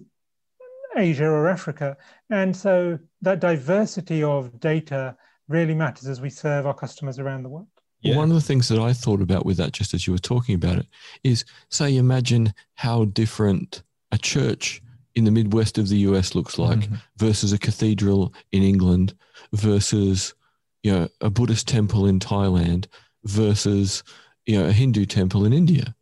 Asia 0.97 1.27
or 1.27 1.49
Africa. 1.49 1.97
And 2.31 2.57
so 2.57 2.99
that 3.23 3.41
diversity 3.41 4.23
of 4.23 4.59
data 4.59 5.17
really 5.49 5.75
matters 5.75 6.09
as 6.09 6.21
we 6.21 6.31
serve 6.31 6.67
our 6.67 6.75
customers 6.75 7.19
around 7.19 7.43
the 7.43 7.49
world. 7.49 7.69
Yeah. 8.03 8.17
One 8.17 8.31
of 8.31 8.35
the 8.35 8.41
things 8.41 8.69
that 8.69 8.79
I 8.79 8.93
thought 8.93 9.21
about 9.21 9.45
with 9.45 9.59
that, 9.59 9.73
just 9.73 9.93
as 9.93 10.07
you 10.07 10.13
were 10.13 10.19
talking 10.19 10.55
about 10.55 10.79
it, 10.79 10.87
is 11.23 11.45
say, 11.69 11.97
imagine 11.97 12.55
how 12.75 13.05
different 13.05 13.83
a 14.11 14.19
church 14.19 14.83
in 15.15 15.25
the 15.25 15.31
Midwest 15.31 15.79
of 15.79 15.89
the 15.89 15.99
US 15.99 16.35
looks 16.35 16.59
like 16.59 16.81
mm-hmm. 16.81 16.95
versus 17.17 17.53
a 17.53 17.59
cathedral 17.59 18.33
in 18.53 18.63
England 18.63 19.15
versus 19.53 20.35
you 20.83 20.93
know 20.93 21.09
a 21.21 21.31
Buddhist 21.31 21.69
temple 21.69 22.07
in 22.07 22.19
Thailand 22.19 22.87
versus 23.25 24.03
you 24.47 24.59
know 24.59 24.67
a 24.67 24.73
Hindu 24.73 25.05
temple 25.07 25.45
in 25.45 25.53
India. 25.53 25.95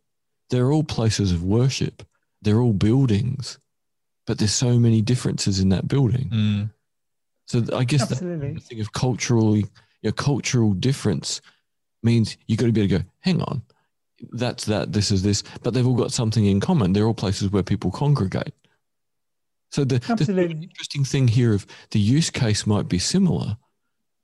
They're 0.49 0.71
all 0.71 0.83
places 0.83 1.31
of 1.31 1.43
worship. 1.43 2.03
They're 2.41 2.61
all 2.61 2.73
buildings, 2.73 3.59
but 4.25 4.37
there's 4.37 4.53
so 4.53 4.79
many 4.79 5.01
differences 5.01 5.59
in 5.59 5.69
that 5.69 5.87
building. 5.87 6.29
Mm. 6.29 6.69
So 7.45 7.63
I 7.75 7.83
guess 7.83 8.09
Absolutely. 8.11 8.53
that 8.53 8.63
thing 8.63 8.79
of 8.79 8.93
culturally, 8.93 9.65
you 10.01 10.09
know, 10.09 10.11
cultural 10.11 10.73
difference 10.73 11.41
means 12.03 12.37
you've 12.47 12.59
got 12.59 12.67
to 12.67 12.71
be 12.71 12.81
able 12.81 12.97
to 12.97 13.03
go, 13.03 13.09
hang 13.19 13.41
on, 13.41 13.61
that's 14.31 14.65
that, 14.65 14.93
this 14.93 15.11
is 15.11 15.23
this, 15.23 15.43
but 15.63 15.73
they've 15.73 15.87
all 15.87 15.95
got 15.95 16.11
something 16.11 16.45
in 16.45 16.59
common. 16.59 16.93
They're 16.93 17.05
all 17.05 17.13
places 17.13 17.51
where 17.51 17.63
people 17.63 17.91
congregate. 17.91 18.53
So 19.71 19.83
the, 19.83 19.99
the 19.99 20.49
interesting 20.49 21.03
thing 21.03 21.27
here 21.27 21.53
of 21.53 21.65
the 21.91 21.99
use 21.99 22.29
case 22.29 22.65
might 22.65 22.89
be 22.89 22.99
similar, 22.99 23.57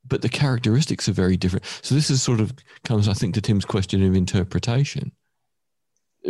but 0.08 0.22
the 0.22 0.30
characteristics 0.30 1.08
are 1.08 1.14
very 1.14 1.38
different. 1.38 1.66
So 1.82 1.94
this 1.94 2.10
is 2.10 2.22
sort 2.22 2.40
of 2.40 2.54
comes, 2.84 3.08
I 3.08 3.14
think, 3.14 3.36
to 3.36 3.42
Tim's 3.42 3.66
question 3.66 4.04
of 4.04 4.16
interpretation. 4.16 5.12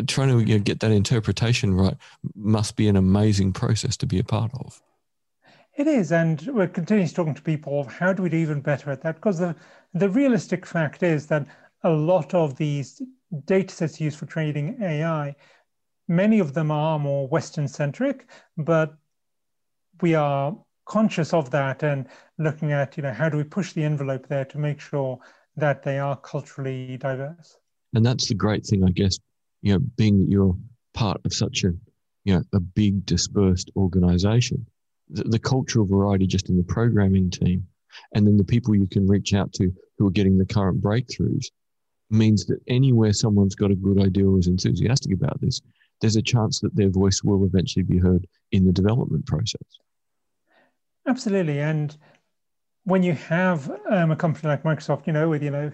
Trying 0.07 0.29
to 0.29 0.39
you 0.39 0.57
know, 0.57 0.63
get 0.63 0.81
that 0.81 0.91
interpretation 0.91 1.73
right 1.73 1.95
must 2.35 2.75
be 2.75 2.89
an 2.89 2.97
amazing 2.97 3.53
process 3.53 3.95
to 3.97 4.05
be 4.05 4.19
a 4.19 4.23
part 4.23 4.51
of. 4.53 4.81
It 5.75 5.87
is, 5.87 6.13
and 6.13 6.41
we're 6.53 6.69
continuing 6.69 7.09
talking 7.09 7.33
to 7.33 7.41
people 7.41 7.81
of 7.81 7.87
how 7.87 8.13
do 8.13 8.23
we 8.23 8.29
do 8.29 8.37
even 8.37 8.61
better 8.61 8.91
at 8.91 9.01
that? 9.01 9.15
Because 9.15 9.39
the, 9.39 9.53
the 9.93 10.09
realistic 10.09 10.65
fact 10.65 11.03
is 11.03 11.27
that 11.27 11.45
a 11.83 11.89
lot 11.89 12.33
of 12.33 12.55
these 12.55 13.01
data 13.43 13.73
sets 13.73 13.99
used 13.99 14.17
for 14.17 14.25
training 14.25 14.77
AI, 14.81 15.35
many 16.07 16.39
of 16.39 16.53
them 16.53 16.71
are 16.71 16.97
more 16.97 17.27
Western 17.27 17.67
centric, 17.67 18.27
but 18.57 18.95
we 20.01 20.15
are 20.15 20.57
conscious 20.85 21.33
of 21.33 21.51
that 21.51 21.83
and 21.83 22.07
looking 22.37 22.71
at, 22.71 22.95
you 22.95 23.03
know, 23.03 23.11
how 23.11 23.27
do 23.27 23.35
we 23.35 23.43
push 23.43 23.73
the 23.73 23.83
envelope 23.83 24.27
there 24.27 24.45
to 24.45 24.57
make 24.57 24.79
sure 24.79 25.19
that 25.57 25.83
they 25.83 25.99
are 25.99 26.15
culturally 26.15 26.95
diverse. 26.95 27.57
And 27.93 28.05
that's 28.05 28.29
the 28.29 28.35
great 28.35 28.65
thing, 28.65 28.85
I 28.85 28.91
guess, 28.91 29.19
you 29.61 29.73
know, 29.73 29.79
being 29.97 30.19
that 30.19 30.29
you're 30.29 30.55
part 30.93 31.19
of 31.25 31.33
such 31.33 31.65
a, 31.65 31.73
you 32.23 32.35
know, 32.35 32.43
a 32.53 32.61
big 32.61 33.05
dispersed 33.05 33.71
organization 33.75 34.65
the, 35.09 35.23
the 35.23 35.39
cultural 35.39 35.85
variety 35.85 36.27
just 36.27 36.49
in 36.49 36.57
the 36.57 36.63
programming 36.63 37.29
team, 37.29 37.65
and 38.13 38.25
then 38.25 38.37
the 38.37 38.43
people 38.43 38.75
you 38.75 38.87
can 38.87 39.07
reach 39.07 39.33
out 39.33 39.53
to 39.53 39.71
who 39.97 40.07
are 40.07 40.11
getting 40.11 40.37
the 40.37 40.45
current 40.45 40.81
breakthroughs 40.81 41.45
means 42.09 42.45
that 42.45 42.59
anywhere 42.67 43.13
someone's 43.13 43.55
got 43.55 43.71
a 43.71 43.75
good 43.75 43.99
idea 44.01 44.27
or 44.27 44.37
is 44.37 44.47
enthusiastic 44.47 45.13
about 45.13 45.39
this, 45.41 45.61
there's 46.01 46.15
a 46.15 46.21
chance 46.21 46.59
that 46.59 46.75
their 46.75 46.89
voice 46.89 47.23
will 47.23 47.45
eventually 47.45 47.83
be 47.83 47.97
heard 47.97 48.27
in 48.51 48.65
the 48.65 48.71
development 48.71 49.25
process. 49.25 49.79
Absolutely, 51.07 51.59
and 51.59 51.97
when 52.83 53.03
you 53.03 53.13
have 53.13 53.71
um, 53.89 54.11
a 54.11 54.15
company 54.15 54.49
like 54.49 54.63
Microsoft, 54.63 55.07
you 55.07 55.13
know, 55.13 55.29
with 55.29 55.43
you 55.43 55.51
know 55.51 55.71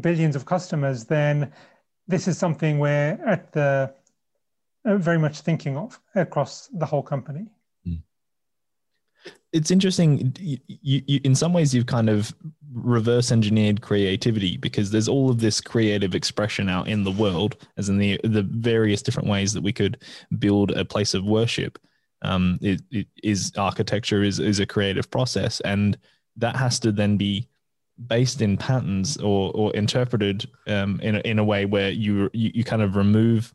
billions 0.00 0.36
of 0.36 0.44
customers, 0.46 1.04
then 1.04 1.52
this 2.06 2.28
is 2.28 2.38
something 2.38 2.78
we're 2.78 3.18
at 3.26 3.52
the 3.52 3.92
uh, 4.84 4.96
very 4.96 5.18
much 5.18 5.40
thinking 5.40 5.76
of 5.76 6.00
across 6.14 6.68
the 6.68 6.86
whole 6.86 7.02
company 7.02 7.46
it's 9.52 9.70
interesting. 9.70 10.34
You, 10.38 10.58
you, 10.66 11.20
in 11.24 11.34
some 11.34 11.52
ways, 11.52 11.74
you've 11.74 11.86
kind 11.86 12.08
of 12.08 12.34
reverse 12.72 13.32
engineered 13.32 13.80
creativity 13.80 14.56
because 14.56 14.90
there's 14.90 15.08
all 15.08 15.30
of 15.30 15.40
this 15.40 15.60
creative 15.60 16.14
expression 16.14 16.68
out 16.68 16.88
in 16.88 17.04
the 17.04 17.10
world, 17.10 17.56
as 17.76 17.88
in 17.88 17.98
the 17.98 18.20
the 18.24 18.42
various 18.42 19.02
different 19.02 19.28
ways 19.28 19.52
that 19.52 19.62
we 19.62 19.72
could 19.72 19.98
build 20.38 20.70
a 20.72 20.84
place 20.84 21.14
of 21.14 21.24
worship. 21.24 21.78
Um, 22.22 22.58
it, 22.60 22.82
it 22.90 23.06
is 23.22 23.52
architecture 23.56 24.22
is 24.22 24.38
is 24.38 24.60
a 24.60 24.66
creative 24.66 25.10
process, 25.10 25.60
and 25.60 25.98
that 26.36 26.56
has 26.56 26.78
to 26.80 26.92
then 26.92 27.16
be 27.16 27.48
based 28.06 28.40
in 28.40 28.56
patterns 28.56 29.16
or 29.18 29.50
or 29.54 29.74
interpreted 29.74 30.48
um, 30.68 31.00
in 31.02 31.16
a, 31.16 31.20
in 31.20 31.38
a 31.38 31.44
way 31.44 31.64
where 31.64 31.90
you, 31.90 32.30
you 32.32 32.50
you 32.54 32.64
kind 32.64 32.82
of 32.82 32.96
remove 32.96 33.52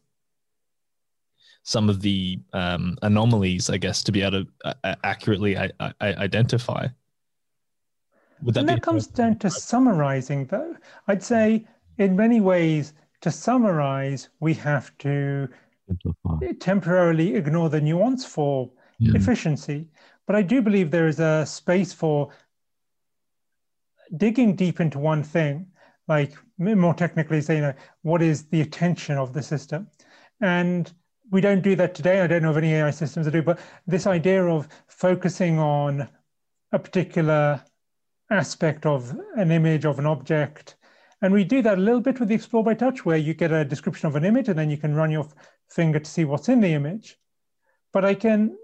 some 1.65 1.89
of 1.89 1.99
the 1.99 2.39
um, 2.53 2.95
anomalies, 3.01 3.71
I 3.71 3.77
guess, 3.77 4.03
to 4.03 4.11
be 4.11 4.21
able 4.21 4.45
to 4.45 4.75
uh, 4.83 4.95
accurately 5.03 5.57
I- 5.57 5.71
I- 5.79 5.93
identify. 5.99 6.87
Would 8.43 8.53
that 8.53 8.59
and 8.59 8.69
that 8.69 8.83
comes 8.83 9.07
down 9.07 9.39
to 9.39 9.49
summarizing, 9.49 10.45
though. 10.45 10.75
I'd 11.07 11.23
say, 11.23 11.65
in 11.97 12.15
many 12.15 12.39
ways, 12.39 12.93
to 13.21 13.31
summarize, 13.31 14.29
we 14.39 14.53
have 14.53 14.95
to 14.99 15.49
Simplify. 15.87 16.51
temporarily 16.59 17.33
ignore 17.33 17.69
the 17.69 17.81
nuance 17.81 18.23
for 18.23 18.69
yeah. 18.99 19.15
efficiency. 19.15 19.87
But 20.27 20.35
I 20.35 20.43
do 20.43 20.61
believe 20.61 20.91
there 20.91 21.07
is 21.07 21.19
a 21.19 21.47
space 21.47 21.91
for 21.91 22.29
digging 24.17 24.55
deep 24.55 24.79
into 24.79 24.99
one 24.99 25.23
thing, 25.23 25.65
like 26.07 26.35
more 26.59 26.93
technically 26.93 27.41
saying, 27.41 27.63
you 27.63 27.67
know, 27.69 27.73
what 28.03 28.21
is 28.21 28.45
the 28.45 28.61
attention 28.61 29.17
of 29.17 29.33
the 29.33 29.41
system? 29.41 29.87
And 30.41 30.93
we 31.31 31.41
don't 31.41 31.61
do 31.61 31.75
that 31.75 31.95
today. 31.95 32.21
I 32.21 32.27
don't 32.27 32.43
know 32.43 32.51
of 32.51 32.57
any 32.57 32.73
AI 32.73 32.91
systems 32.91 33.25
that 33.25 33.31
do, 33.31 33.41
but 33.41 33.59
this 33.87 34.07
idea 34.07 34.45
of 34.45 34.67
focusing 34.87 35.59
on 35.59 36.07
a 36.71 36.79
particular 36.79 37.61
aspect 38.31 38.85
of 38.85 39.15
an 39.35 39.51
image 39.51 39.85
of 39.85 39.99
an 39.99 40.05
object. 40.05 40.75
And 41.21 41.33
we 41.33 41.43
do 41.43 41.61
that 41.61 41.77
a 41.77 41.81
little 41.81 42.01
bit 42.01 42.19
with 42.19 42.29
the 42.29 42.35
Explore 42.35 42.63
by 42.63 42.73
Touch, 42.73 43.05
where 43.05 43.17
you 43.17 43.33
get 43.33 43.51
a 43.51 43.65
description 43.65 44.07
of 44.07 44.15
an 44.15 44.25
image 44.25 44.49
and 44.49 44.57
then 44.57 44.69
you 44.69 44.77
can 44.77 44.95
run 44.95 45.11
your 45.11 45.27
finger 45.69 45.99
to 45.99 46.09
see 46.09 46.25
what's 46.25 46.49
in 46.49 46.61
the 46.61 46.73
image. 46.73 47.17
But 47.93 48.05
I 48.05 48.13
can 48.13 48.57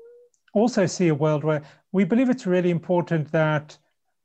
also 0.54 0.86
see 0.86 1.08
a 1.08 1.16
world 1.16 1.44
where 1.44 1.64
we 1.92 2.04
believe 2.04 2.30
it's 2.30 2.46
really 2.46 2.70
important 2.70 3.32
that 3.32 3.78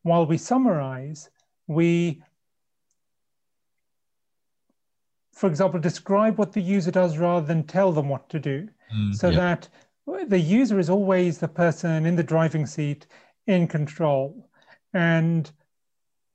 while 0.03 0.27
we 0.27 0.39
summarize, 0.39 1.31
we 1.67 2.23
for 5.37 5.49
example, 5.49 5.79
describe 5.79 6.39
what 6.39 6.55
the 6.55 6.63
user 6.63 6.91
does 6.91 7.19
rather 7.19 7.47
than 7.47 7.63
tell 7.63 7.93
them 7.93 8.09
what 8.09 8.27
to 8.31 8.41
do. 8.41 8.67
Mm, 8.93 9.15
so 9.15 9.29
yeah. 9.29 9.37
that 9.37 9.69
the 10.29 10.41
user 10.41 10.79
is 10.79 10.89
always 10.89 11.37
the 11.37 11.47
person 11.47 12.07
in 12.07 12.17
the 12.17 12.23
driving 12.23 12.65
seat 12.65 13.07
in 13.47 13.69
control. 13.69 14.49
And 14.95 15.51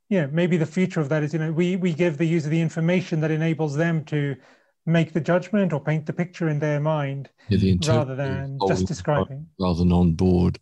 yeah, 0.09 0.27
maybe 0.27 0.55
the 0.55 0.67
future 0.67 1.01
of 1.01 1.09
that 1.09 1.23
is, 1.23 1.33
you 1.33 1.39
know, 1.39 1.51
we, 1.51 1.77
we 1.77 1.93
give 1.93 2.19
the 2.19 2.25
user 2.25 2.49
the 2.49 2.61
information 2.61 3.21
that 3.21 3.31
enables 3.31 3.75
them 3.75 4.05
to 4.05 4.35
make 4.85 5.13
the 5.13 5.21
judgment 5.21 5.73
or 5.73 5.79
paint 5.79 6.05
the 6.05 6.13
picture 6.13 6.47
in 6.47 6.59
their 6.59 6.79
mind 6.79 7.27
yeah, 7.49 7.73
rather 7.87 8.15
than 8.15 8.59
just 8.67 8.85
describing. 8.85 9.47
Rather 9.59 9.79
than 9.79 9.91
on 9.91 10.13
board. 10.13 10.59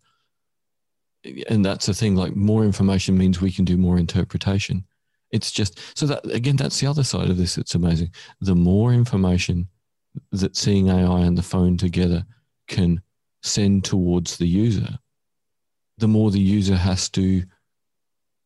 And 1.50 1.66
that's 1.66 1.88
the 1.88 1.94
thing, 1.94 2.16
like 2.16 2.38
more 2.38 2.64
information 2.64 3.18
means 3.18 3.42
we 3.42 3.52
can 3.52 3.66
do 3.66 3.76
more 3.76 3.98
interpretation. 3.98 4.86
It's 5.32 5.52
just 5.52 5.80
so 5.98 6.06
that 6.08 6.26
again, 6.32 6.56
that's 6.56 6.80
the 6.80 6.88
other 6.88 7.04
side 7.04 7.30
of 7.30 7.38
this. 7.38 7.58
It's 7.58 7.76
amazing. 7.76 8.12
The 8.42 8.56
more 8.56 8.94
information 8.94 9.68
that 10.32 10.58
seeing 10.58 10.90
AI 10.90 11.22
and 11.22 11.38
the 11.38 11.44
phone 11.44 11.78
together 11.78 12.26
can 12.68 13.02
send 13.44 13.86
towards 13.86 14.38
the 14.38 14.48
user, 14.48 14.98
the 15.98 16.08
more 16.08 16.32
the 16.32 16.40
user 16.40 16.76
has 16.76 17.10
to 17.10 17.44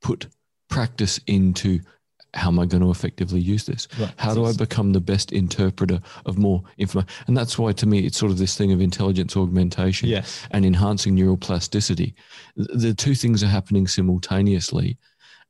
put 0.02 0.28
practice 0.70 1.20
into 1.28 1.80
how 2.34 2.48
am 2.48 2.60
I 2.60 2.66
going 2.66 2.82
to 2.82 2.90
effectively 2.90 3.40
use 3.40 3.66
this? 3.66 3.88
Right. 4.00 4.12
How 4.18 4.34
do 4.34 4.46
I 4.46 4.54
become 4.54 4.92
the 4.92 5.00
best 5.00 5.32
interpreter 5.32 6.00
of 6.26 6.38
more 6.38 6.64
information? 6.78 7.10
And 7.28 7.38
that's 7.38 7.60
why, 7.60 7.74
to 7.74 7.86
me, 7.86 8.00
it's 8.00 8.18
sort 8.18 8.32
of 8.32 8.40
this 8.40 8.58
thing 8.58 8.72
of 8.72 8.82
intelligence 8.82 9.38
augmentation 9.38 10.10
yes. 10.10 10.42
and 10.52 10.66
enhancing 10.66 11.14
neural 11.14 11.38
plasticity. 11.38 12.16
The 12.56 12.94
two 12.94 13.14
things 13.14 13.44
are 13.44 13.48
happening 13.48 13.88
simultaneously. 13.88 14.98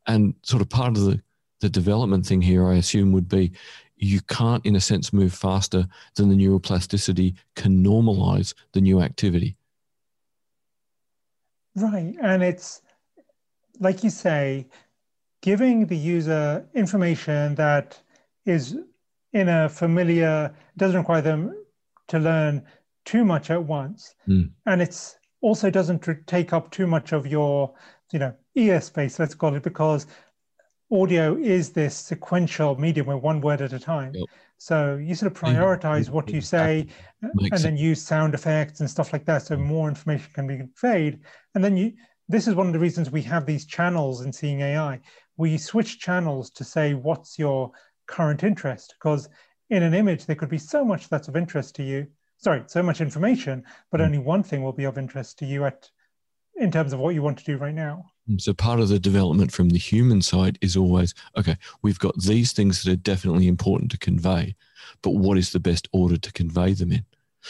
And 0.06 0.34
sort 0.44 0.62
of 0.62 0.70
part 0.70 0.98
of 0.98 1.06
the, 1.06 1.22
the 1.62 1.70
development 1.70 2.26
thing 2.26 2.42
here, 2.42 2.68
I 2.68 2.76
assume, 2.76 3.12
would 3.14 3.30
be 3.30 3.52
you 3.96 4.20
can't, 4.22 4.66
in 4.66 4.76
a 4.76 4.82
sense, 4.82 5.14
move 5.14 5.34
faster 5.34 5.88
than 6.16 6.30
the 6.30 6.36
neuroplasticity 6.36 7.36
can 7.56 7.84
normalize 7.84 8.54
the 8.74 8.82
new 8.82 9.02
activity. 9.02 9.56
Right. 11.76 12.16
And 12.22 12.44
it's 12.44 12.82
like 13.80 14.04
you 14.04 14.10
say, 14.10 14.68
giving 15.42 15.86
the 15.88 15.98
user 15.98 16.66
information 16.74 17.56
that 17.56 18.00
is 18.46 18.78
in 19.34 19.50
a 19.50 19.68
familiar, 19.68 20.54
doesn't 20.78 21.00
require 21.00 21.22
them 21.22 21.56
to 22.08 22.20
learn 22.20 22.64
too 23.06 23.26
much 23.26 23.50
at 23.50 23.64
once. 23.64 24.16
Mm. 24.28 24.52
And 24.66 24.82
it's 24.82 25.18
also 25.42 25.70
doesn't 25.70 26.08
take 26.28 26.54
up 26.54 26.72
too 26.72 26.88
much 26.88 27.14
of 27.14 27.26
your, 27.26 27.74
you 28.12 28.20
know, 28.20 28.34
ear 28.56 28.82
space, 28.82 29.20
let's 29.20 29.36
call 29.36 29.56
it, 29.56 29.64
because 29.64 30.08
audio 30.92 31.36
is 31.38 31.72
this 31.72 31.96
sequential 31.96 32.80
medium 32.80 33.08
where 33.08 33.18
one 33.18 33.42
word 33.42 33.62
at 33.62 33.74
a 33.74 33.80
time. 33.80 34.14
Yep. 34.14 34.26
So 34.58 34.96
you 34.96 35.16
sort 35.16 35.32
of 35.32 35.38
prioritize 35.38 36.10
what 36.10 36.30
you 36.30 36.40
say 36.40 36.88
and 37.22 37.48
sense. 37.50 37.64
then 37.64 37.76
use 37.76 38.02
sound 38.02 38.34
effects 38.34 38.80
and 38.80 38.90
stuff 38.90 39.12
like 39.12 39.26
that. 39.26 39.42
So 39.42 39.58
more 39.58 39.90
information 39.90 40.30
can 40.34 40.48
be 40.48 40.58
conveyed. 40.58 41.20
And 41.56 41.64
then 41.64 41.76
you, 41.76 41.94
this 42.30 42.48
is 42.48 42.56
one 42.56 42.68
of 42.68 42.74
the 42.74 42.80
reasons 42.80 43.12
we 43.12 43.24
have 43.24 43.46
these 43.46 43.66
channels 43.66 44.22
in 44.22 44.32
seeing 44.32 44.62
AI 44.62 45.02
we 45.38 45.58
switch 45.58 46.00
channels 46.00 46.50
to 46.52 46.64
say 46.64 46.94
what's 46.94 47.40
your 47.40 47.72
current 48.08 48.44
interest 48.44 48.96
because 49.00 49.30
in 49.70 49.84
an 49.84 49.94
image 49.94 50.26
there 50.26 50.36
could 50.36 50.50
be 50.50 50.58
so 50.58 50.84
much 50.84 51.10
that's 51.10 51.28
of 51.28 51.36
interest 51.36 51.76
to 51.76 51.84
you 51.84 52.06
sorry 52.38 52.64
so 52.68 52.84
much 52.84 53.02
information 53.02 53.64
but 53.92 54.00
mm. 54.00 54.06
only 54.06 54.20
one 54.20 54.44
thing 54.44 54.62
will 54.62 54.74
be 54.74 54.84
of 54.84 54.98
interest 54.98 55.40
to 55.40 55.46
you 55.46 55.66
at 55.66 55.90
in 56.56 56.72
terms 56.72 56.94
of 56.94 57.00
what 57.00 57.16
you 57.16 57.22
want 57.22 57.38
to 57.38 57.46
do 57.46 57.58
right 57.58 57.74
now 57.74 58.06
Mm, 58.30 58.40
so 58.40 58.54
part 58.54 58.80
of 58.80 58.90
the 58.90 59.00
development 59.00 59.52
from 59.52 59.70
the 59.70 59.80
human 59.80 60.22
side 60.22 60.58
is 60.62 60.78
always 60.78 61.14
okay 61.38 61.58
we've 61.82 62.00
got 62.00 62.18
these 62.22 62.54
things 62.54 62.82
that 62.82 62.92
are 62.92 62.96
definitely 62.96 63.48
important 63.48 63.92
to 63.92 63.98
convey 63.98 64.56
but 65.02 65.12
what 65.12 65.38
is 65.38 65.52
the 65.52 65.60
best 65.60 65.90
order 65.92 66.18
to 66.18 66.32
convey 66.32 66.74
them 66.74 66.92
in 66.92 67.06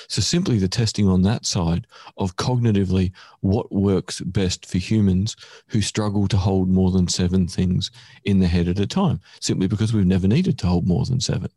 so 0.08 0.22
simply 0.22 0.58
the 0.58 0.68
testing 0.68 1.08
on 1.08 1.22
that 1.24 1.46
side 1.46 1.88
of 2.18 2.36
cognitively 2.36 3.12
what 3.42 3.72
works 3.72 4.22
best 4.22 4.66
for 4.66 4.78
humans 4.78 5.36
who 5.68 5.82
struggle 5.82 6.28
to 6.28 6.38
hold 6.38 6.70
more 6.70 6.92
than 6.92 7.08
seven 7.08 7.48
things 7.48 7.92
in 8.26 8.40
the 8.40 8.48
head 8.48 8.68
at 8.68 8.80
a 8.80 8.88
time, 8.88 9.20
simply 9.40 9.68
because 9.68 9.94
we've 9.94 10.06
never 10.06 10.28
needed 10.28 10.58
to 10.60 10.68
hold 10.68 10.88
more 10.88 11.06
than 11.06 11.20
seven. 11.20 11.50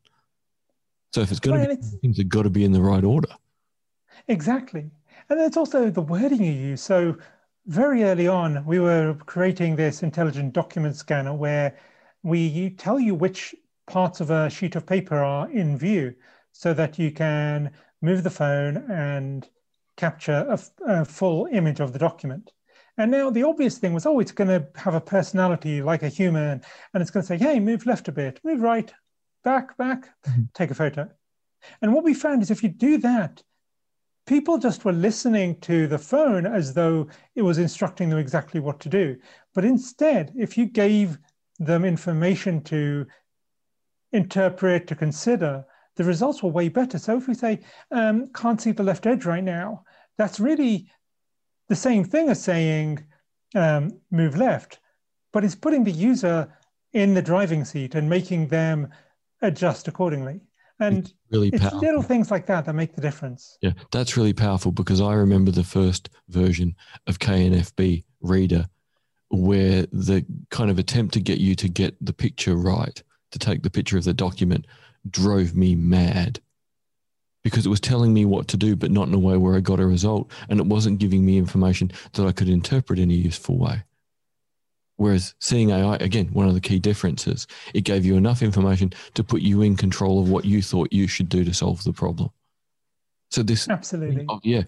So 1.13 1.23
if 1.23 1.31
it's 1.31 1.41
going 1.41 1.61
well, 1.61 1.69
to 1.69 1.77
be 1.77 1.99
things 2.03 2.19
have 2.19 2.29
got 2.29 2.43
to 2.43 2.51
be 2.51 2.65
in 2.65 2.73
the 2.73 2.83
right 2.83 3.05
order. 3.05 3.31
Exactly. 4.29 4.91
And 5.29 5.41
it's 5.41 5.57
also 5.57 5.91
the 5.91 6.03
wording 6.03 6.45
you 6.45 6.53
use. 6.53 6.83
So 6.83 7.17
very 7.67 8.05
early 8.05 8.29
on, 8.29 8.65
we 8.65 8.79
were 8.79 9.17
creating 9.27 9.77
this 9.77 10.03
intelligent 10.03 10.53
document 10.53 10.97
scanner 10.97 11.35
where 11.35 11.77
we 12.23 12.71
tell 12.71 12.99
you 12.99 13.15
which 13.15 13.55
parts 13.87 14.21
of 14.21 14.31
a 14.31 14.51
sheet 14.51 14.77
of 14.77 14.87
paper 14.87 15.17
are 15.17 15.51
in 15.51 15.77
view 15.77 16.15
so 16.53 16.73
that 16.75 16.99
you 16.99 17.11
can 17.11 17.71
move 18.03 18.23
the 18.23 18.31
phone 18.31 18.77
and 18.91 19.49
capture 19.97 20.47
a, 20.49 20.59
a 20.87 21.05
full 21.05 21.47
image 21.47 21.81
of 21.81 21.93
the 21.93 21.99
document. 21.99 22.53
And 22.99 23.11
now 23.11 23.31
the 23.31 23.43
obvious 23.43 23.79
thing 23.79 23.93
was, 23.93 24.07
oh, 24.07 24.21
it's 24.21 24.33
going 24.33 24.49
to 24.49 24.67
have 24.77 24.95
a 24.95 25.01
personality 25.01 25.83
like 25.83 26.03
a 26.03 26.09
human, 26.09 26.63
and 26.95 27.03
it's 27.03 27.11
going 27.11 27.23
to 27.23 27.27
say, 27.27 27.37
hey, 27.37 27.61
move 27.61 27.85
left 27.85 28.09
a 28.09 28.13
bit, 28.13 28.41
move 28.43 28.61
right, 28.61 28.93
back, 29.45 29.77
back, 29.77 30.09
mm-hmm. 30.27 30.43
take 30.55 30.71
a 30.71 30.75
photo. 30.75 31.09
And 31.83 31.93
what 31.93 32.05
we 32.05 32.15
found 32.15 32.43
is 32.43 32.51
if 32.51 32.63
you 32.63 32.69
do 32.69 32.99
that, 32.99 33.43
people 34.27 34.59
just 34.59 34.85
were 34.85 34.93
listening 34.93 35.59
to 35.61 35.87
the 35.87 35.99
phone 35.99 36.47
as 36.47 36.75
though 36.75 37.09
it 37.35 37.43
was 37.43 37.59
instructing 37.59 38.11
them 38.11 38.19
exactly 38.19 38.61
what 38.61 38.81
to 38.81 38.89
do. 38.89 39.17
But 39.55 39.65
instead, 39.65 40.33
if 40.37 40.59
you 40.59 40.67
gave 40.67 41.19
them 41.59 41.85
information 41.85 42.63
to 42.65 43.07
interpret, 44.13 44.87
to 44.89 44.95
consider, 44.95 45.65
the 45.95 46.05
results 46.05 46.43
were 46.43 46.51
way 46.51 46.69
better. 46.69 46.99
So 46.99 47.17
if 47.17 47.29
we 47.29 47.35
say, 47.35 47.61
um, 47.91 48.27
can't 48.35 48.61
see 48.61 48.73
the 48.73 48.83
left 48.83 49.07
edge 49.07 49.25
right 49.25 49.45
now, 49.45 49.85
that's 50.19 50.41
really 50.41 50.91
the 51.69 51.77
same 51.77 52.05
thing 52.05 52.29
as 52.29 52.43
saying 52.43 53.05
um, 53.55 54.01
move 54.11 54.37
left, 54.37 54.81
but 55.33 55.45
it's 55.45 55.55
putting 55.55 55.85
the 55.85 55.91
user 55.91 56.53
in 56.93 57.15
the 57.15 57.23
driving 57.23 57.65
seat 57.65 57.95
and 57.95 58.09
making 58.09 58.49
them 58.49 58.89
adjust 59.43 59.89
accordingly. 59.89 60.41
And 60.79 60.99
it's 60.99 61.15
really 61.31 61.49
it's 61.49 61.61
powerful. 61.61 61.81
little 61.81 62.03
things 62.03 62.31
like 62.31 62.47
that 62.47 62.67
that 62.67 62.75
make 62.75 62.95
the 62.95 63.01
difference. 63.01 63.59
Yeah, 63.63 63.73
that's 63.93 64.17
really 64.17 64.33
powerful 64.33 64.73
because 64.73 65.01
I 65.01 65.15
remember 65.15 65.51
the 65.51 65.65
first 65.65 66.11
version 66.29 66.75
of 67.07 67.19
KNFB 67.19 68.05
Reader 68.21 68.67
where 69.31 69.87
the 69.93 70.25
kind 70.51 70.71
of 70.71 70.79
attempt 70.79 71.15
to 71.15 71.21
get 71.21 71.39
you 71.39 71.55
to 71.57 71.69
get 71.69 71.97
the 72.05 72.13
picture 72.13 72.57
right, 72.57 73.03
to 73.33 73.39
take 73.39 73.63
the 73.63 73.71
picture 73.71 73.99
of 73.99 74.05
the 74.05 74.15
document 74.15 74.67
drove 75.11 75.55
me 75.55 75.75
mad 75.75 76.41
because 77.43 77.65
it 77.65 77.69
was 77.69 77.81
telling 77.81 78.13
me 78.13 78.25
what 78.25 78.49
to 78.49 78.57
do, 78.57 78.75
but 78.75 78.91
not 78.91 79.07
in 79.07 79.15
a 79.15 79.19
way 79.19 79.37
where 79.37 79.55
I 79.55 79.61
got 79.61 79.79
a 79.79 79.87
result. 79.87 80.33
And 80.49 80.59
it 80.59 80.67
wasn't 80.67 80.99
giving 80.99 81.25
me 81.25 81.39
information 81.39 81.93
that 82.15 82.27
I 82.27 82.33
could 82.33 82.49
interpret 82.49 82.99
in 82.99 83.09
a 83.09 83.15
useful 83.15 83.57
way. 83.57 83.85
Whereas 84.97 85.35
seeing 85.41 85.71
AI, 85.71 85.97
again, 85.97 86.29
one 86.33 86.49
of 86.49 86.55
the 86.55 86.61
key 86.61 86.79
differences, 86.79 87.47
it 87.75 87.83
gave 87.83 88.07
you 88.07 88.17
enough 88.17 88.43
information 88.43 88.93
to 89.15 89.23
put 89.23 89.43
you 89.43 89.63
in 89.63 89.77
control 89.77 90.21
of 90.21 90.31
what 90.31 90.45
you 90.45 90.63
thought 90.63 90.93
you 90.93 91.07
should 91.07 91.29
do 91.29 91.45
to 91.45 91.53
solve 91.53 91.85
the 91.85 91.93
problem. 91.93 92.31
So 93.31 93.43
this, 93.43 93.69
absolutely, 93.69 94.25
oh, 94.29 94.41
yeah, 94.43 94.63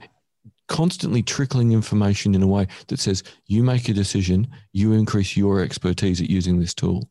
constantly 0.66 1.22
trickling 1.22 1.72
information 1.72 2.34
in 2.34 2.42
a 2.42 2.46
way 2.46 2.66
that 2.88 3.00
says 3.00 3.22
you 3.46 3.62
make 3.62 3.88
a 3.88 3.94
decision, 3.94 4.48
you 4.72 4.92
increase 4.92 5.36
your 5.36 5.62
expertise 5.62 6.20
at 6.20 6.28
using 6.28 6.60
this 6.60 6.74
tool 6.74 7.08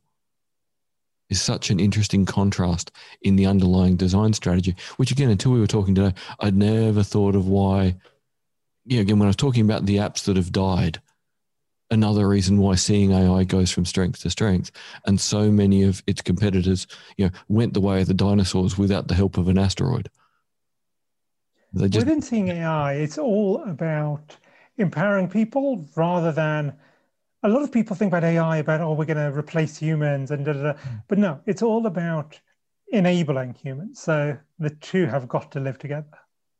is 1.30 1.42
such 1.42 1.70
an 1.70 1.80
interesting 1.80 2.26
contrast 2.26 2.92
in 3.22 3.36
the 3.36 3.46
underlying 3.46 3.96
design 3.98 4.34
strategy, 4.34 4.76
which 4.98 5.12
again, 5.12 5.30
until 5.30 5.52
we 5.52 5.60
were 5.60 5.68
talking 5.68 5.94
today, 5.94 6.14
I'd 6.40 6.56
never 6.56 7.04
thought 7.04 7.36
of 7.36 7.48
why. 7.48 7.96
Yeah, 8.86 9.02
again, 9.02 9.20
when 9.20 9.28
I 9.28 9.30
was 9.30 9.36
talking 9.36 9.66
about 9.66 9.86
the 9.86 9.98
apps 9.98 10.24
that 10.26 10.38
have 10.38 10.52
died, 10.52 11.02
another 11.90 12.28
reason 12.28 12.58
why 12.58 12.76
seeing 12.76 13.12
AI 13.12 13.44
goes 13.44 13.72
from 13.72 13.86
strength 13.86 14.22
to 14.22 14.30
strength, 14.30 14.72
and 15.06 15.20
so 15.20 15.52
many 15.52 15.84
of 15.84 16.04
its 16.08 16.22
competitors, 16.22 16.88
you 17.18 17.26
know, 17.26 17.32
went 17.48 17.74
the 17.74 17.82
way 17.82 18.02
of 18.02 18.08
the 18.08 18.14
dinosaurs 18.14 18.78
without 18.78 19.08
the 19.08 19.16
help 19.16 19.38
of 19.38 19.48
an 19.48 19.58
asteroid. 19.58 20.10
They 21.74 21.90
just, 21.90 22.06
Within 22.06 22.22
seeing 22.22 22.50
AI, 22.50 22.94
it's 22.94 23.18
all 23.18 23.64
about 23.64 24.36
empowering 24.78 25.28
people 25.28 25.86
rather 25.96 26.32
than 26.32 26.74
a 27.44 27.50
lot 27.50 27.62
of 27.62 27.72
people 27.72 27.96
think 27.96 28.10
about 28.10 28.24
AI 28.24 28.58
about 28.58 28.82
oh 28.82 28.94
we're 28.94 29.06
going 29.06 29.18
to 29.18 29.38
replace 29.38 29.78
humans 29.78 30.32
and 30.32 30.46
da, 30.46 30.54
da, 30.54 30.64
da. 30.64 30.74
Mm. 30.74 31.04
but 31.08 31.18
no, 31.18 31.40
it's 31.46 31.62
all 31.62 31.86
about 31.86 32.40
enabling 32.90 33.54
humans. 33.54 34.02
So 34.02 34.38
the 34.60 34.70
two 34.70 35.06
have 35.06 35.28
got 35.28 35.52
to 35.54 35.60
live 35.60 35.78
together. 35.78 36.08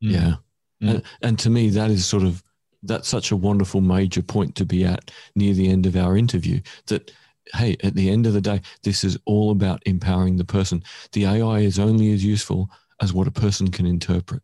Mm. 0.02 0.12
Yeah, 0.12 0.34
mm. 0.82 0.90
And, 0.90 1.02
and 1.22 1.38
to 1.40 1.50
me 1.50 1.70
that 1.70 1.90
is 1.90 2.06
sort 2.06 2.22
of 2.22 2.42
that's 2.82 3.08
such 3.08 3.30
a 3.30 3.36
wonderful 3.36 3.80
major 3.80 4.22
point 4.22 4.54
to 4.54 4.64
be 4.64 4.84
at 4.84 5.10
near 5.34 5.54
the 5.54 5.68
end 5.68 5.86
of 5.86 5.96
our 5.96 6.16
interview 6.16 6.60
that 6.86 7.10
hey 7.54 7.76
at 7.82 7.94
the 7.94 8.10
end 8.10 8.26
of 8.26 8.34
the 8.34 8.40
day 8.40 8.60
this 8.82 9.04
is 9.04 9.18
all 9.24 9.50
about 9.50 9.82
empowering 9.86 10.36
the 10.36 10.44
person. 10.44 10.82
The 11.12 11.26
ai 11.26 11.60
is 11.60 11.78
only 11.78 12.12
as 12.12 12.24
useful 12.24 12.70
as 13.00 13.12
what 13.12 13.28
a 13.28 13.32
person 13.32 13.70
can 13.70 13.86
interpret 13.86 14.42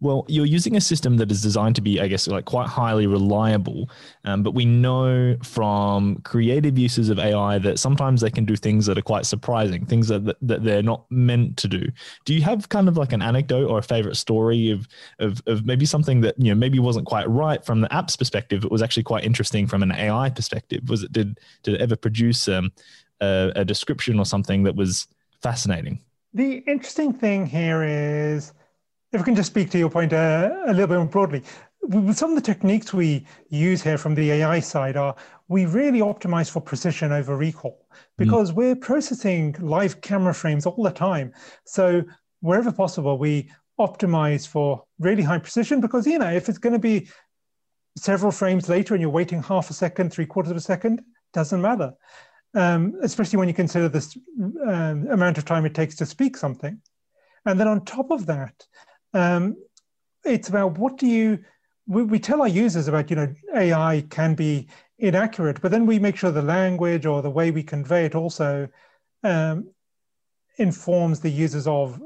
well, 0.00 0.24
you're 0.28 0.46
using 0.46 0.76
a 0.76 0.80
system 0.80 1.16
that 1.16 1.30
is 1.30 1.42
designed 1.42 1.74
to 1.74 1.80
be, 1.80 2.00
I 2.00 2.06
guess, 2.06 2.28
like 2.28 2.44
quite 2.44 2.68
highly 2.68 3.06
reliable. 3.06 3.90
Um, 4.24 4.44
but 4.44 4.54
we 4.54 4.64
know 4.64 5.36
from 5.42 6.16
creative 6.22 6.78
uses 6.78 7.08
of 7.08 7.18
AI 7.18 7.58
that 7.58 7.80
sometimes 7.80 8.20
they 8.20 8.30
can 8.30 8.44
do 8.44 8.54
things 8.54 8.86
that 8.86 8.96
are 8.96 9.02
quite 9.02 9.26
surprising, 9.26 9.84
things 9.84 10.06
that, 10.08 10.36
that 10.40 10.62
they're 10.62 10.82
not 10.82 11.04
meant 11.10 11.56
to 11.58 11.68
do. 11.68 11.88
Do 12.24 12.34
you 12.34 12.42
have 12.42 12.68
kind 12.68 12.88
of 12.88 12.96
like 12.96 13.12
an 13.12 13.22
anecdote 13.22 13.68
or 13.68 13.78
a 13.78 13.82
favorite 13.82 14.16
story 14.16 14.70
of, 14.70 14.86
of, 15.18 15.42
of 15.46 15.66
maybe 15.66 15.84
something 15.84 16.20
that, 16.20 16.36
you 16.38 16.54
know, 16.54 16.58
maybe 16.58 16.78
wasn't 16.78 17.06
quite 17.06 17.28
right 17.28 17.64
from 17.64 17.80
the 17.80 17.92
app's 17.92 18.16
perspective? 18.16 18.64
It 18.64 18.70
was 18.70 18.82
actually 18.82 19.02
quite 19.02 19.24
interesting 19.24 19.66
from 19.66 19.82
an 19.82 19.90
AI 19.90 20.30
perspective. 20.30 20.88
Was 20.88 21.02
it, 21.02 21.12
did, 21.12 21.40
did 21.64 21.74
it 21.74 21.80
ever 21.80 21.96
produce 21.96 22.46
um, 22.46 22.70
a, 23.20 23.50
a 23.56 23.64
description 23.64 24.20
or 24.20 24.24
something 24.24 24.62
that 24.62 24.76
was 24.76 25.08
fascinating? 25.42 25.98
The 26.34 26.58
interesting 26.68 27.12
thing 27.12 27.46
here 27.46 27.82
is 27.82 28.52
if 29.12 29.20
we 29.20 29.24
can 29.24 29.34
just 29.34 29.50
speak 29.50 29.70
to 29.70 29.78
your 29.78 29.90
point 29.90 30.12
uh, 30.12 30.50
a 30.66 30.72
little 30.72 30.86
bit 30.86 30.96
more 30.96 31.06
broadly, 31.06 31.42
some 32.12 32.30
of 32.30 32.34
the 32.34 32.42
techniques 32.42 32.92
we 32.92 33.26
use 33.48 33.82
here 33.82 33.96
from 33.96 34.14
the 34.14 34.30
AI 34.32 34.60
side 34.60 34.96
are 34.96 35.14
we 35.48 35.64
really 35.64 36.00
optimize 36.00 36.50
for 36.50 36.60
precision 36.60 37.12
over 37.12 37.36
recall 37.36 37.86
because 38.18 38.52
mm. 38.52 38.56
we're 38.56 38.76
processing 38.76 39.56
live 39.60 40.00
camera 40.02 40.34
frames 40.34 40.66
all 40.66 40.82
the 40.82 40.90
time. 40.90 41.32
So 41.64 42.02
wherever 42.40 42.70
possible, 42.70 43.16
we 43.16 43.50
optimize 43.80 44.46
for 44.46 44.84
really 44.98 45.22
high 45.22 45.38
precision 45.38 45.80
because 45.80 46.06
you 46.06 46.18
know 46.18 46.30
if 46.30 46.48
it's 46.48 46.58
going 46.58 46.74
to 46.74 46.78
be 46.78 47.08
several 47.96 48.32
frames 48.32 48.68
later 48.68 48.94
and 48.94 49.00
you're 49.00 49.10
waiting 49.10 49.42
half 49.42 49.70
a 49.70 49.74
second, 49.74 50.12
three 50.12 50.26
quarters 50.26 50.50
of 50.50 50.56
a 50.56 50.60
second, 50.60 51.02
doesn't 51.32 51.62
matter. 51.62 51.92
Um, 52.54 52.94
especially 53.02 53.38
when 53.38 53.48
you 53.48 53.54
consider 53.54 53.88
this 53.88 54.16
um, 54.66 55.06
amount 55.10 55.38
of 55.38 55.44
time 55.44 55.64
it 55.64 55.74
takes 55.74 55.96
to 55.96 56.06
speak 56.06 56.36
something. 56.36 56.80
And 57.46 57.58
then 57.58 57.68
on 57.68 57.84
top 57.84 58.10
of 58.10 58.26
that, 58.26 58.66
um, 59.14 59.56
it's 60.24 60.48
about 60.48 60.78
what 60.78 60.98
do 60.98 61.06
you, 61.06 61.38
we, 61.86 62.02
we, 62.02 62.18
tell 62.18 62.42
our 62.42 62.48
users 62.48 62.88
about, 62.88 63.10
you 63.10 63.16
know, 63.16 63.32
AI 63.54 64.04
can 64.10 64.34
be 64.34 64.68
inaccurate, 64.98 65.60
but 65.60 65.70
then 65.70 65.86
we 65.86 65.98
make 65.98 66.16
sure 66.16 66.30
the 66.30 66.42
language 66.42 67.06
or 67.06 67.22
the 67.22 67.30
way 67.30 67.50
we 67.50 67.62
convey 67.62 68.04
it 68.04 68.14
also 68.14 68.68
um, 69.22 69.70
informs 70.56 71.20
the 71.20 71.30
users 71.30 71.66
of, 71.66 72.00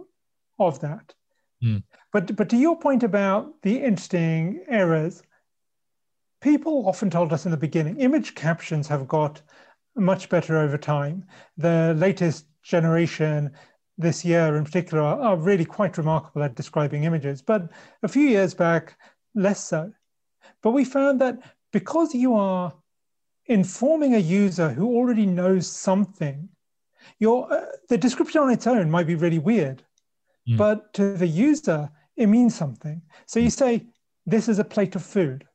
of 0.59 0.81
that. 0.81 1.15
Mm. 1.63 1.83
But, 2.13 2.37
but 2.37 2.49
to 2.51 2.57
your 2.57 2.79
point 2.79 3.03
about 3.03 3.61
the 3.63 3.83
interesting 3.83 4.65
errors, 4.69 5.23
people 6.41 6.87
often 6.87 7.11
told 7.11 7.33
us 7.33 7.45
in 7.45 7.51
the 7.51 7.57
beginning, 7.57 7.99
image 7.99 8.35
captions 8.35 8.87
have 8.89 9.09
got 9.09 9.41
much 9.97 10.29
better 10.29 10.59
over 10.59 10.77
time. 10.77 11.25
The 11.57 11.95
latest 11.97 12.47
generation 12.63 13.53
this 13.99 14.25
year 14.25 14.57
in 14.57 14.65
particular 14.65 15.03
are, 15.03 15.21
are 15.21 15.37
really 15.37 15.65
quite 15.65 15.99
remarkable 15.99 16.43
at 16.43 16.55
describing 16.55 17.05
images, 17.05 17.43
but 17.43 17.71
a 18.03 18.09
few 18.09 18.27
years 18.29 18.55
back, 18.55 18.97
less 19.35 19.65
so. 19.65 19.93
But 20.63 20.71
we 20.71 20.85
found 20.85 21.21
that 21.21 21.39
because 21.73 22.15
you 22.15 22.35
are 22.35 22.73
informing 23.47 24.15
a 24.15 24.19
user 24.19 24.71
who 24.71 24.95
already 24.95 25.27
knows 25.27 25.67
something, 25.67 26.49
your 27.19 27.53
uh, 27.53 27.67
the 27.89 27.99
description 27.99 28.43
on 28.43 28.51
its 28.51 28.67
own 28.67 28.91
might 28.91 29.07
be 29.07 29.15
really 29.15 29.39
weird, 29.39 29.83
mm. 30.49 30.57
but 30.57 30.93
to 30.95 31.15
the 31.15 31.27
user 31.27 31.91
it 32.17 32.27
means 32.27 32.55
something. 32.55 33.03
So 33.27 33.41
you 33.41 33.51
say, 33.51 33.87
"This 34.27 34.49
is 34.49 34.59
a 34.59 34.65
plate 34.65 34.95
of 34.95 35.05
food." 35.05 35.47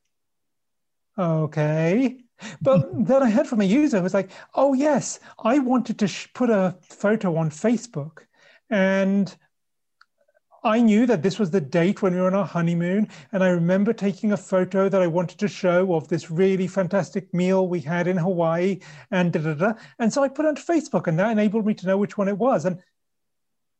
Okay. 1.18 2.18
But 2.62 2.88
then 3.06 3.22
I 3.22 3.30
heard 3.30 3.46
from 3.46 3.60
a 3.60 3.64
user 3.64 3.98
who 3.98 4.04
was 4.04 4.14
like, 4.14 4.30
oh, 4.54 4.74
yes, 4.74 5.20
I 5.42 5.58
wanted 5.58 5.98
to 5.98 6.08
sh- 6.08 6.28
put 6.34 6.50
a 6.50 6.76
photo 6.82 7.36
on 7.36 7.50
Facebook. 7.50 8.20
And 8.70 9.34
I 10.64 10.80
knew 10.80 11.06
that 11.06 11.22
this 11.22 11.38
was 11.38 11.50
the 11.50 11.60
date 11.60 12.02
when 12.02 12.14
we 12.14 12.20
were 12.20 12.26
on 12.26 12.34
our 12.34 12.44
honeymoon. 12.44 13.08
And 13.32 13.44
I 13.44 13.48
remember 13.48 13.92
taking 13.92 14.32
a 14.32 14.36
photo 14.36 14.88
that 14.88 15.00
I 15.00 15.06
wanted 15.06 15.38
to 15.38 15.48
show 15.48 15.94
of 15.94 16.08
this 16.08 16.30
really 16.30 16.66
fantastic 16.66 17.32
meal 17.32 17.68
we 17.68 17.80
had 17.80 18.06
in 18.06 18.16
Hawaii 18.16 18.80
and 19.10 19.32
da 19.32 19.40
da 19.40 19.54
da. 19.54 19.72
And 19.98 20.12
so 20.12 20.22
I 20.22 20.28
put 20.28 20.44
it 20.44 20.48
on 20.48 20.56
Facebook, 20.56 21.06
and 21.06 21.18
that 21.18 21.30
enabled 21.30 21.66
me 21.66 21.74
to 21.74 21.86
know 21.86 21.96
which 21.96 22.18
one 22.18 22.28
it 22.28 22.36
was. 22.36 22.64
And 22.64 22.80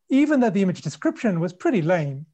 even 0.09 0.41
though 0.41 0.51
the 0.51 0.63
image 0.63 0.83
description 0.83 1.41
was 1.41 1.53
pretty 1.53 1.83
lame, 1.83 2.27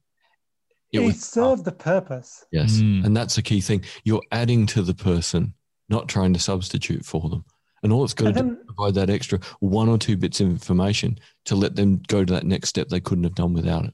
it, 0.93 1.01
it 1.01 1.15
served 1.17 1.65
the 1.65 1.71
purpose. 1.71 2.45
Yes. 2.51 2.77
Mm. 2.77 3.05
And 3.05 3.17
that's 3.17 3.37
a 3.37 3.41
key 3.41 3.61
thing. 3.61 3.83
You're 4.03 4.21
adding 4.31 4.65
to 4.67 4.81
the 4.81 4.93
person, 4.93 5.53
not 5.89 6.07
trying 6.07 6.33
to 6.33 6.39
substitute 6.39 7.03
for 7.03 7.29
them. 7.29 7.43
And 7.85 7.93
all 7.93 8.03
it's 8.03 8.15
got 8.15 8.33
to 8.33 8.41
do 8.41 8.49
is 8.49 8.57
provide 8.65 8.95
that 8.95 9.11
extra 9.11 9.39
one 9.59 9.87
or 9.89 9.99
two 9.99 10.17
bits 10.17 10.41
of 10.41 10.49
information 10.49 11.19
to 11.43 11.53
let 11.53 11.75
them 11.75 12.01
go 12.07 12.25
to 12.25 12.33
that 12.33 12.43
next 12.43 12.69
step 12.69 12.89
they 12.89 12.99
couldn't 12.99 13.25
have 13.25 13.35
done 13.35 13.53
without 13.53 13.85
it. 13.85 13.93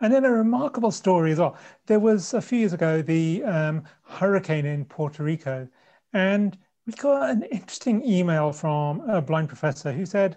And 0.00 0.12
then 0.12 0.24
a 0.24 0.30
remarkable 0.30 0.92
story 0.92 1.32
as 1.32 1.40
well. 1.40 1.56
There 1.86 1.98
was 1.98 2.32
a 2.32 2.40
few 2.40 2.60
years 2.60 2.74
ago 2.74 3.02
the 3.02 3.42
um, 3.42 3.82
hurricane 4.04 4.66
in 4.66 4.84
Puerto 4.84 5.24
Rico, 5.24 5.66
and 6.12 6.56
we 6.86 6.92
got 6.92 7.30
an 7.30 7.42
interesting 7.42 8.08
email 8.08 8.52
from 8.52 9.00
a 9.00 9.20
blind 9.20 9.48
professor 9.48 9.90
who 9.90 10.06
said, 10.06 10.36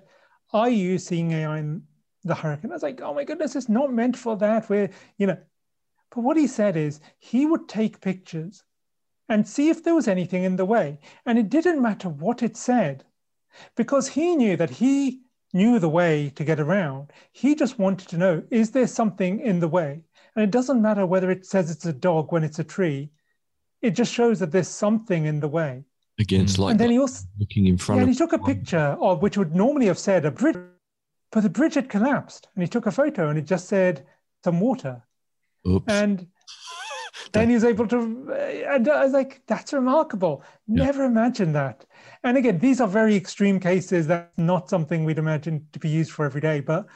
"Are 0.51 0.69
you 0.69 0.97
seeing 0.97 1.33
AI 1.33 1.59
in 1.59 1.83
the 2.23 2.33
hurricane?" 2.33 2.71
I 2.71 2.73
was 2.73 2.81
like, 2.81 2.99
"Oh 2.99 3.13
my 3.13 3.25
goodness, 3.25 3.55
it's 3.55 3.69
not 3.69 3.93
meant 3.93 4.17
for 4.17 4.35
that." 4.37 4.69
We're, 4.69 4.89
you 5.19 5.27
know, 5.27 5.37
but 6.09 6.21
what 6.21 6.35
he 6.35 6.47
said 6.47 6.75
is 6.75 6.99
he 7.19 7.45
would 7.45 7.69
take 7.69 8.01
pictures 8.01 8.63
and 9.31 9.47
see 9.47 9.69
if 9.69 9.81
there 9.81 9.95
was 9.95 10.09
anything 10.09 10.43
in 10.43 10.57
the 10.57 10.65
way. 10.65 10.99
And 11.25 11.39
it 11.39 11.49
didn't 11.49 11.81
matter 11.81 12.09
what 12.09 12.43
it 12.43 12.57
said 12.57 13.05
because 13.77 14.09
he 14.09 14.35
knew 14.35 14.57
that 14.57 14.69
he 14.69 15.21
knew 15.53 15.79
the 15.79 15.89
way 15.89 16.31
to 16.35 16.43
get 16.43 16.59
around. 16.59 17.11
He 17.31 17.55
just 17.55 17.79
wanted 17.79 18.09
to 18.09 18.17
know 18.17 18.43
is 18.51 18.71
there 18.71 18.87
something 18.87 19.39
in 19.39 19.61
the 19.61 19.69
way? 19.69 20.01
And 20.35 20.43
it 20.43 20.51
doesn't 20.51 20.81
matter 20.81 21.05
whether 21.05 21.31
it 21.31 21.45
says 21.45 21.71
it's 21.71 21.85
a 21.85 21.93
dog 21.93 22.33
when 22.33 22.43
it's 22.43 22.59
a 22.59 22.63
tree, 22.63 23.09
it 23.81 23.91
just 23.91 24.13
shows 24.13 24.39
that 24.39 24.51
there's 24.51 24.67
something 24.67 25.25
in 25.25 25.39
the 25.39 25.47
way. 25.47 25.85
Against 26.19 26.57
mm. 26.57 26.63
like 26.63 26.71
and 26.71 26.79
then 26.79 26.91
he 26.91 26.99
also 26.99 27.25
looking 27.39 27.67
in 27.67 27.77
front 27.77 27.99
yeah, 27.99 28.03
of 28.03 28.09
he 28.09 28.15
took 28.15 28.33
a 28.33 28.39
picture 28.39 28.97
of 28.99 29.21
which 29.21 29.37
would 29.37 29.55
normally 29.55 29.87
have 29.87 29.97
said 29.97 30.25
a 30.25 30.31
bridge, 30.31 30.57
but 31.31 31.41
the 31.41 31.49
bridge 31.49 31.75
had 31.75 31.87
collapsed. 31.87 32.49
And 32.53 32.63
he 32.63 32.67
took 32.67 32.85
a 32.85 32.91
photo 32.91 33.29
and 33.29 33.39
it 33.39 33.45
just 33.45 33.69
said 33.69 34.05
some 34.43 34.59
water. 34.59 35.01
Oops. 35.65 35.85
And 35.87 36.27
then 37.33 37.49
he's 37.49 37.63
able 37.63 37.87
to, 37.87 37.97
and 38.67 38.87
I 38.87 39.03
was 39.03 39.13
like, 39.13 39.41
that's 39.47 39.73
remarkable. 39.73 40.43
Never 40.67 41.03
yeah. 41.03 41.09
imagined 41.09 41.55
that. 41.55 41.85
And 42.23 42.37
again, 42.37 42.59
these 42.59 42.81
are 42.81 42.87
very 42.87 43.15
extreme 43.15 43.59
cases. 43.59 44.07
That's 44.07 44.37
not 44.37 44.69
something 44.69 45.05
we'd 45.05 45.17
imagine 45.17 45.67
to 45.73 45.79
be 45.79 45.89
used 45.89 46.11
for 46.11 46.25
every 46.25 46.41
day, 46.41 46.59
but 46.59 46.87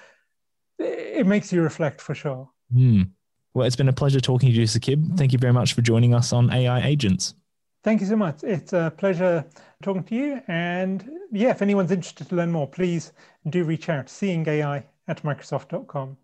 it 0.77 1.25
makes 1.25 1.51
you 1.51 1.61
reflect 1.61 2.01
for 2.01 2.13
sure. 2.15 2.49
Mm. 2.73 3.11
Well, 3.53 3.65
it's 3.65 3.75
been 3.75 3.89
a 3.89 3.93
pleasure 3.93 4.19
talking 4.19 4.49
to 4.49 4.55
you, 4.55 4.65
Saqib. 4.65 5.17
Thank 5.17 5.31
you 5.31 5.39
very 5.39 5.53
much 5.53 5.73
for 5.73 5.81
joining 5.81 6.13
us 6.13 6.33
on 6.33 6.51
AI 6.51 6.85
Agents. 6.85 7.33
Thank 7.83 8.01
you 8.01 8.07
so 8.07 8.15
much. 8.15 8.43
It's 8.43 8.73
a 8.73 8.91
pleasure 8.97 9.45
talking 9.83 10.03
to 10.03 10.15
you. 10.15 10.41
And 10.47 11.07
yeah, 11.31 11.51
if 11.51 11.61
anyone's 11.61 11.91
interested 11.91 12.27
to 12.29 12.35
learn 12.35 12.51
more, 12.51 12.67
please 12.67 13.13
do 13.49 13.63
reach 13.63 13.89
out, 13.89 14.09
seeing 14.09 14.47
AI 14.47 14.83
at 15.07 15.23
microsoft.com. 15.23 16.17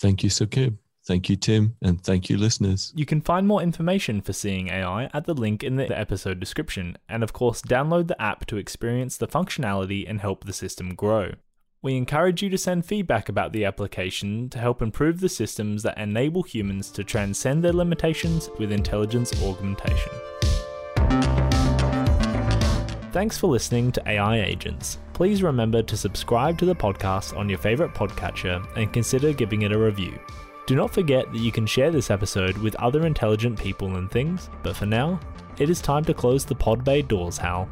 Thank 0.00 0.22
you, 0.22 0.30
Saqib. 0.30 0.76
Thank 1.08 1.30
you, 1.30 1.36
Tim, 1.36 1.74
and 1.80 2.04
thank 2.04 2.28
you, 2.28 2.36
listeners. 2.36 2.92
You 2.94 3.06
can 3.06 3.22
find 3.22 3.48
more 3.48 3.62
information 3.62 4.20
for 4.20 4.34
Seeing 4.34 4.68
AI 4.68 5.08
at 5.14 5.24
the 5.24 5.32
link 5.32 5.64
in 5.64 5.76
the 5.76 5.98
episode 5.98 6.38
description, 6.38 6.98
and 7.08 7.22
of 7.22 7.32
course, 7.32 7.62
download 7.62 8.08
the 8.08 8.20
app 8.20 8.44
to 8.44 8.58
experience 8.58 9.16
the 9.16 9.26
functionality 9.26 10.04
and 10.06 10.20
help 10.20 10.44
the 10.44 10.52
system 10.52 10.94
grow. 10.94 11.32
We 11.80 11.96
encourage 11.96 12.42
you 12.42 12.50
to 12.50 12.58
send 12.58 12.84
feedback 12.84 13.30
about 13.30 13.54
the 13.54 13.64
application 13.64 14.50
to 14.50 14.58
help 14.58 14.82
improve 14.82 15.20
the 15.20 15.30
systems 15.30 15.82
that 15.84 15.96
enable 15.96 16.42
humans 16.42 16.90
to 16.90 17.04
transcend 17.04 17.64
their 17.64 17.72
limitations 17.72 18.50
with 18.58 18.70
intelligence 18.70 19.32
augmentation. 19.42 20.12
Thanks 23.12 23.38
for 23.38 23.46
listening 23.46 23.92
to 23.92 24.06
AI 24.06 24.40
Agents. 24.42 24.98
Please 25.14 25.42
remember 25.42 25.82
to 25.82 25.96
subscribe 25.96 26.58
to 26.58 26.66
the 26.66 26.76
podcast 26.76 27.34
on 27.34 27.48
your 27.48 27.58
favourite 27.58 27.94
podcatcher 27.94 28.62
and 28.76 28.92
consider 28.92 29.32
giving 29.32 29.62
it 29.62 29.72
a 29.72 29.78
review. 29.78 30.18
Do 30.68 30.74
not 30.74 30.92
forget 30.92 31.32
that 31.32 31.38
you 31.38 31.50
can 31.50 31.64
share 31.64 31.90
this 31.90 32.10
episode 32.10 32.58
with 32.58 32.74
other 32.74 33.06
intelligent 33.06 33.58
people 33.58 33.96
and 33.96 34.10
things, 34.10 34.50
but 34.62 34.76
for 34.76 34.84
now, 34.84 35.18
it 35.56 35.70
is 35.70 35.80
time 35.80 36.04
to 36.04 36.12
close 36.12 36.44
the 36.44 36.54
pod 36.54 36.84
bay 36.84 37.00
doors, 37.00 37.38
Hal. 37.38 37.70